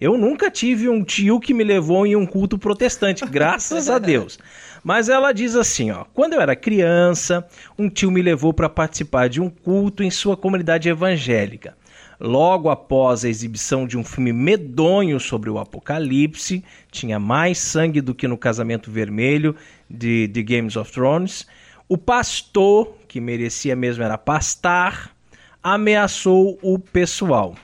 Eu 0.02 0.18
nunca 0.18 0.50
tive 0.50 0.90
um 0.90 1.04
tio 1.04 1.40
que 1.40 1.54
me 1.54 1.64
levou 1.64 2.08
em 2.08 2.16
um 2.16 2.26
culto 2.26 2.58
protestante, 2.58 3.24
graças 3.30 3.92
a 3.92 4.00
Deus. 4.00 4.40
Mas 4.84 5.08
ela 5.08 5.34
diz 5.34 5.56
assim, 5.56 5.92
ó: 5.92 6.04
"Quando 6.16 6.34
eu 6.34 6.42
era 6.42 6.56
criança, 6.56 7.48
um 7.78 7.92
tio 7.92 8.10
me 8.10 8.24
levou 8.24 8.52
para 8.52 8.68
participar 8.68 9.30
de 9.30 9.40
um 9.40 9.52
culto 9.52 10.02
em 10.02 10.10
sua 10.10 10.36
comunidade 10.36 10.90
evangélica. 10.90 11.78
Logo 12.20 12.70
após 12.70 13.24
a 13.24 13.30
exibição 13.30 13.86
de 13.86 13.98
um 13.98 14.04
filme 14.04 14.34
medonho 14.34 15.20
sobre 15.20 15.50
o 15.50 15.60
apocalipse, 15.60 16.64
tinha 16.92 17.20
mais 17.20 17.60
sangue 17.60 18.02
do 18.02 18.16
que 18.16 18.28
no 18.28 18.38
Casamento 18.38 18.90
Vermelho 18.90 19.56
de, 19.88 20.28
de 20.28 20.42
Games 20.42 20.76
of 20.76 20.92
Thrones, 20.92 21.46
o 21.88 21.98
pastor, 21.98 22.98
que 23.08 23.22
merecia 23.22 23.76
mesmo 23.76 24.04
era 24.04 24.18
pastar, 24.18 25.16
ameaçou 25.62 26.58
o 26.62 26.80
pessoal. 26.80 27.56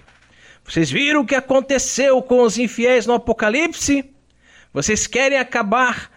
Vocês 0.64 0.90
viram 0.90 1.22
o 1.22 1.26
que 1.26 1.36
aconteceu 1.36 2.22
com 2.22 2.42
os 2.42 2.58
infiéis 2.58 3.06
no 3.06 3.14
Apocalipse? 3.14 4.06
Vocês 4.72 5.08
querem 5.08 5.38
acabar? 5.38 6.10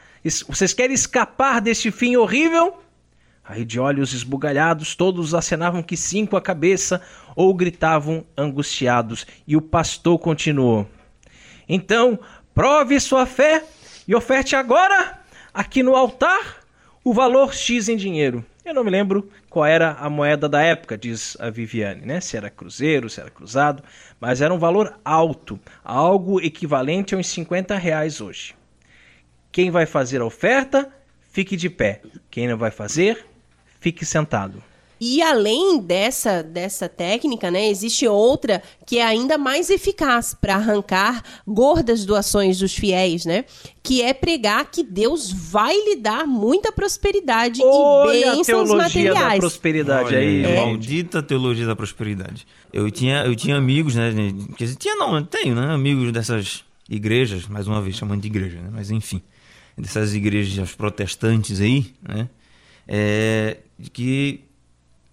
Vocês 0.49 0.72
querem 0.72 0.95
escapar 0.95 1.61
deste 1.61 1.91
fim 1.91 2.16
horrível? 2.16 2.76
Aí, 3.49 3.64
de 3.64 3.78
olhos 3.78 4.12
esbugalhados, 4.12 4.97
todos 4.97 5.32
acenavam 5.32 5.82
que 5.82 5.97
sim 5.97 6.26
com 6.26 6.36
a 6.36 6.42
cabeça 6.42 7.01
ou 7.36 7.55
gritavam 7.55 8.24
angustiados. 8.36 9.24
E 9.47 9.57
o 9.57 9.62
pastor 9.62 10.18
continuou: 10.18 10.88
Então, 11.68 12.18
prove 12.53 12.99
sua 12.99 13.24
fé 13.24 13.62
e 14.09 14.14
oferte 14.14 14.57
agora, 14.57 15.20
aqui 15.55 15.82
no 15.82 15.94
altar, 15.94 16.57
o 17.05 17.12
valor 17.12 17.55
X 17.55 17.88
em 17.88 17.97
dinheiro. 17.97 18.44
Eu 18.64 18.74
não 18.74 18.82
me 18.82 18.90
lembro 18.90 19.30
qual 19.49 19.64
era 19.64 19.92
a 19.92 20.11
moeda 20.11 20.49
da 20.49 20.61
época, 20.61 20.99
diz 20.99 21.36
a 21.38 21.49
Viviane, 21.49 22.05
né? 22.05 22.20
Se 22.20 22.36
era 22.36 22.51
cruzeiro, 22.51 23.09
se 23.09 23.20
era 23.20 23.30
cruzado, 23.30 23.80
mas 24.20 24.40
era 24.40 24.53
um 24.53 24.59
valor 24.59 24.99
alto, 25.05 25.59
algo 25.84 26.40
equivalente 26.40 27.14
a 27.14 27.18
uns 27.18 27.28
50 27.28 27.76
reais 27.76 28.20
hoje. 28.20 28.57
Quem 29.53 29.70
vai 29.70 29.86
fazer 29.86 30.20
a 30.20 30.24
oferta, 30.24 30.92
fique 31.30 31.57
de 31.57 31.70
pé. 31.70 32.03
Quem 32.28 32.49
não 32.49 32.59
vai 32.59 32.72
fazer, 32.72 33.24
fique 33.87 34.05
sentado. 34.05 34.61
E 34.99 35.22
além 35.22 35.78
dessa, 35.78 36.43
dessa 36.43 36.89
técnica, 36.89 37.51
né, 37.51 37.68
existe 37.68 38.09
outra 38.09 38.62
que 38.84 38.99
é 38.99 39.05
ainda 39.05 39.37
mais 39.39 39.68
eficaz 39.70 40.34
para 40.34 40.57
arrancar 40.57 41.22
gordas 41.47 42.05
doações 42.05 42.59
dos 42.59 42.74
fiéis, 42.74 43.26
né? 43.26 43.45
Que 43.82 44.03
é 44.03 44.12
pregar 44.14 44.68
que 44.70 44.82
Deus 44.82 45.30
vai 45.30 45.74
lhe 45.74 45.97
dar 45.97 46.26
muita 46.26 46.72
prosperidade 46.72 47.61
Olha 47.62 48.16
e 48.16 48.37
bênçãos 48.37 48.41
a 48.41 48.45
teologia 48.45 48.76
materiais. 48.76 49.34
da 49.34 49.39
prosperidade 49.39 50.09
Olha 50.09 50.18
aí. 50.18 50.43
Valdir. 50.43 50.61
Maldita 50.61 51.22
teologia 51.22 51.66
da 51.66 51.76
prosperidade. 51.76 52.47
Eu 52.72 52.91
tinha, 52.91 53.24
eu 53.24 53.37
tinha 53.37 53.57
amigos, 53.57 53.95
né? 53.95 54.11
Quer 54.57 54.64
dizer, 54.64 54.76
tinha 54.76 54.97
não, 54.97 55.14
eu 55.14 55.26
tenho, 55.26 55.55
né? 55.55 55.74
Amigos 55.74 56.11
dessas 56.11 56.64
igrejas, 56.89 57.47
mais 57.47 57.68
uma 57.68 57.82
vez 57.82 57.97
chamando 57.97 58.22
de 58.22 58.28
igreja, 58.28 58.59
né? 58.59 58.70
Mas 58.72 58.91
enfim, 58.91 59.20
dessas 59.76 60.14
igrejas 60.14 60.74
protestantes 60.74 61.61
aí, 61.61 61.93
né? 62.03 62.28
É, 62.89 63.59
de 63.78 63.90
que 63.90 64.44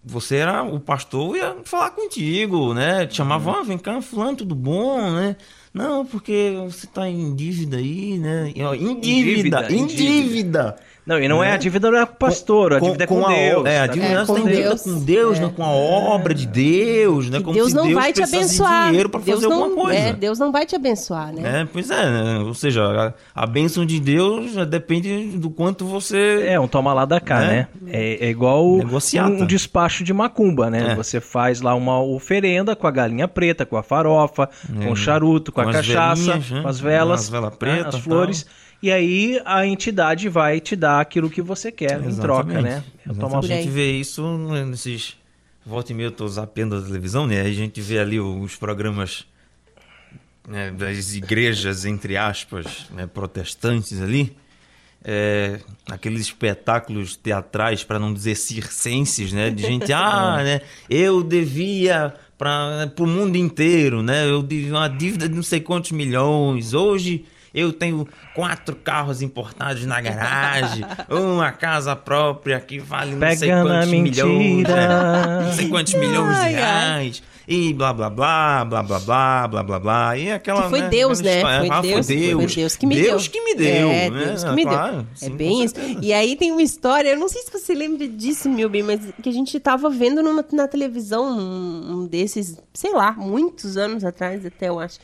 você 0.06 0.38
era 0.38 0.64
o 0.64 0.80
pastor 0.80 1.38
ia 1.38 1.56
falar 1.64 1.92
contigo, 1.92 2.74
né? 2.74 3.06
Te 3.08 3.16
chamava, 3.16 3.60
ah, 3.60 3.64
vem 3.64 3.78
cá, 3.78 4.02
fulano, 4.02 4.38
tudo 4.38 4.54
bom, 4.54 5.12
né? 5.12 5.38
Não, 5.74 6.06
porque 6.06 6.54
você 6.66 6.86
tá 6.86 7.10
em 7.10 7.34
dívida 7.34 7.78
aí, 7.78 8.20
né? 8.20 8.52
E, 8.56 8.62
ó, 8.62 8.74
Em 8.76 9.00
dívida, 9.00 9.64
dívida, 9.64 9.74
em 9.74 9.80
em 9.80 9.88
dívida. 9.88 10.76
Não, 11.06 11.20
e 11.20 11.28
não 11.28 11.44
é 11.44 11.52
a 11.52 11.58
dívida 11.58 11.92
não 11.92 12.00
é 12.00 12.06
com 12.06 12.14
o 12.14 12.16
pastor, 12.16 12.74
a 12.76 12.80
dívida 12.80 13.04
é 13.04 13.08
com, 13.08 13.26
a, 13.26 13.34
Deus. 13.34 13.66
É, 13.66 13.80
a 13.82 13.88
dívida 13.88 14.06
É, 14.14 14.16
não 14.16 14.26
com 14.26 14.34
tem 14.36 14.44
dívida 14.46 14.62
Deus. 14.70 14.82
com 14.84 15.00
Deus, 15.04 15.38
É. 15.38 15.42
não 15.42 15.50
com 15.50 15.64
a 15.64 15.68
obra 15.68 16.34
de 16.34 16.48
Deus, 16.48 17.30
né? 17.30 17.42
Como 17.42 17.54
Deus 17.54 17.70
se 17.72 17.76
não 17.76 17.84
Deus 17.88 17.96
vai 17.96 18.14
te 18.14 18.24
abençoar. 18.24 18.86
dinheiro 18.88 19.10
para 19.10 19.20
Deus 19.20 19.42
fazer 19.42 19.54
não, 19.54 19.64
alguma 19.64 19.84
coisa. 19.84 20.00
É, 20.00 20.14
Deus 20.14 20.40
não 20.40 20.52
vai 20.52 20.66
te 20.66 20.76
abençoar, 20.78 21.34
né? 21.34 21.62
É, 21.62 21.66
pois 21.66 21.90
é, 21.92 22.10
né? 22.10 22.40
ou 22.40 22.54
seja, 22.54 23.14
a, 23.36 23.44
a 23.44 23.46
bênção 23.46 23.86
de 23.86 24.00
Deus 24.00 24.54
já 24.54 24.64
depende 24.64 25.38
do 25.38 25.50
quanto 25.50 25.84
você. 25.86 26.46
É, 26.48 26.58
um 26.60 26.68
toma 26.70 26.94
lá 26.94 27.04
da 27.04 27.20
cá, 27.20 27.40
Né? 27.42 27.68
né? 27.82 27.92
É, 27.92 28.26
é 28.28 28.30
igual 28.30 28.78
Negociata. 28.78 29.30
um, 29.30 29.42
um 29.42 29.46
despacho 29.46 30.04
de 30.06 30.14
macumba, 30.14 30.70
né? 30.70 30.92
É. 30.92 30.96
Você 30.96 31.20
faz 31.20 31.60
lá 31.60 31.76
uma 31.76 32.02
oferenda 32.02 32.76
com 32.78 32.88
a 32.88 32.92
galinha 32.92 33.28
preta, 33.28 33.66
com 33.66 33.76
a 33.76 33.84
farofa, 33.84 34.50
com 34.82 34.92
o 34.92 34.96
charuto, 34.96 35.52
com, 35.52 35.60
É. 35.60 35.64
Com 35.66 35.70
a 35.70 35.74
cachaça, 35.74 36.22
velinhas, 36.24 36.50
né? 36.52 36.62
com 36.62 36.68
as 36.70 36.80
velas, 36.80 37.20
As 37.24 37.30
velas 37.30 37.52
né? 37.52 37.56
pretas 37.60 37.96
as 37.96 38.02
flores. 38.02 38.46
E 38.84 38.92
aí 38.92 39.42
a 39.46 39.66
entidade 39.66 40.28
vai 40.28 40.60
te 40.60 40.76
dar 40.76 41.00
aquilo 41.00 41.30
que 41.30 41.42
você 41.42 41.72
quer 41.72 42.04
em 42.04 42.16
troca, 42.18 42.62
né? 42.62 42.84
É 43.10 43.14
tomar 43.14 43.40
A 43.40 43.42
gente 43.42 43.70
vê 43.70 43.94
isso 43.94 44.38
nesses. 44.38 45.16
Volta 45.66 45.94
e 45.94 45.96
meia 45.96 46.08
eu 46.08 46.12
tô 46.12 46.28
zapeando 46.28 46.76
a 46.76 46.82
televisão, 46.82 47.26
né? 47.26 47.40
A 47.40 47.50
gente 47.50 47.80
vê 47.80 47.98
ali 47.98 48.20
os 48.20 48.58
programas 48.58 49.26
né, 50.46 50.70
das 50.72 51.14
igrejas, 51.14 51.86
entre 51.86 52.18
aspas, 52.18 52.90
né, 52.92 53.08
protestantes 53.08 54.02
ali. 54.02 54.36
É, 55.02 55.62
aqueles 55.90 56.20
espetáculos 56.20 57.16
teatrais, 57.16 57.86
para 57.86 57.98
não 57.98 58.14
dizer 58.14 58.36
circenses, 58.36 59.32
né? 59.32 59.50
De 59.50 59.64
gente, 59.64 59.92
ah, 59.96 60.44
né? 60.44 60.60
Eu 60.90 61.24
devia 61.24 62.14
para 62.38 62.92
o 63.00 63.08
mundo 63.08 63.38
inteiro, 63.38 64.04
né? 64.04 64.30
Eu 64.30 64.44
devia 64.44 64.74
uma 64.74 64.90
dívida 64.90 65.30
de 65.30 65.36
não 65.36 65.44
sei 65.44 65.62
quantos 65.62 65.92
milhões. 65.92 66.74
Hoje 66.74 67.24
eu 67.54 67.72
tenho 67.72 68.08
quatro 68.34 68.76
carros 68.76 69.22
importados 69.22 69.86
na 69.86 70.02
garagem, 70.02 70.84
uma 71.10 71.52
casa 71.52 71.96
própria 71.96 72.60
que 72.60 72.80
vale 72.80 73.16
não 73.16 73.28
sei 73.30 73.40
Pega 73.50 73.64
na 73.64 73.70
quantos 73.70 73.90
milhões, 73.92 74.38
mentira. 74.40 74.76
né? 75.40 75.46
não 75.46 75.54
sei 75.54 75.68
quantos 75.70 75.94
milhões 75.94 76.36
de 76.36 76.42
Ai, 76.44 76.56
ai. 76.56 76.62
reais. 76.62 77.24
E 77.46 77.74
blá 77.74 77.92
blá 77.92 78.10
blá, 78.10 78.64
blá 78.64 78.82
blá 78.84 79.00
blá, 79.02 79.48
blá 79.50 79.64
blá 79.64 79.80
blá. 79.80 80.18
E 80.18 80.32
aquela. 80.32 80.64
Que 80.64 80.70
foi 80.70 80.80
né, 80.82 80.88
Deus, 80.90 81.20
né? 81.20 81.42
Foi 81.42 81.70
ah, 81.70 81.82
Deus, 81.82 82.06
foi 82.08 82.16
Deus. 82.16 82.44
foi 82.54 82.56
Deus 82.56 82.76
que 82.78 82.86
me 82.88 82.96
deu. 82.96 83.04
Deus 83.10 83.28
que 83.28 83.42
me 83.42 83.56
deu. 83.56 83.90
É, 83.90 84.10
né? 84.10 84.26
Deus 84.28 84.44
que 84.46 84.52
me 84.52 84.64
Claro, 84.64 84.96
deu. 84.96 85.06
sim, 85.14 85.26
é 85.26 85.30
bem 85.30 85.64
isso. 85.66 85.76
E 86.02 86.14
aí 86.14 86.38
tem 86.38 86.54
uma 86.54 86.62
história, 86.62 87.10
eu 87.10 87.18
não 87.20 87.28
sei 87.28 87.42
se 87.42 87.52
você 87.52 87.76
lembra 87.76 88.08
disso, 88.08 88.50
Milby, 88.50 88.82
mas 88.82 89.02
que 89.22 89.28
a 89.28 89.32
gente 89.34 89.60
tava 89.60 89.90
vendo 89.90 90.24
numa- 90.24 90.46
na 90.54 90.70
televisão 90.70 91.26
um, 91.38 91.92
um 92.04 92.08
desses, 92.08 92.58
sei 92.74 92.94
lá, 92.94 93.12
muitos 93.12 93.76
anos 93.76 94.06
atrás 94.06 94.46
até, 94.46 94.70
eu 94.70 94.80
acho. 94.80 94.98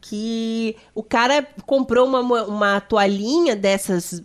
Que 0.00 0.76
o 0.94 1.02
cara 1.02 1.46
comprou 1.66 2.06
uma, 2.06 2.20
uma 2.44 2.80
toalhinha 2.80 3.54
dessas 3.54 4.22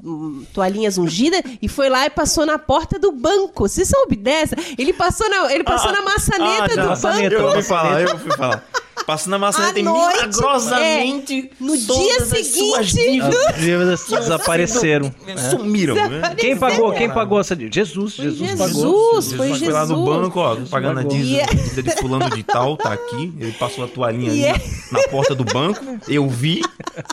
toalhinhas 0.53 0.97
ungidas 0.97 1.41
e 1.61 1.67
foi 1.67 1.89
lá 1.89 2.05
e 2.05 2.09
passou 2.09 2.45
na 2.45 2.57
porta 2.57 2.97
do 2.97 3.11
banco. 3.11 3.67
Você 3.67 3.83
soube 3.85 4.15
dessa? 4.15 4.55
Ele 4.77 4.93
passou 4.93 5.29
na, 5.29 5.53
ele 5.53 5.63
passou 5.65 5.91
na 5.91 6.01
maçaneta 6.01 6.63
Ah, 6.63 6.75
já. 6.75 6.81
do 6.83 6.87
Maçaneta, 6.89 7.29
banco. 7.35 7.41
Eu 7.41 7.47
ouvi 7.49 7.63
falar, 7.63 8.01
eu 8.01 8.11
ouvi 8.13 8.29
falar. 8.37 8.63
Passando 9.05 9.31
na 9.31 9.39
maçaneta 9.39 9.79
milagrosamente. 9.81 11.51
é, 11.51 11.63
no 11.63 11.77
dia 11.77 12.25
seguinte- 12.25 12.93
dívidas 12.93 13.45
As 13.45 13.55
dívidas 13.55 14.05
desapareceram. 14.09 15.13
né? 15.25 15.37
Sumiram. 15.49 15.95
né? 15.95 16.33
Quem 16.37 16.57
pagou? 16.57 16.91
Quem 16.93 17.09
pagou 17.09 17.39
essa 17.39 17.55
dívida? 17.55 17.73
Jesus, 17.75 18.13
Jesus, 18.13 18.37
Jesus. 18.49 18.57
pagou. 18.73 19.21
foi 19.21 19.53
foi 19.59 19.69
lá 19.69 19.85
no 19.85 19.95
Jesus. 19.97 20.05
banco, 20.05 20.39
ó, 20.39 20.55
pagando 20.69 20.99
a 20.99 21.03
pagou. 21.03 21.17
dívida 21.17 21.29
E 21.35 21.39
é- 21.39 21.45
dívida 21.45 21.83
de 21.83 21.91
fulano 22.01 22.29
de 22.35 22.43
tal, 22.43 22.77
tá 22.77 22.93
aqui. 22.93 23.33
Ele 23.39 23.51
passou 23.53 23.83
a 23.83 23.87
toalhinha 23.87 24.31
E 24.31 24.45
ali 24.45 24.45
é- 24.45 24.61
na, 24.91 25.01
na 25.01 25.07
porta 25.09 25.35
do 25.35 25.43
banco. 25.43 25.83
Eu 26.07 26.27
vi, 26.29 26.61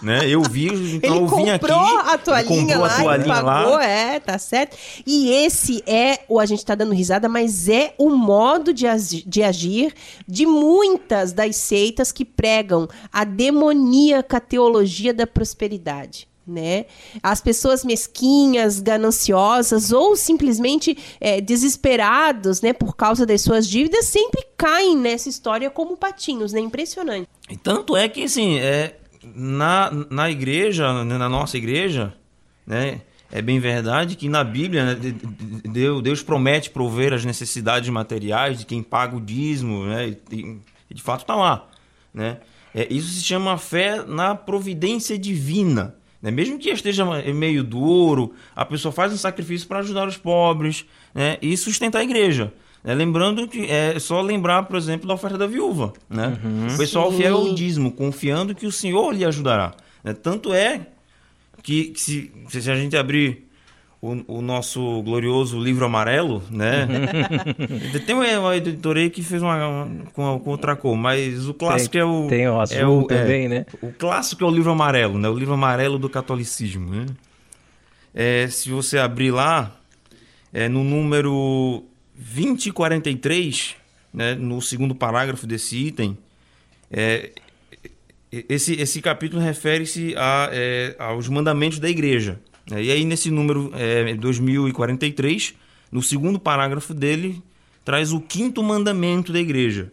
né? 0.03 0.21
Eu 0.29 0.43
vi, 0.43 0.67
então 0.95 1.15
Ele 1.17 1.25
eu 1.25 1.29
vim 1.29 1.51
aqui. 1.51 1.67
comprou 1.67 1.99
a 1.99 2.15
ele 2.15 2.19
toalhinha 2.19 2.59
comprou 2.63 2.81
lá 2.81 2.87
a 2.99 3.03
toalhinha 3.03 3.35
pagou, 3.43 3.75
lá. 3.75 3.85
é, 3.85 4.21
tá 4.21 4.39
certo. 4.39 4.77
E 5.07 5.31
esse 5.31 5.83
é, 5.87 6.21
o 6.29 6.39
a 6.41 6.47
gente 6.47 6.65
tá 6.65 6.75
dando 6.75 6.95
risada, 6.95 7.29
mas 7.29 7.69
é 7.69 7.95
o 7.99 8.11
modo 8.11 8.73
de, 8.73 8.87
agi- 8.87 9.25
de 9.27 9.43
agir 9.43 9.93
de 10.27 10.47
muitas 10.47 11.33
das 11.33 11.57
seitas 11.83 12.13
que 12.13 12.25
pregam 12.25 12.89
a 13.13 13.25
demoníaca 13.25 14.41
teologia 14.41 15.13
da 15.13 15.27
prosperidade. 15.27 16.29
Né? 16.45 16.87
As 17.23 17.41
pessoas 17.41 17.85
mesquinhas, 17.85 18.81
gananciosas 18.81 19.93
ou 19.93 20.17
simplesmente 20.17 20.97
é, 21.21 21.41
desesperados 21.41 22.61
né, 22.61 22.73
por 22.73 22.97
causa 22.97 23.25
das 23.25 23.43
suas 23.43 23.69
dívidas 23.69 24.07
sempre 24.07 24.43
caem 24.57 24.97
nessa 24.97 25.29
história 25.29 25.71
como 25.71 25.97
patinhos, 25.97 26.53
né? 26.53 26.61
Impressionante. 26.61 27.29
E 27.49 27.57
tanto 27.57 27.97
é 27.97 28.09
que, 28.09 28.25
assim, 28.25 28.59
é, 28.59 28.97
na, 29.23 29.93
na 30.11 30.31
igreja, 30.31 31.05
né, 31.05 31.17
na 31.17 31.29
nossa 31.29 31.57
igreja, 31.57 32.13
né? 32.67 33.01
É 33.31 33.41
bem 33.41 33.61
verdade 33.61 34.17
que 34.17 34.29
na 34.29 34.43
Bíblia 34.45 34.85
né, 34.85 34.95
de- 34.95 35.13
de- 35.13 36.03
Deus, 36.03 36.23
promete 36.23 36.69
prover 36.71 37.13
as 37.15 37.25
necessidades 37.25 37.89
materiais 37.89 38.59
de 38.59 38.67
quem 38.67 38.83
paga 38.83 39.17
o 39.17 39.21
dízimo, 39.21 39.85
né? 39.87 40.17
E 40.31 40.95
de 40.95 41.03
fato 41.03 41.21
está 41.21 41.35
lá, 41.37 41.69
né? 42.13 42.39
É, 42.75 42.87
isso 42.91 43.09
se 43.09 43.23
chama 43.23 43.59
fé 43.59 44.03
na 44.07 44.35
providência 44.35 45.19
divina. 45.19 45.95
Né? 46.23 46.31
Mesmo 46.31 46.59
que 46.59 46.71
esteja 46.71 47.05
meio 47.33 47.63
duro, 47.63 48.33
a 48.55 48.65
pessoa 48.65 48.93
faz 48.93 49.13
um 49.13 49.17
sacrifício 49.17 49.67
para 49.69 49.81
ajudar 49.81 50.07
os 50.09 50.17
pobres 50.17 50.85
né? 51.15 51.37
e 51.43 51.57
sustentar 51.57 51.99
a 51.99 52.05
igreja. 52.05 52.53
né? 52.83 52.95
Lembrando 52.95 53.47
que 53.49 53.67
é 53.71 53.99
só 53.99 54.21
lembrar, 54.23 54.63
por 54.65 54.77
exemplo, 54.77 55.07
da 55.07 55.15
oferta 55.15 55.37
da 55.37 55.47
viúva. 55.47 55.93
Né? 56.09 56.39
O 56.73 56.79
pessoal 56.79 57.11
Sim. 57.11 57.19
fiel 57.19 57.37
ao 57.37 57.55
dízimo, 57.55 57.93
confiando 57.93 58.55
que 58.55 58.67
o 58.67 58.73
Senhor 58.73 59.13
lhe 59.13 59.25
ajudará. 59.25 59.75
né? 60.03 60.15
Tanto 60.15 60.55
é 60.55 60.87
que, 61.63 61.87
que 61.87 62.01
se, 62.01 62.33
se 62.49 62.71
a 62.71 62.75
gente 62.77 62.97
abrir 62.97 63.49
o, 64.03 64.39
o 64.39 64.43
nosso 64.43 65.01
glorioso 65.05 65.61
livro 65.63 65.85
amarelo, 65.85 66.43
né? 66.51 66.89
tem 68.05 68.17
uma, 68.17 68.27
uma 68.41 69.09
que 69.09 69.23
fez 69.23 69.41
uma, 69.41 69.69
uma- 69.69 70.05
com, 70.13 70.41
com 70.41 70.51
outra 70.51 70.75
cor, 70.75 70.97
mas 70.97 71.49
o 71.49 71.55
clássico 71.55 71.93
Tem- 71.93 72.01
é 72.01 72.05
o. 72.05 72.27
tem 72.27 72.49
o 72.49 72.59
é 72.59 72.63
azul 72.63 73.07
também, 73.07 73.49
né? 73.49 73.65
O 73.81 73.93
clássico 73.93 74.43
é 74.43 74.47
o 74.49 74.51
livro 74.51 74.73
amarelo, 74.73 75.19
né? 75.19 75.29
O 75.29 75.39
livro 75.39 75.55
amarelo 75.55 76.01
do 76.01 76.11
catolicismo, 76.11 76.91
né? 76.93 77.07
É, 78.13 78.49
se 78.49 78.71
você 78.71 78.99
abrir 78.99 79.31
lá, 79.31 79.75
é, 80.53 80.69
no 80.69 80.83
número 80.83 81.85
2043, 82.17 83.77
né, 84.13 84.35
no 84.35 84.61
segundo 84.61 84.97
parágrafo 84.97 85.47
desse 85.47 85.77
item, 85.77 86.19
é, 86.91 87.31
esse, 88.31 88.75
esse 88.81 89.01
capítulo 89.01 89.41
refere-se 89.41 90.13
a, 90.17 90.49
é, 90.53 90.97
aos 90.99 91.29
mandamentos 91.29 91.79
da 91.79 91.89
igreja. 91.89 92.41
Né? 92.71 92.85
E 92.85 92.91
aí, 92.91 93.05
nesse 93.05 93.31
número 93.31 93.71
é, 93.75 94.15
2043, 94.15 95.55
no 95.91 96.03
segundo 96.03 96.39
parágrafo 96.39 96.95
dele, 96.95 97.43
traz 97.85 98.13
o 98.13 98.21
quinto 98.21 98.63
mandamento 98.63 99.33
da 99.33 99.41
igreja. 99.41 99.93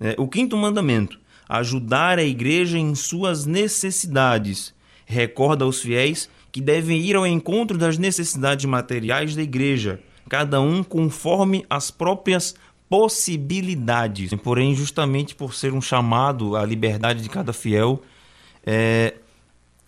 É, 0.00 0.14
o 0.18 0.28
quinto 0.28 0.56
mandamento: 0.56 1.18
ajudar 1.48 2.18
a 2.18 2.24
igreja 2.24 2.78
em 2.78 2.94
suas 2.94 3.46
necessidades. 3.46 4.74
Recorda 5.04 5.64
aos 5.64 5.80
fiéis 5.80 6.28
que 6.50 6.60
devem 6.60 7.00
ir 7.00 7.14
ao 7.14 7.26
encontro 7.26 7.76
das 7.76 7.98
necessidades 7.98 8.64
materiais 8.64 9.36
da 9.36 9.42
igreja, 9.42 10.00
cada 10.28 10.60
um 10.60 10.82
conforme 10.82 11.64
as 11.68 11.90
próprias 11.90 12.54
possibilidades. 12.88 14.32
Porém, 14.42 14.74
justamente 14.74 15.34
por 15.34 15.54
ser 15.54 15.72
um 15.72 15.80
chamado 15.80 16.56
à 16.56 16.64
liberdade 16.64 17.22
de 17.22 17.28
cada 17.28 17.52
fiel, 17.52 18.02
é, 18.64 19.14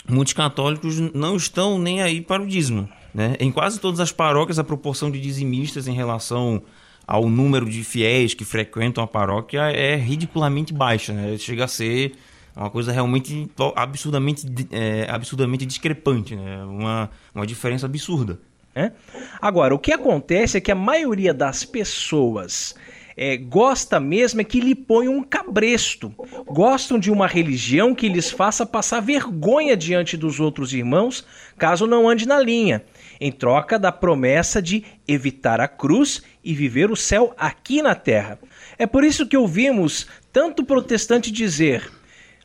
muitos 0.08 0.32
católicos 0.32 0.98
não 1.14 1.36
estão 1.36 1.78
nem 1.78 2.02
aí 2.02 2.20
para 2.20 2.42
o 2.42 2.46
dízimo. 2.46 2.88
Né? 3.14 3.36
Em 3.38 3.50
quase 3.50 3.80
todas 3.80 4.00
as 4.00 4.12
paróquias, 4.12 4.58
a 4.58 4.64
proporção 4.64 5.10
de 5.10 5.20
dizimistas 5.20 5.86
em 5.86 5.94
relação 5.94 6.62
ao 7.06 7.28
número 7.28 7.68
de 7.68 7.82
fiéis 7.84 8.34
que 8.34 8.44
frequentam 8.44 9.02
a 9.02 9.06
paróquia 9.06 9.70
é 9.70 9.96
ridiculamente 9.96 10.72
baixa. 10.72 11.12
Né? 11.12 11.36
Chega 11.38 11.64
a 11.64 11.68
ser 11.68 12.12
uma 12.56 12.70
coisa 12.70 12.92
realmente 12.92 13.48
absurdamente, 13.76 14.46
é, 14.72 15.06
absurdamente 15.08 15.64
discrepante, 15.64 16.34
né? 16.34 16.64
uma, 16.64 17.10
uma 17.34 17.46
diferença 17.46 17.86
absurda. 17.86 18.38
É? 18.74 18.92
Agora, 19.40 19.74
o 19.74 19.78
que 19.78 19.92
acontece 19.92 20.58
é 20.58 20.60
que 20.60 20.70
a 20.70 20.74
maioria 20.74 21.34
das 21.34 21.64
pessoas 21.64 22.74
é, 23.20 23.36
gosta 23.36 23.98
mesmo 23.98 24.40
é 24.40 24.44
que 24.44 24.60
lhe 24.60 24.76
põe 24.76 25.08
um 25.08 25.24
cabresto. 25.24 26.14
Gostam 26.46 27.00
de 27.00 27.10
uma 27.10 27.26
religião 27.26 27.92
que 27.92 28.08
lhes 28.08 28.30
faça 28.30 28.64
passar 28.64 29.00
vergonha 29.00 29.76
diante 29.76 30.16
dos 30.16 30.38
outros 30.38 30.72
irmãos, 30.72 31.26
caso 31.58 31.84
não 31.84 32.08
ande 32.08 32.28
na 32.28 32.38
linha, 32.38 32.84
em 33.20 33.32
troca 33.32 33.76
da 33.76 33.90
promessa 33.90 34.62
de 34.62 34.84
evitar 35.06 35.60
a 35.60 35.66
cruz 35.66 36.22
e 36.44 36.54
viver 36.54 36.92
o 36.92 36.96
céu 36.96 37.34
aqui 37.36 37.82
na 37.82 37.96
terra. 37.96 38.38
É 38.78 38.86
por 38.86 39.02
isso 39.02 39.26
que 39.26 39.36
ouvimos 39.36 40.06
tanto 40.32 40.62
protestante 40.62 41.32
dizer: 41.32 41.90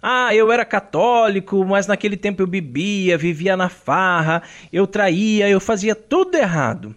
ah, 0.01 0.33
eu 0.33 0.51
era 0.51 0.65
católico, 0.65 1.63
mas 1.63 1.85
naquele 1.85 2.17
tempo 2.17 2.41
eu 2.41 2.47
bebia, 2.47 3.15
vivia 3.15 3.55
na 3.55 3.69
farra, 3.69 4.41
eu 4.71 4.87
traía, 4.87 5.47
eu 5.47 5.59
fazia 5.59 5.93
tudo 5.93 6.35
errado. 6.35 6.95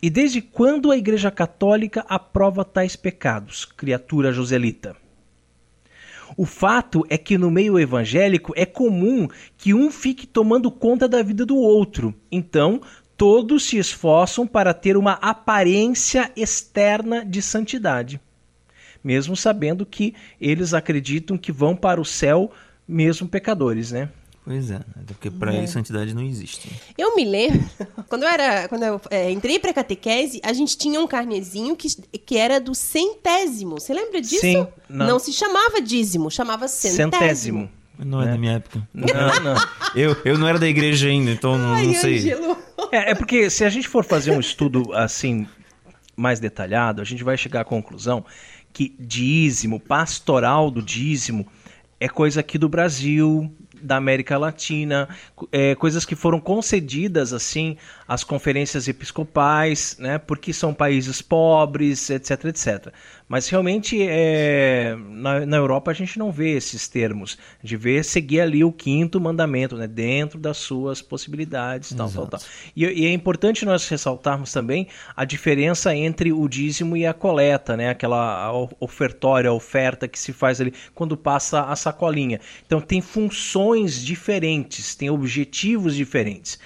E 0.00 0.08
desde 0.08 0.40
quando 0.40 0.90
a 0.90 0.96
Igreja 0.96 1.30
Católica 1.30 2.04
aprova 2.08 2.64
tais 2.64 2.94
pecados, 2.94 3.64
criatura 3.64 4.32
Joselita? 4.32 4.96
O 6.36 6.44
fato 6.44 7.04
é 7.08 7.18
que 7.18 7.36
no 7.36 7.50
meio 7.50 7.78
evangélico 7.78 8.52
é 8.56 8.66
comum 8.66 9.26
que 9.56 9.74
um 9.74 9.90
fique 9.90 10.26
tomando 10.26 10.70
conta 10.70 11.08
da 11.08 11.22
vida 11.22 11.44
do 11.44 11.56
outro. 11.56 12.14
Então, 12.30 12.80
todos 13.16 13.64
se 13.64 13.78
esforçam 13.78 14.46
para 14.46 14.72
ter 14.72 14.96
uma 14.96 15.14
aparência 15.14 16.30
externa 16.36 17.24
de 17.24 17.42
santidade 17.42 18.20
mesmo 19.02 19.36
sabendo 19.36 19.86
que 19.86 20.14
eles 20.40 20.74
acreditam 20.74 21.38
que 21.38 21.52
vão 21.52 21.74
para 21.74 22.00
o 22.00 22.04
céu 22.04 22.50
mesmo 22.86 23.28
pecadores, 23.28 23.92
né? 23.92 24.10
Pois 24.48 24.70
é, 24.70 24.76
até 24.76 25.12
porque 25.12 25.30
para 25.30 25.52
é. 25.52 25.58
eles 25.58 25.68
santidade 25.68 26.14
não 26.14 26.22
existe. 26.22 26.70
Eu 26.96 27.14
me 27.14 27.22
lembro, 27.22 27.68
quando 28.08 28.22
eu 28.22 28.28
era, 28.30 28.66
quando 28.66 28.82
eu 28.82 28.98
é, 29.10 29.30
entrei 29.30 29.58
para 29.58 29.74
catequese, 29.74 30.40
a 30.42 30.54
gente 30.54 30.78
tinha 30.78 30.98
um 30.98 31.06
carnezinho 31.06 31.76
que, 31.76 31.88
que 32.18 32.38
era 32.38 32.58
do 32.58 32.74
centésimo. 32.74 33.78
Você 33.78 33.92
lembra 33.92 34.22
disso? 34.22 34.40
Sim. 34.40 34.66
Não, 34.88 35.06
não 35.06 35.18
se 35.18 35.34
chamava 35.34 35.82
dízimo, 35.82 36.30
chamava 36.30 36.66
centésimo. 36.66 37.12
Centésimo. 37.12 37.70
Não 37.98 38.22
é, 38.22 38.24
é, 38.24 38.30
da 38.30 38.38
minha 38.38 38.52
época. 38.52 38.88
Não, 38.94 39.40
não. 39.40 39.54
eu, 39.94 40.16
eu 40.24 40.38
não 40.38 40.48
era 40.48 40.58
da 40.58 40.66
igreja 40.66 41.08
ainda, 41.08 41.30
então 41.30 41.58
não, 41.58 41.74
Ai, 41.74 41.86
não 41.86 41.92
sei. 41.92 42.32
É, 42.90 43.10
é 43.10 43.14
porque 43.14 43.50
se 43.50 43.66
a 43.66 43.68
gente 43.68 43.86
for 43.86 44.02
fazer 44.02 44.30
um 44.30 44.40
estudo 44.40 44.94
assim 44.94 45.46
mais 46.16 46.40
detalhado, 46.40 47.02
a 47.02 47.04
gente 47.04 47.22
vai 47.22 47.36
chegar 47.36 47.60
à 47.60 47.64
conclusão 47.66 48.24
que 48.72 48.96
dízimo, 48.98 49.78
pastoral 49.78 50.70
do 50.70 50.80
dízimo, 50.80 51.46
é 52.00 52.08
coisa 52.08 52.40
aqui 52.40 52.56
do 52.56 52.68
Brasil, 52.68 53.52
da 53.82 53.96
América 53.96 54.36
Latina, 54.36 55.08
é, 55.50 55.74
coisas 55.74 56.04
que 56.04 56.14
foram 56.14 56.40
concedidas 56.40 57.32
assim 57.32 57.76
às 58.08 58.24
conferências 58.24 58.88
episcopais, 58.88 59.94
né, 59.98 60.16
porque 60.16 60.50
são 60.50 60.72
países 60.72 61.20
pobres, 61.20 62.08
etc, 62.08 62.46
etc. 62.46 62.88
Mas 63.28 63.46
realmente 63.50 64.02
é, 64.02 64.96
na, 65.10 65.44
na 65.44 65.56
Europa 65.58 65.90
a 65.90 65.94
gente 65.94 66.18
não 66.18 66.32
vê 66.32 66.56
esses 66.56 66.88
termos, 66.88 67.36
de 67.62 67.76
ver 67.76 68.02
seguir 68.02 68.40
ali 68.40 68.64
o 68.64 68.72
quinto 68.72 69.20
mandamento, 69.20 69.76
né, 69.76 69.86
dentro 69.86 70.38
das 70.38 70.56
suas 70.56 71.02
possibilidades, 71.02 71.92
tal, 71.92 72.10
tal, 72.10 72.26
tal. 72.26 72.40
E, 72.74 72.86
e, 72.86 73.06
é 73.06 73.12
importante 73.12 73.66
nós 73.66 73.86
ressaltarmos 73.86 74.50
também 74.50 74.88
a 75.14 75.26
diferença 75.26 75.94
entre 75.94 76.32
o 76.32 76.48
dízimo 76.48 76.96
e 76.96 77.04
a 77.04 77.12
coleta, 77.12 77.76
né, 77.76 77.90
aquela 77.90 78.50
ofertória, 78.80 79.50
a 79.50 79.52
oferta 79.52 80.08
que 80.08 80.18
se 80.18 80.32
faz 80.32 80.62
ali 80.62 80.72
quando 80.94 81.14
passa 81.14 81.64
a 81.64 81.76
sacolinha. 81.76 82.40
Então 82.64 82.80
tem 82.80 83.02
funções 83.02 84.02
diferentes, 84.02 84.94
tem 84.94 85.10
objetivos 85.10 85.94
diferentes. 85.94 86.58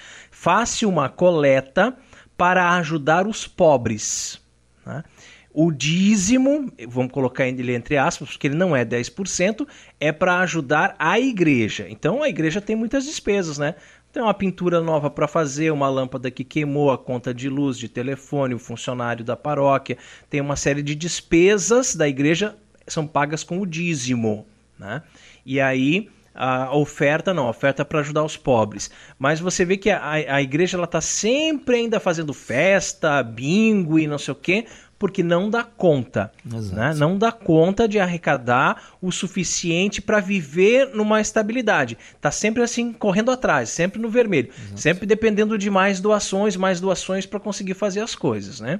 Faça 0.43 0.85
uma 0.85 1.07
coleta 1.07 1.95
para 2.35 2.75
ajudar 2.75 3.25
os 3.25 3.47
pobres. 3.47 4.41
Né? 4.85 5.01
O 5.53 5.71
dízimo, 5.71 6.69
vamos 6.85 7.13
colocar 7.13 7.47
ele 7.47 7.73
entre 7.73 7.95
aspas, 7.95 8.31
porque 8.31 8.47
ele 8.47 8.57
não 8.57 8.75
é 8.75 8.83
10%, 8.83 9.65
é 10.01 10.11
para 10.11 10.39
ajudar 10.39 10.97
a 10.99 11.17
igreja. 11.17 11.87
Então 11.89 12.21
a 12.21 12.27
igreja 12.27 12.59
tem 12.59 12.75
muitas 12.75 13.05
despesas, 13.05 13.57
né? 13.57 13.75
Tem 14.11 14.21
uma 14.21 14.33
pintura 14.33 14.81
nova 14.81 15.09
para 15.09 15.29
fazer, 15.29 15.71
uma 15.71 15.87
lâmpada 15.87 16.29
que 16.29 16.43
queimou, 16.43 16.91
a 16.91 16.97
conta 16.97 17.33
de 17.33 17.47
luz, 17.47 17.77
de 17.77 17.87
telefone, 17.87 18.53
o 18.53 18.59
funcionário 18.59 19.23
da 19.23 19.37
paróquia. 19.37 19.97
Tem 20.29 20.41
uma 20.41 20.57
série 20.57 20.83
de 20.83 20.93
despesas 20.93 21.95
da 21.95 22.05
igreja 22.05 22.53
são 22.85 23.07
pagas 23.07 23.45
com 23.45 23.61
o 23.61 23.65
dízimo, 23.65 24.45
né? 24.77 25.03
E 25.45 25.61
aí 25.61 26.09
a 26.33 26.75
oferta 26.75 27.33
não, 27.33 27.47
a 27.47 27.49
oferta 27.49 27.85
para 27.85 27.99
ajudar 27.99 28.23
os 28.23 28.35
pobres. 28.35 28.89
Mas 29.19 29.39
você 29.39 29.63
vê 29.63 29.77
que 29.77 29.89
a, 29.89 30.11
a 30.11 30.41
igreja 30.41 30.77
ela 30.77 30.85
está 30.85 31.01
sempre 31.01 31.75
ainda 31.75 31.99
fazendo 31.99 32.33
festa, 32.33 33.21
bingo 33.21 33.99
e 33.99 34.07
não 34.07 34.17
sei 34.17 34.31
o 34.31 34.35
quê, 34.35 34.65
porque 34.97 35.21
não 35.21 35.49
dá 35.49 35.63
conta. 35.63 36.31
Né? 36.45 36.93
Não 36.95 37.17
dá 37.17 37.29
conta 37.31 37.87
de 37.87 37.99
arrecadar 37.99 38.93
o 39.01 39.11
suficiente 39.11 40.01
para 40.01 40.21
viver 40.21 40.95
numa 40.95 41.19
estabilidade. 41.19 41.97
Está 42.15 42.31
sempre 42.31 42.63
assim, 42.63 42.93
correndo 42.93 43.29
atrás, 43.29 43.69
sempre 43.69 44.01
no 44.01 44.09
vermelho. 44.09 44.49
Exato. 44.49 44.79
Sempre 44.79 45.05
dependendo 45.05 45.57
de 45.57 45.69
mais 45.69 45.99
doações, 45.99 46.55
mais 46.55 46.79
doações 46.79 47.25
para 47.25 47.39
conseguir 47.39 47.73
fazer 47.73 47.99
as 47.99 48.15
coisas, 48.15 48.61
né? 48.61 48.79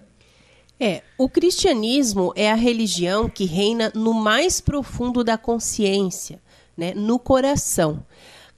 É, 0.80 1.01
o 1.18 1.30
cristianismo 1.30 2.34
é 2.36 2.51
a 2.51 2.56
religião 2.56 3.30
que 3.30 3.45
reina 3.45 3.91
no 3.93 4.14
mais 4.14 4.60
profundo 4.60 5.24
da 5.24 5.38
consciência, 5.38 6.41
né, 6.78 6.93
no 6.93 7.17
coração. 7.19 8.05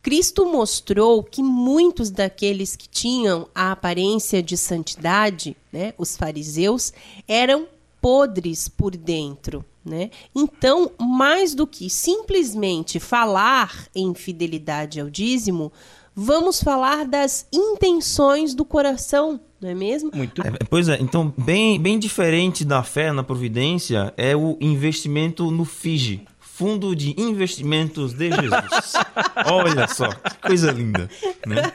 Cristo 0.01 0.45
mostrou 0.45 1.23
que 1.23 1.41
muitos 1.41 2.11
daqueles 2.11 2.75
que 2.75 2.87
tinham 2.87 3.47
a 3.55 3.71
aparência 3.71 4.43
de 4.43 4.55
santidade, 4.55 5.57
né, 5.73 5.93
os 5.97 6.15
fariseus, 6.15 6.93
eram 7.27 7.67
podres 7.99 8.69
por 8.69 8.95
dentro. 8.95 9.65
Né? 9.83 10.11
Então, 10.35 10.91
mais 10.99 11.55
do 11.55 11.65
que 11.65 11.89
simplesmente 11.89 12.99
falar 12.99 13.87
em 13.95 14.13
fidelidade 14.13 14.99
ao 14.99 15.09
dízimo, 15.09 15.71
vamos 16.15 16.61
falar 16.61 17.05
das 17.05 17.47
intenções 17.51 18.53
do 18.53 18.63
coração, 18.63 19.39
não 19.59 19.69
é 19.69 19.75
mesmo? 19.75 20.11
Muito. 20.13 20.41
É, 20.41 20.51
pois 20.69 20.87
é, 20.87 20.97
então, 21.01 21.33
bem, 21.37 21.79
bem 21.79 21.97
diferente 21.97 22.63
da 22.63 22.83
fé 22.83 23.11
na 23.11 23.23
providência 23.23 24.13
é 24.15 24.35
o 24.35 24.55
investimento 24.61 25.49
no 25.49 25.65
FIGE, 25.65 26.25
Fundo 26.57 26.95
de 26.95 27.13
Investimentos 27.19 28.13
de 28.13 28.29
Jesus. 28.31 28.93
olha 29.45 29.89
só, 29.89 30.07
que 30.07 30.37
coisa 30.37 30.71
linda. 30.71 31.09
Né? 31.45 31.73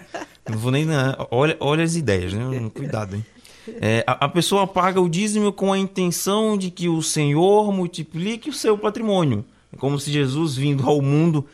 Não 0.49 0.57
vou 0.57 0.72
nem. 0.72 0.87
Né, 0.87 1.14
olha, 1.31 1.55
olha 1.61 1.85
as 1.85 1.97
ideias, 1.97 2.33
né? 2.33 2.70
Cuidado, 2.74 3.14
hein? 3.14 3.26
É, 3.78 4.03
a, 4.07 4.24
a, 4.24 4.28
pessoa 4.31 4.66
paga 4.66 4.99
o 4.99 5.07
dízimo 5.07 5.53
com 5.53 5.70
a 5.70 5.76
intenção 5.76 6.57
de 6.57 6.70
que 6.70 6.89
o 6.89 7.03
Senhor 7.03 7.70
multiplique 7.70 8.49
o 8.49 8.55
seu 8.55 8.78
patrimônio. 8.78 9.45
É 9.70 9.76
como 9.76 10.01
se 10.01 10.11
Jesus, 10.11 10.57
vindo 10.57 10.89
ao 10.89 11.03
mundo, 11.03 11.47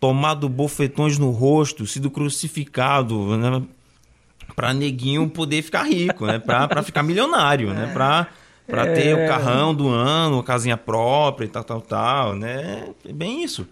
tomado 0.00 0.48
bofetões 0.48 1.16
no 1.16 1.30
rosto, 1.30 1.86
sido 1.86 2.10
crucificado, 2.10 3.36
né? 3.36 3.62
para 4.56 4.74
neguinho 4.74 5.30
poder 5.30 5.62
ficar 5.62 5.84
rico, 5.84 6.26
né? 6.26 6.40
para 6.40 6.82
ficar 6.82 7.04
milionário, 7.04 7.72
né? 7.72 7.92
Para 7.92 8.26
para 8.66 8.86
é... 8.86 8.92
ter 8.92 9.14
o 9.14 9.28
carrão 9.28 9.74
do 9.74 9.88
ano, 9.88 10.38
a 10.38 10.44
casinha 10.44 10.76
própria 10.76 11.46
e 11.46 11.48
tal, 11.48 11.64
tal, 11.64 11.80
tal, 11.80 12.34
né? 12.34 12.88
É 13.06 13.12
bem 13.12 13.42
isso. 13.42 13.66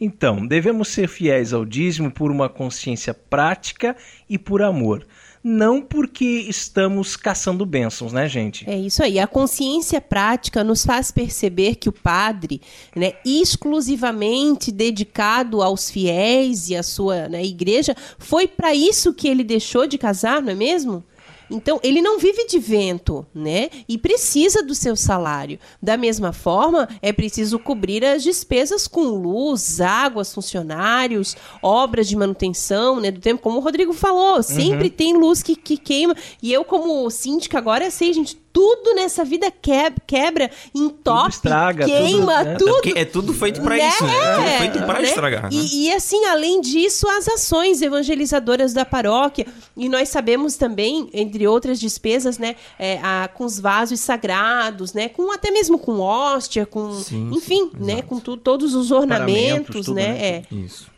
Então, 0.00 0.46
devemos 0.46 0.88
ser 0.88 1.08
fiéis 1.08 1.52
ao 1.52 1.64
dízimo 1.64 2.10
por 2.10 2.30
uma 2.30 2.48
consciência 2.48 3.14
prática 3.14 3.96
e 4.28 4.38
por 4.38 4.62
amor. 4.62 5.06
não 5.42 5.80
porque 5.80 6.24
estamos 6.48 7.16
caçando 7.16 7.64
bênçãos, 7.64 8.12
né, 8.12 8.28
gente? 8.28 8.68
É 8.68 8.76
isso 8.76 9.02
aí. 9.02 9.18
A 9.18 9.26
consciência 9.26 10.00
prática 10.00 10.64
nos 10.64 10.84
faz 10.84 11.10
perceber 11.10 11.76
que 11.76 11.88
o 11.88 11.92
padre, 11.92 12.60
né, 12.94 13.14
exclusivamente 13.24 14.70
dedicado 14.72 15.62
aos 15.62 15.90
fiéis 15.90 16.68
e 16.68 16.76
à 16.76 16.82
sua 16.82 17.28
né, 17.28 17.42
igreja, 17.44 17.94
foi 18.18 18.46
para 18.46 18.74
isso 18.74 19.14
que 19.14 19.28
ele 19.28 19.44
deixou 19.44 19.86
de 19.86 19.96
casar, 19.96 20.42
não 20.42 20.52
é 20.52 20.54
mesmo? 20.54 21.04
Então, 21.50 21.80
ele 21.82 22.02
não 22.02 22.18
vive 22.18 22.46
de 22.46 22.58
vento, 22.58 23.26
né? 23.34 23.70
E 23.88 23.96
precisa 23.96 24.62
do 24.62 24.74
seu 24.74 24.94
salário. 24.96 25.58
Da 25.82 25.96
mesma 25.96 26.32
forma, 26.32 26.88
é 27.00 27.12
preciso 27.12 27.58
cobrir 27.58 28.04
as 28.04 28.22
despesas 28.22 28.86
com 28.86 29.02
luz, 29.02 29.80
águas, 29.80 30.32
funcionários, 30.32 31.36
obras 31.62 32.08
de 32.08 32.16
manutenção, 32.16 33.00
né? 33.00 33.10
Do 33.10 33.20
tempo, 33.20 33.42
como 33.42 33.58
o 33.58 33.62
Rodrigo 33.62 33.92
falou, 33.92 34.42
sempre 34.42 34.88
uhum. 34.88 34.94
tem 34.94 35.16
luz 35.16 35.42
que, 35.42 35.56
que 35.56 35.76
queima. 35.76 36.14
E 36.42 36.52
eu, 36.52 36.64
como 36.64 37.08
síndica, 37.10 37.58
agora 37.58 37.90
sei, 37.90 38.12
gente, 38.12 38.36
tudo 38.58 38.92
nessa 38.92 39.24
vida 39.24 39.52
quebra, 39.52 40.02
quebra 40.04 40.50
entope, 40.74 41.30
estraga, 41.30 41.84
queima, 41.84 42.44
tudo. 42.44 42.44
Né? 42.44 42.56
tudo. 42.56 42.98
É, 42.98 43.00
é, 43.00 43.04
tudo 43.04 43.32
feito 43.32 43.62
para 43.62 43.76
né? 43.76 43.88
isso, 43.88 44.04
né? 44.04 44.16
É 44.16 44.34
tudo 44.34 44.58
feito 44.58 44.78
para 44.84 44.98
né? 44.98 45.08
estragar. 45.08 45.42
Né? 45.44 45.48
E, 45.52 45.84
e, 45.84 45.92
assim, 45.92 46.24
além 46.24 46.60
disso, 46.60 47.06
as 47.08 47.28
ações 47.28 47.80
evangelizadoras 47.82 48.72
da 48.72 48.84
paróquia. 48.84 49.46
E 49.76 49.88
nós 49.88 50.08
sabemos 50.08 50.56
também, 50.56 51.08
entre 51.12 51.46
outras 51.46 51.78
despesas, 51.78 52.36
né, 52.36 52.56
é, 52.76 52.98
a, 53.00 53.30
com 53.32 53.44
os 53.44 53.60
vasos 53.60 54.00
sagrados, 54.00 54.92
né, 54.92 55.08
com 55.08 55.30
até 55.32 55.52
mesmo 55.52 55.78
com 55.78 56.00
hóstia, 56.00 56.66
com, 56.66 56.92
sim, 56.94 57.30
enfim, 57.32 57.70
sim, 57.70 57.84
né, 57.84 58.02
com 58.02 58.18
tu, 58.18 58.36
todos 58.36 58.74
os 58.74 58.90
ornamentos, 58.90 59.86
tudo, 59.86 59.94
né? 59.94 60.08
né? 60.08 60.18
É. 60.20 60.42
Isso. 60.52 60.90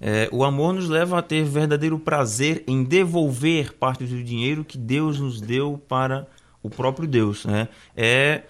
É, 0.00 0.30
o 0.32 0.42
amor 0.44 0.72
nos 0.72 0.88
leva 0.88 1.18
a 1.18 1.22
ter 1.22 1.44
verdadeiro 1.44 1.98
prazer 1.98 2.64
em 2.66 2.82
devolver 2.82 3.74
parte 3.74 4.02
do 4.04 4.24
dinheiro 4.24 4.64
que 4.64 4.78
Deus 4.78 5.20
nos 5.20 5.42
deu 5.42 5.78
para 5.86 6.26
o 6.62 6.70
próprio 6.70 7.08
Deus. 7.08 7.44
Né? 7.44 7.68
É, 7.96 8.42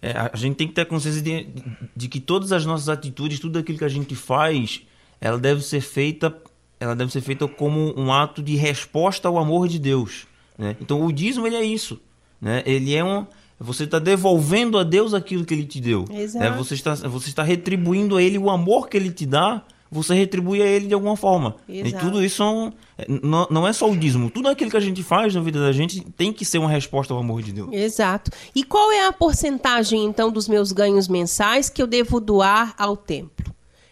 é 0.00 0.10
a 0.32 0.36
gente 0.36 0.56
tem 0.56 0.68
que 0.68 0.74
ter 0.74 0.86
consciência 0.86 1.22
de, 1.22 1.48
de, 1.96 2.08
que 2.08 2.20
todas 2.20 2.52
as 2.52 2.64
nossas 2.64 2.88
atitudes, 2.88 3.40
tudo 3.40 3.58
aquilo 3.58 3.78
que 3.78 3.84
a 3.84 3.88
gente 3.88 4.14
faz, 4.14 4.82
ela 5.20 5.38
deve 5.38 5.62
ser 5.62 5.80
feita, 5.80 6.34
ela 6.78 6.94
deve 6.94 7.12
ser 7.12 7.20
feita 7.20 7.48
como 7.48 7.98
um 7.98 8.12
ato 8.12 8.42
de 8.42 8.56
resposta 8.56 9.28
ao 9.28 9.38
amor 9.38 9.68
de 9.68 9.78
Deus. 9.78 10.26
Né? 10.56 10.76
Então 10.80 11.04
o 11.04 11.12
dízimo 11.12 11.46
ele 11.46 11.56
é 11.56 11.64
isso. 11.64 12.00
Né? 12.40 12.62
Ele 12.64 12.94
é 12.94 13.04
um 13.04 13.26
você 13.60 13.84
está 13.84 13.98
devolvendo 13.98 14.78
a 14.78 14.84
Deus 14.84 15.12
aquilo 15.12 15.44
que 15.44 15.52
Ele 15.52 15.64
te 15.64 15.80
deu. 15.80 16.04
É, 16.46 16.50
você, 16.52 16.74
está, 16.74 16.94
você 16.94 17.28
está 17.28 17.42
retribuindo 17.42 18.16
a 18.16 18.22
Ele 18.22 18.38
o 18.38 18.50
amor 18.50 18.88
que 18.88 18.96
Ele 18.96 19.10
te 19.10 19.26
dá 19.26 19.64
você 19.90 20.14
retribui 20.14 20.62
a 20.62 20.66
ele 20.66 20.86
de 20.86 20.94
alguma 20.94 21.16
forma. 21.16 21.56
Exato. 21.68 21.88
E 21.88 21.98
tudo 21.98 22.24
isso 22.24 22.42
é 22.42 23.06
não, 23.08 23.46
não 23.50 23.68
é 23.68 23.72
só 23.72 23.90
o 23.90 23.96
dízimo. 23.96 24.30
Tudo 24.30 24.48
aquilo 24.48 24.70
que 24.70 24.76
a 24.76 24.80
gente 24.80 25.02
faz 25.02 25.34
na 25.34 25.40
vida 25.40 25.60
da 25.60 25.72
gente 25.72 26.00
tem 26.16 26.32
que 26.32 26.44
ser 26.44 26.58
uma 26.58 26.68
resposta 26.68 27.14
ao 27.14 27.20
amor 27.20 27.42
de 27.42 27.52
Deus. 27.52 27.68
Exato. 27.72 28.30
E 28.54 28.64
qual 28.64 28.90
é 28.92 29.06
a 29.06 29.12
porcentagem, 29.12 30.04
então, 30.04 30.30
dos 30.30 30.48
meus 30.48 30.72
ganhos 30.72 31.08
mensais 31.08 31.70
que 31.70 31.82
eu 31.82 31.86
devo 31.86 32.20
doar 32.20 32.74
ao 32.76 32.96
templo? 32.96 33.48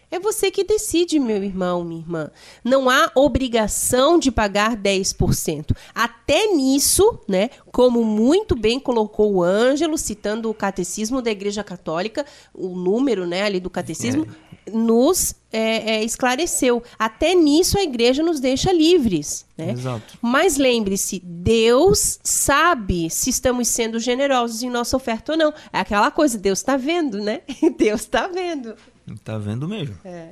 É 0.09 0.19
você 0.19 0.49
que 0.49 0.63
decide, 0.63 1.19
meu 1.19 1.43
irmão, 1.43 1.83
minha 1.83 1.99
irmã. 1.99 2.31
Não 2.63 2.89
há 2.89 3.11
obrigação 3.13 4.17
de 4.17 4.31
pagar 4.31 4.77
10%. 4.77 5.75
Até 5.93 6.47
nisso, 6.47 7.19
né, 7.27 7.49
como 7.73 8.05
muito 8.05 8.55
bem 8.55 8.79
colocou 8.79 9.33
o 9.33 9.43
Ângelo, 9.43 9.97
citando 9.97 10.49
o 10.49 10.53
catecismo 10.53 11.21
da 11.21 11.29
Igreja 11.29 11.61
Católica, 11.61 12.25
o 12.53 12.69
número 12.69 13.27
né, 13.27 13.43
ali 13.43 13.59
do 13.59 13.69
catecismo, 13.69 14.25
é. 14.25 14.46
Nos 14.73 15.35
é, 15.51 15.95
é, 15.95 16.03
esclareceu. 16.03 16.83
Até 16.97 17.33
nisso 17.33 17.77
a 17.77 17.83
igreja 17.83 18.21
nos 18.23 18.39
deixa 18.39 18.71
livres. 18.71 19.45
Né? 19.57 19.71
Exato. 19.71 20.17
Mas 20.21 20.57
lembre-se, 20.57 21.21
Deus 21.23 22.19
sabe 22.23 23.09
se 23.09 23.29
estamos 23.29 23.67
sendo 23.67 23.99
generosos 23.99 24.63
em 24.63 24.69
nossa 24.69 24.95
oferta 24.95 25.33
ou 25.33 25.37
não. 25.37 25.53
É 25.71 25.79
aquela 25.79 26.11
coisa, 26.11 26.37
Deus 26.37 26.59
está 26.59 26.77
vendo, 26.77 27.19
né? 27.19 27.41
Deus 27.77 28.01
está 28.01 28.27
vendo. 28.27 28.75
Tá 29.23 29.37
vendo 29.37 29.67
mesmo. 29.67 29.95
É. 30.03 30.29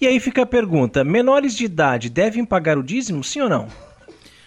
E 0.00 0.06
aí 0.06 0.20
fica 0.20 0.42
a 0.42 0.46
pergunta: 0.46 1.04
menores 1.04 1.54
de 1.54 1.64
idade 1.64 2.08
devem 2.08 2.44
pagar 2.44 2.78
o 2.78 2.82
dízimo, 2.82 3.22
sim 3.22 3.40
ou 3.40 3.48
não? 3.48 3.68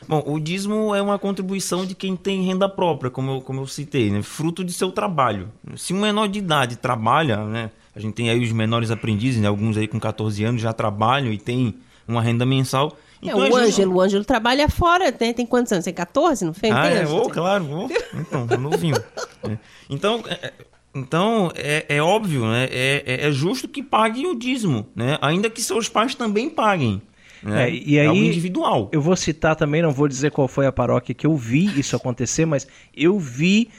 Bom, 0.07 0.23
o 0.25 0.39
dízimo 0.39 0.93
é 0.95 1.01
uma 1.01 1.19
contribuição 1.19 1.85
de 1.85 1.95
quem 1.95 2.15
tem 2.15 2.43
renda 2.43 2.67
própria, 2.67 3.11
como 3.11 3.31
eu, 3.31 3.41
como 3.41 3.61
eu 3.61 3.67
citei, 3.67 4.09
né? 4.09 4.21
fruto 4.21 4.63
de 4.63 4.73
seu 4.73 4.91
trabalho. 4.91 5.49
Se 5.77 5.93
um 5.93 6.01
menor 6.01 6.27
de 6.27 6.39
idade 6.39 6.75
trabalha, 6.75 7.45
né? 7.45 7.71
A 7.95 7.99
gente 7.99 8.13
tem 8.13 8.29
aí 8.29 8.41
os 8.41 8.51
menores 8.51 8.91
aprendizes, 8.91 9.41
né? 9.41 9.47
alguns 9.47 9.77
aí 9.77 9.87
com 9.87 9.99
14 9.99 10.43
anos 10.43 10.61
já 10.61 10.73
trabalham 10.73 11.31
e 11.31 11.37
tem 11.37 11.75
uma 12.07 12.21
renda 12.21 12.45
mensal. 12.45 12.97
É, 13.21 13.27
então, 13.27 13.45
é, 13.45 13.49
o 13.49 13.55
Ângelo, 13.55 13.95
o 13.95 14.01
Ângelo 14.01 14.25
trabalha 14.25 14.67
fora, 14.69 15.13
né? 15.19 15.33
tem 15.33 15.45
quantos 15.45 15.71
anos? 15.71 15.85
Tem 15.85 15.93
14, 15.93 16.45
não 16.45 16.53
fez? 16.53 16.73
Ah, 16.73 16.87
é, 16.87 17.05
oh, 17.05 17.29
claro, 17.29 17.67
oh. 17.69 18.17
então, 18.17 18.45
novinho. 18.57 18.95
é. 19.47 19.57
Então, 19.89 20.23
é, 20.27 20.53
então, 20.93 21.51
é, 21.55 21.85
é 21.87 22.01
óbvio, 22.01 22.45
né? 22.45 22.67
É, 22.71 23.03
é, 23.05 23.27
é, 23.27 23.31
justo 23.31 23.67
que 23.67 23.81
pague 23.81 24.25
o 24.25 24.35
dízimo, 24.35 24.87
né? 24.95 25.17
Ainda 25.21 25.49
que 25.49 25.61
seus 25.61 25.87
pais 25.87 26.15
também 26.15 26.49
paguem. 26.49 27.01
Né? 27.41 27.69
É, 27.69 27.73
e 27.73 27.99
aí, 27.99 28.05
é 28.05 28.07
algo 28.07 28.21
individual. 28.21 28.89
Eu 28.91 29.01
vou 29.01 29.15
citar 29.15 29.55
também, 29.55 29.81
não 29.81 29.91
vou 29.91 30.07
dizer 30.07 30.31
qual 30.31 30.47
foi 30.47 30.67
a 30.67 30.71
paróquia 30.71 31.15
que 31.15 31.25
eu 31.25 31.35
vi 31.35 31.79
isso 31.79 31.95
acontecer, 31.95 32.45
mas 32.45 32.67
eu 32.95 33.17
vi 33.17 33.69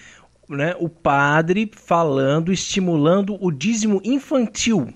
né, 0.48 0.74
o 0.78 0.88
padre 0.88 1.70
falando, 1.74 2.52
estimulando 2.52 3.36
o 3.40 3.50
dízimo 3.50 4.00
infantil. 4.04 4.92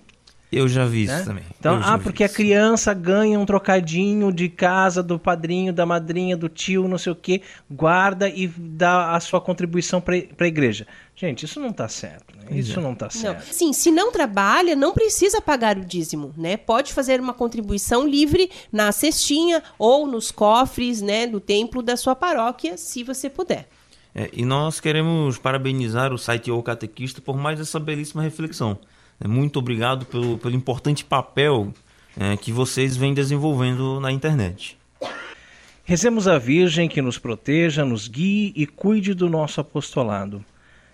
Eu 0.51 0.69
já 0.69 0.85
vi 0.85 1.07
né? 1.07 1.17
isso 1.17 1.25
também. 1.25 1.45
Então, 1.59 1.81
ah, 1.83 1.99
porque 1.99 2.23
a 2.23 2.29
criança 2.29 2.95
ganha 2.95 3.39
um 3.39 3.45
trocadinho 3.45 4.33
de 4.33 4.49
casa 4.49 5.03
do 5.03 5.19
padrinho, 5.19 5.73
da 5.73 5.85
madrinha, 5.85 6.37
do 6.37 6.49
tio, 6.49 6.87
não 6.87 6.97
sei 6.97 7.13
o 7.13 7.17
quê, 7.17 7.43
guarda 7.69 8.29
e 8.29 8.47
dá 8.47 9.15
a 9.15 9.21
sua 9.21 9.41
contribuição 9.41 10.01
para 10.01 10.15
a 10.15 10.47
igreja. 10.47 10.87
Gente, 11.17 11.45
isso 11.45 11.59
não 11.59 11.71
está 11.71 11.89
certo. 11.89 12.37
Né? 12.39 12.59
Isso 12.59 12.81
não 12.81 12.93
está 12.93 13.11
certo. 13.11 13.45
Não. 13.45 13.53
Sim, 13.53 13.73
se 13.73 13.91
não 13.91 14.13
trabalha, 14.13 14.77
não 14.77 14.95
precisa 14.95 15.41
pagar 15.41 15.77
o 15.77 15.85
dízimo, 15.85 16.33
né? 16.37 16.57
Pode 16.57 16.93
fazer 16.93 17.21
uma 17.21 17.35
contribuição 17.35 18.07
livre 18.07 18.49
na 18.71 18.93
cestinha 18.93 19.63
ou 19.79 20.07
nos 20.07 20.31
cofres, 20.31 21.03
né, 21.03 21.27
do 21.27 21.41
templo 21.41 21.83
da 21.83 21.97
sua 21.97 22.15
paróquia, 22.15 22.77
se 22.77 23.03
você 23.03 23.29
puder. 23.29 23.69
É, 24.19 24.31
e 24.33 24.47
nós 24.47 24.81
queremos 24.81 25.37
parabenizar 25.37 26.11
o 26.11 26.17
site 26.17 26.51
O 26.51 26.63
Catequista 26.63 27.21
por 27.21 27.37
mais 27.37 27.61
essa 27.61 27.79
belíssima 27.79 28.23
reflexão. 28.23 28.79
É, 29.21 29.29
muito 29.29 29.59
obrigado 29.59 30.07
pelo, 30.07 30.39
pelo 30.39 30.57
importante 30.57 31.05
papel 31.05 31.75
é, 32.19 32.35
que 32.35 32.51
vocês 32.51 32.97
vêm 32.97 33.13
desenvolvendo 33.13 34.01
na 34.01 34.11
internet. 34.11 34.79
Rezemos 35.85 36.27
a 36.27 36.39
Virgem 36.39 36.89
que 36.89 37.03
nos 37.03 37.19
proteja, 37.19 37.85
nos 37.85 38.09
guie 38.09 38.55
e 38.57 38.67
cuide 38.67 39.13
do 39.13 39.29
nosso 39.29 39.61
apostolado. 39.61 40.43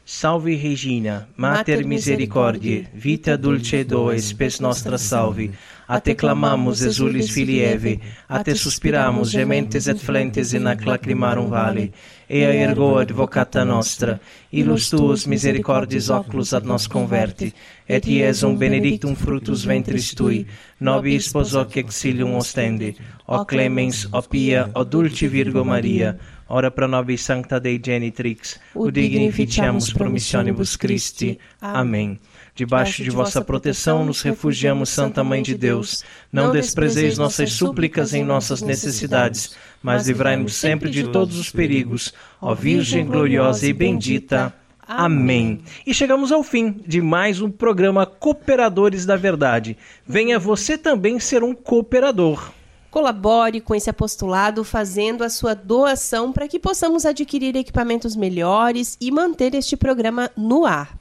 Salve 0.04 0.56
Regina, 0.56 1.28
Mater 1.36 1.86
Misericordiae, 1.86 2.88
vita 2.92 3.38
dulcedo 3.38 4.12
spes 4.18 4.58
nostra 4.58 4.98
salve. 4.98 5.52
A 5.86 6.00
te 6.00 6.14
clamamos, 6.14 6.82
exulis 6.82 7.30
filii 7.30 7.60
Eve, 7.60 8.00
a 8.28 8.42
te 8.42 8.54
suspiramus, 8.54 9.30
gementes 9.30 9.86
et 9.86 9.98
flentes 9.98 10.52
in 10.54 10.66
ac 10.66 10.84
lacrimarum 10.84 11.48
vale. 11.48 11.92
Ea 12.32 12.54
ergo 12.64 12.96
advocata 12.96 13.62
nostra, 13.62 14.18
ilus 14.50 14.88
tuus 14.88 15.26
misericordis 15.26 16.08
oculus 16.08 16.54
ad 16.56 16.64
nos 16.64 16.86
converti, 16.86 17.52
et 17.86 18.06
iesum 18.08 18.56
benedictum 18.56 19.12
fructus 19.14 19.66
ventris 19.68 20.14
tui, 20.16 20.46
nobis 20.80 21.28
pos 21.28 21.52
hoc 21.52 21.76
exilium 21.76 22.32
ostende, 22.40 22.94
o 23.28 23.44
clemens, 23.44 24.06
o 24.10 24.22
pia, 24.22 24.70
o 24.74 24.82
dulci 24.82 25.28
Virgo 25.28 25.62
Maria, 25.62 26.18
ora 26.48 26.70
pro 26.70 26.88
nobis 26.88 27.20
sancta 27.20 27.60
Dei 27.60 27.78
genitrix, 27.84 28.58
ut 28.74 28.94
dignificiamus 28.94 29.92
promissionibus 29.92 30.74
Christi. 30.74 31.38
Amém. 31.60 32.18
Debaixo 32.54 33.02
de 33.02 33.10
vossa 33.10 33.40
proteção 33.40 34.04
nos 34.04 34.20
refugiamos, 34.20 34.90
Santa 34.90 35.24
Mãe 35.24 35.42
de 35.42 35.54
Deus. 35.54 36.04
Não 36.30 36.52
desprezeis 36.52 37.16
nossas 37.16 37.52
súplicas 37.52 38.12
em 38.12 38.22
nossas 38.22 38.60
necessidades, 38.60 39.56
mas 39.82 40.06
livrai-nos 40.06 40.54
sempre 40.54 40.90
de 40.90 41.08
todos 41.08 41.38
os 41.38 41.50
perigos. 41.50 42.12
Ó 42.40 42.54
Virgem 42.54 43.04
gloriosa 43.04 43.66
e 43.66 43.72
bendita. 43.72 44.54
Amém. 44.86 45.60
E 45.86 45.94
chegamos 45.94 46.30
ao 46.30 46.42
fim 46.42 46.80
de 46.86 47.00
mais 47.00 47.40
um 47.40 47.50
programa 47.50 48.04
Cooperadores 48.04 49.06
da 49.06 49.16
Verdade. 49.16 49.76
Venha 50.06 50.38
você 50.38 50.76
também 50.76 51.18
ser 51.18 51.42
um 51.42 51.54
cooperador. 51.54 52.50
Colabore 52.90 53.60
com 53.60 53.74
esse 53.74 53.88
apostolado 53.88 54.62
fazendo 54.62 55.24
a 55.24 55.30
sua 55.30 55.54
doação 55.54 56.30
para 56.30 56.46
que 56.46 56.58
possamos 56.58 57.06
adquirir 57.06 57.56
equipamentos 57.56 58.14
melhores 58.14 58.98
e 59.00 59.10
manter 59.10 59.54
este 59.54 59.78
programa 59.78 60.30
no 60.36 60.66
ar. 60.66 60.98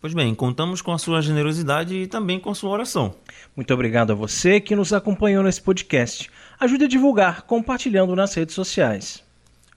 Pois 0.00 0.14
bem, 0.14 0.34
contamos 0.34 0.80
com 0.80 0.92
a 0.92 0.98
sua 0.98 1.20
generosidade 1.20 1.94
e 1.94 2.06
também 2.06 2.38
com 2.38 2.48
a 2.48 2.54
sua 2.54 2.70
oração. 2.70 3.14
Muito 3.54 3.74
obrigado 3.74 4.12
a 4.12 4.14
você 4.14 4.60
que 4.60 4.76
nos 4.76 4.92
acompanhou 4.92 5.42
nesse 5.42 5.60
podcast. 5.60 6.30
Ajude 6.58 6.84
a 6.84 6.88
divulgar 6.88 7.42
compartilhando 7.42 8.16
nas 8.16 8.34
redes 8.34 8.54
sociais. 8.54 9.22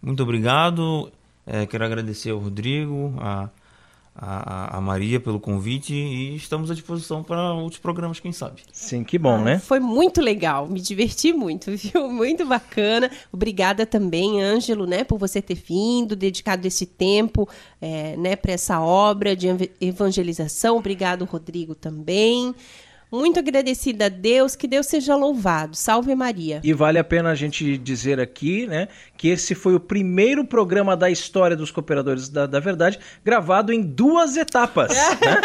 Muito 0.01 0.23
obrigado. 0.23 1.11
É, 1.45 1.65
quero 1.65 1.83
agradecer 1.83 2.29
ao 2.29 2.37
Rodrigo, 2.37 3.15
a, 3.19 3.49
a, 4.15 4.77
a, 4.77 4.81
Maria 4.81 5.19
pelo 5.19 5.39
convite 5.39 5.93
e 5.93 6.35
estamos 6.35 6.69
à 6.69 6.73
disposição 6.73 7.23
para 7.23 7.53
outros 7.53 7.79
programas, 7.79 8.19
quem 8.19 8.31
sabe. 8.31 8.61
Sim, 8.71 9.03
que 9.03 9.17
bom, 9.17 9.35
ah, 9.35 9.41
né? 9.41 9.59
Foi 9.59 9.79
muito 9.79 10.21
legal, 10.21 10.67
me 10.67 10.79
diverti 10.79 11.33
muito, 11.33 11.71
viu? 11.75 12.09
Muito 12.09 12.45
bacana. 12.45 13.09
Obrigada 13.31 13.85
também, 13.85 14.41
Ângelo, 14.41 14.85
né, 14.85 15.03
por 15.03 15.17
você 15.17 15.41
ter 15.41 15.55
vindo, 15.55 16.15
dedicado 16.15 16.67
esse 16.67 16.85
tempo, 16.85 17.49
é, 17.81 18.15
né, 18.17 18.35
para 18.35 18.51
essa 18.51 18.79
obra 18.79 19.35
de 19.35 19.47
evangelização. 19.81 20.77
Obrigado, 20.77 21.25
Rodrigo, 21.25 21.73
também. 21.73 22.53
Muito 23.11 23.39
agradecida 23.39 24.05
a 24.05 24.09
Deus, 24.09 24.55
que 24.55 24.67
Deus 24.67 24.85
seja 24.85 25.15
louvado. 25.15 25.75
Salve 25.75 26.13
Maria. 26.13 26.61
E 26.63 26.73
vale 26.73 26.99
a 26.99 27.03
pena 27.03 27.31
a 27.31 27.35
gente 27.35 27.75
dizer 27.75 28.19
aqui, 28.19 28.67
né, 28.67 28.87
que 29.17 29.29
esse 29.29 29.55
foi 29.55 29.73
o 29.73 29.79
primeiro 29.79 30.45
programa 30.45 30.95
da 30.95 31.09
história 31.09 31.55
dos 31.55 31.71
Cooperadores 31.71 32.29
da, 32.29 32.45
da 32.45 32.59
Verdade 32.59 32.99
gravado 33.25 33.73
em 33.73 33.81
duas 33.81 34.37
etapas. 34.37 34.89
né? 35.19 35.41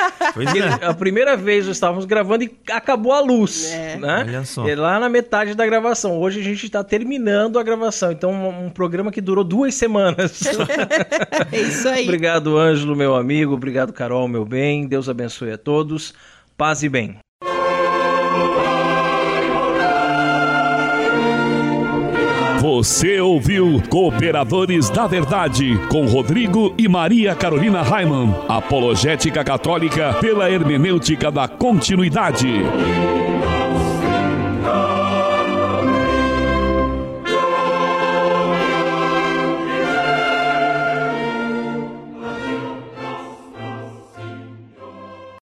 É. 0.80 0.86
A 0.86 0.92
primeira 0.92 1.38
vez 1.38 1.66
nós 1.66 1.76
estávamos 1.76 2.04
gravando 2.04 2.44
e 2.44 2.54
acabou 2.70 3.12
a 3.12 3.20
luz, 3.20 3.72
é. 3.72 3.96
né? 3.96 4.24
Olha 4.28 4.44
só. 4.44 4.68
E 4.68 4.74
lá 4.74 5.00
na 5.00 5.08
metade 5.08 5.54
da 5.54 5.64
gravação. 5.64 6.18
Hoje 6.20 6.40
a 6.40 6.44
gente 6.44 6.66
está 6.66 6.84
terminando 6.84 7.58
a 7.58 7.62
gravação, 7.62 8.12
então 8.12 8.30
um, 8.30 8.66
um, 8.66 8.70
programa 8.70 9.10
que 9.10 9.22
durou 9.22 9.42
duas 9.42 9.74
semanas. 9.74 10.42
é 11.50 11.60
isso 11.60 11.88
aí. 11.88 12.04
Obrigado, 12.04 12.58
Ângelo, 12.58 12.94
meu 12.94 13.14
amigo. 13.14 13.54
Obrigado, 13.54 13.90
Carol, 13.90 14.28
meu 14.28 14.44
bem. 14.44 14.86
Deus 14.86 15.08
abençoe 15.08 15.52
a 15.52 15.58
todos. 15.58 16.12
Paz 16.58 16.82
e 16.82 16.88
bem. 16.90 17.23
Você 22.64 23.20
ouviu 23.20 23.78
Cooperadores 23.90 24.88
da 24.88 25.06
Verdade 25.06 25.78
com 25.90 26.06
Rodrigo 26.06 26.74
e 26.78 26.88
Maria 26.88 27.34
Carolina 27.34 27.82
Raimann. 27.82 28.34
Apologética 28.48 29.44
Católica 29.44 30.14
pela 30.14 30.50
hermenêutica 30.50 31.30
da 31.30 31.46
continuidade. 31.46 32.48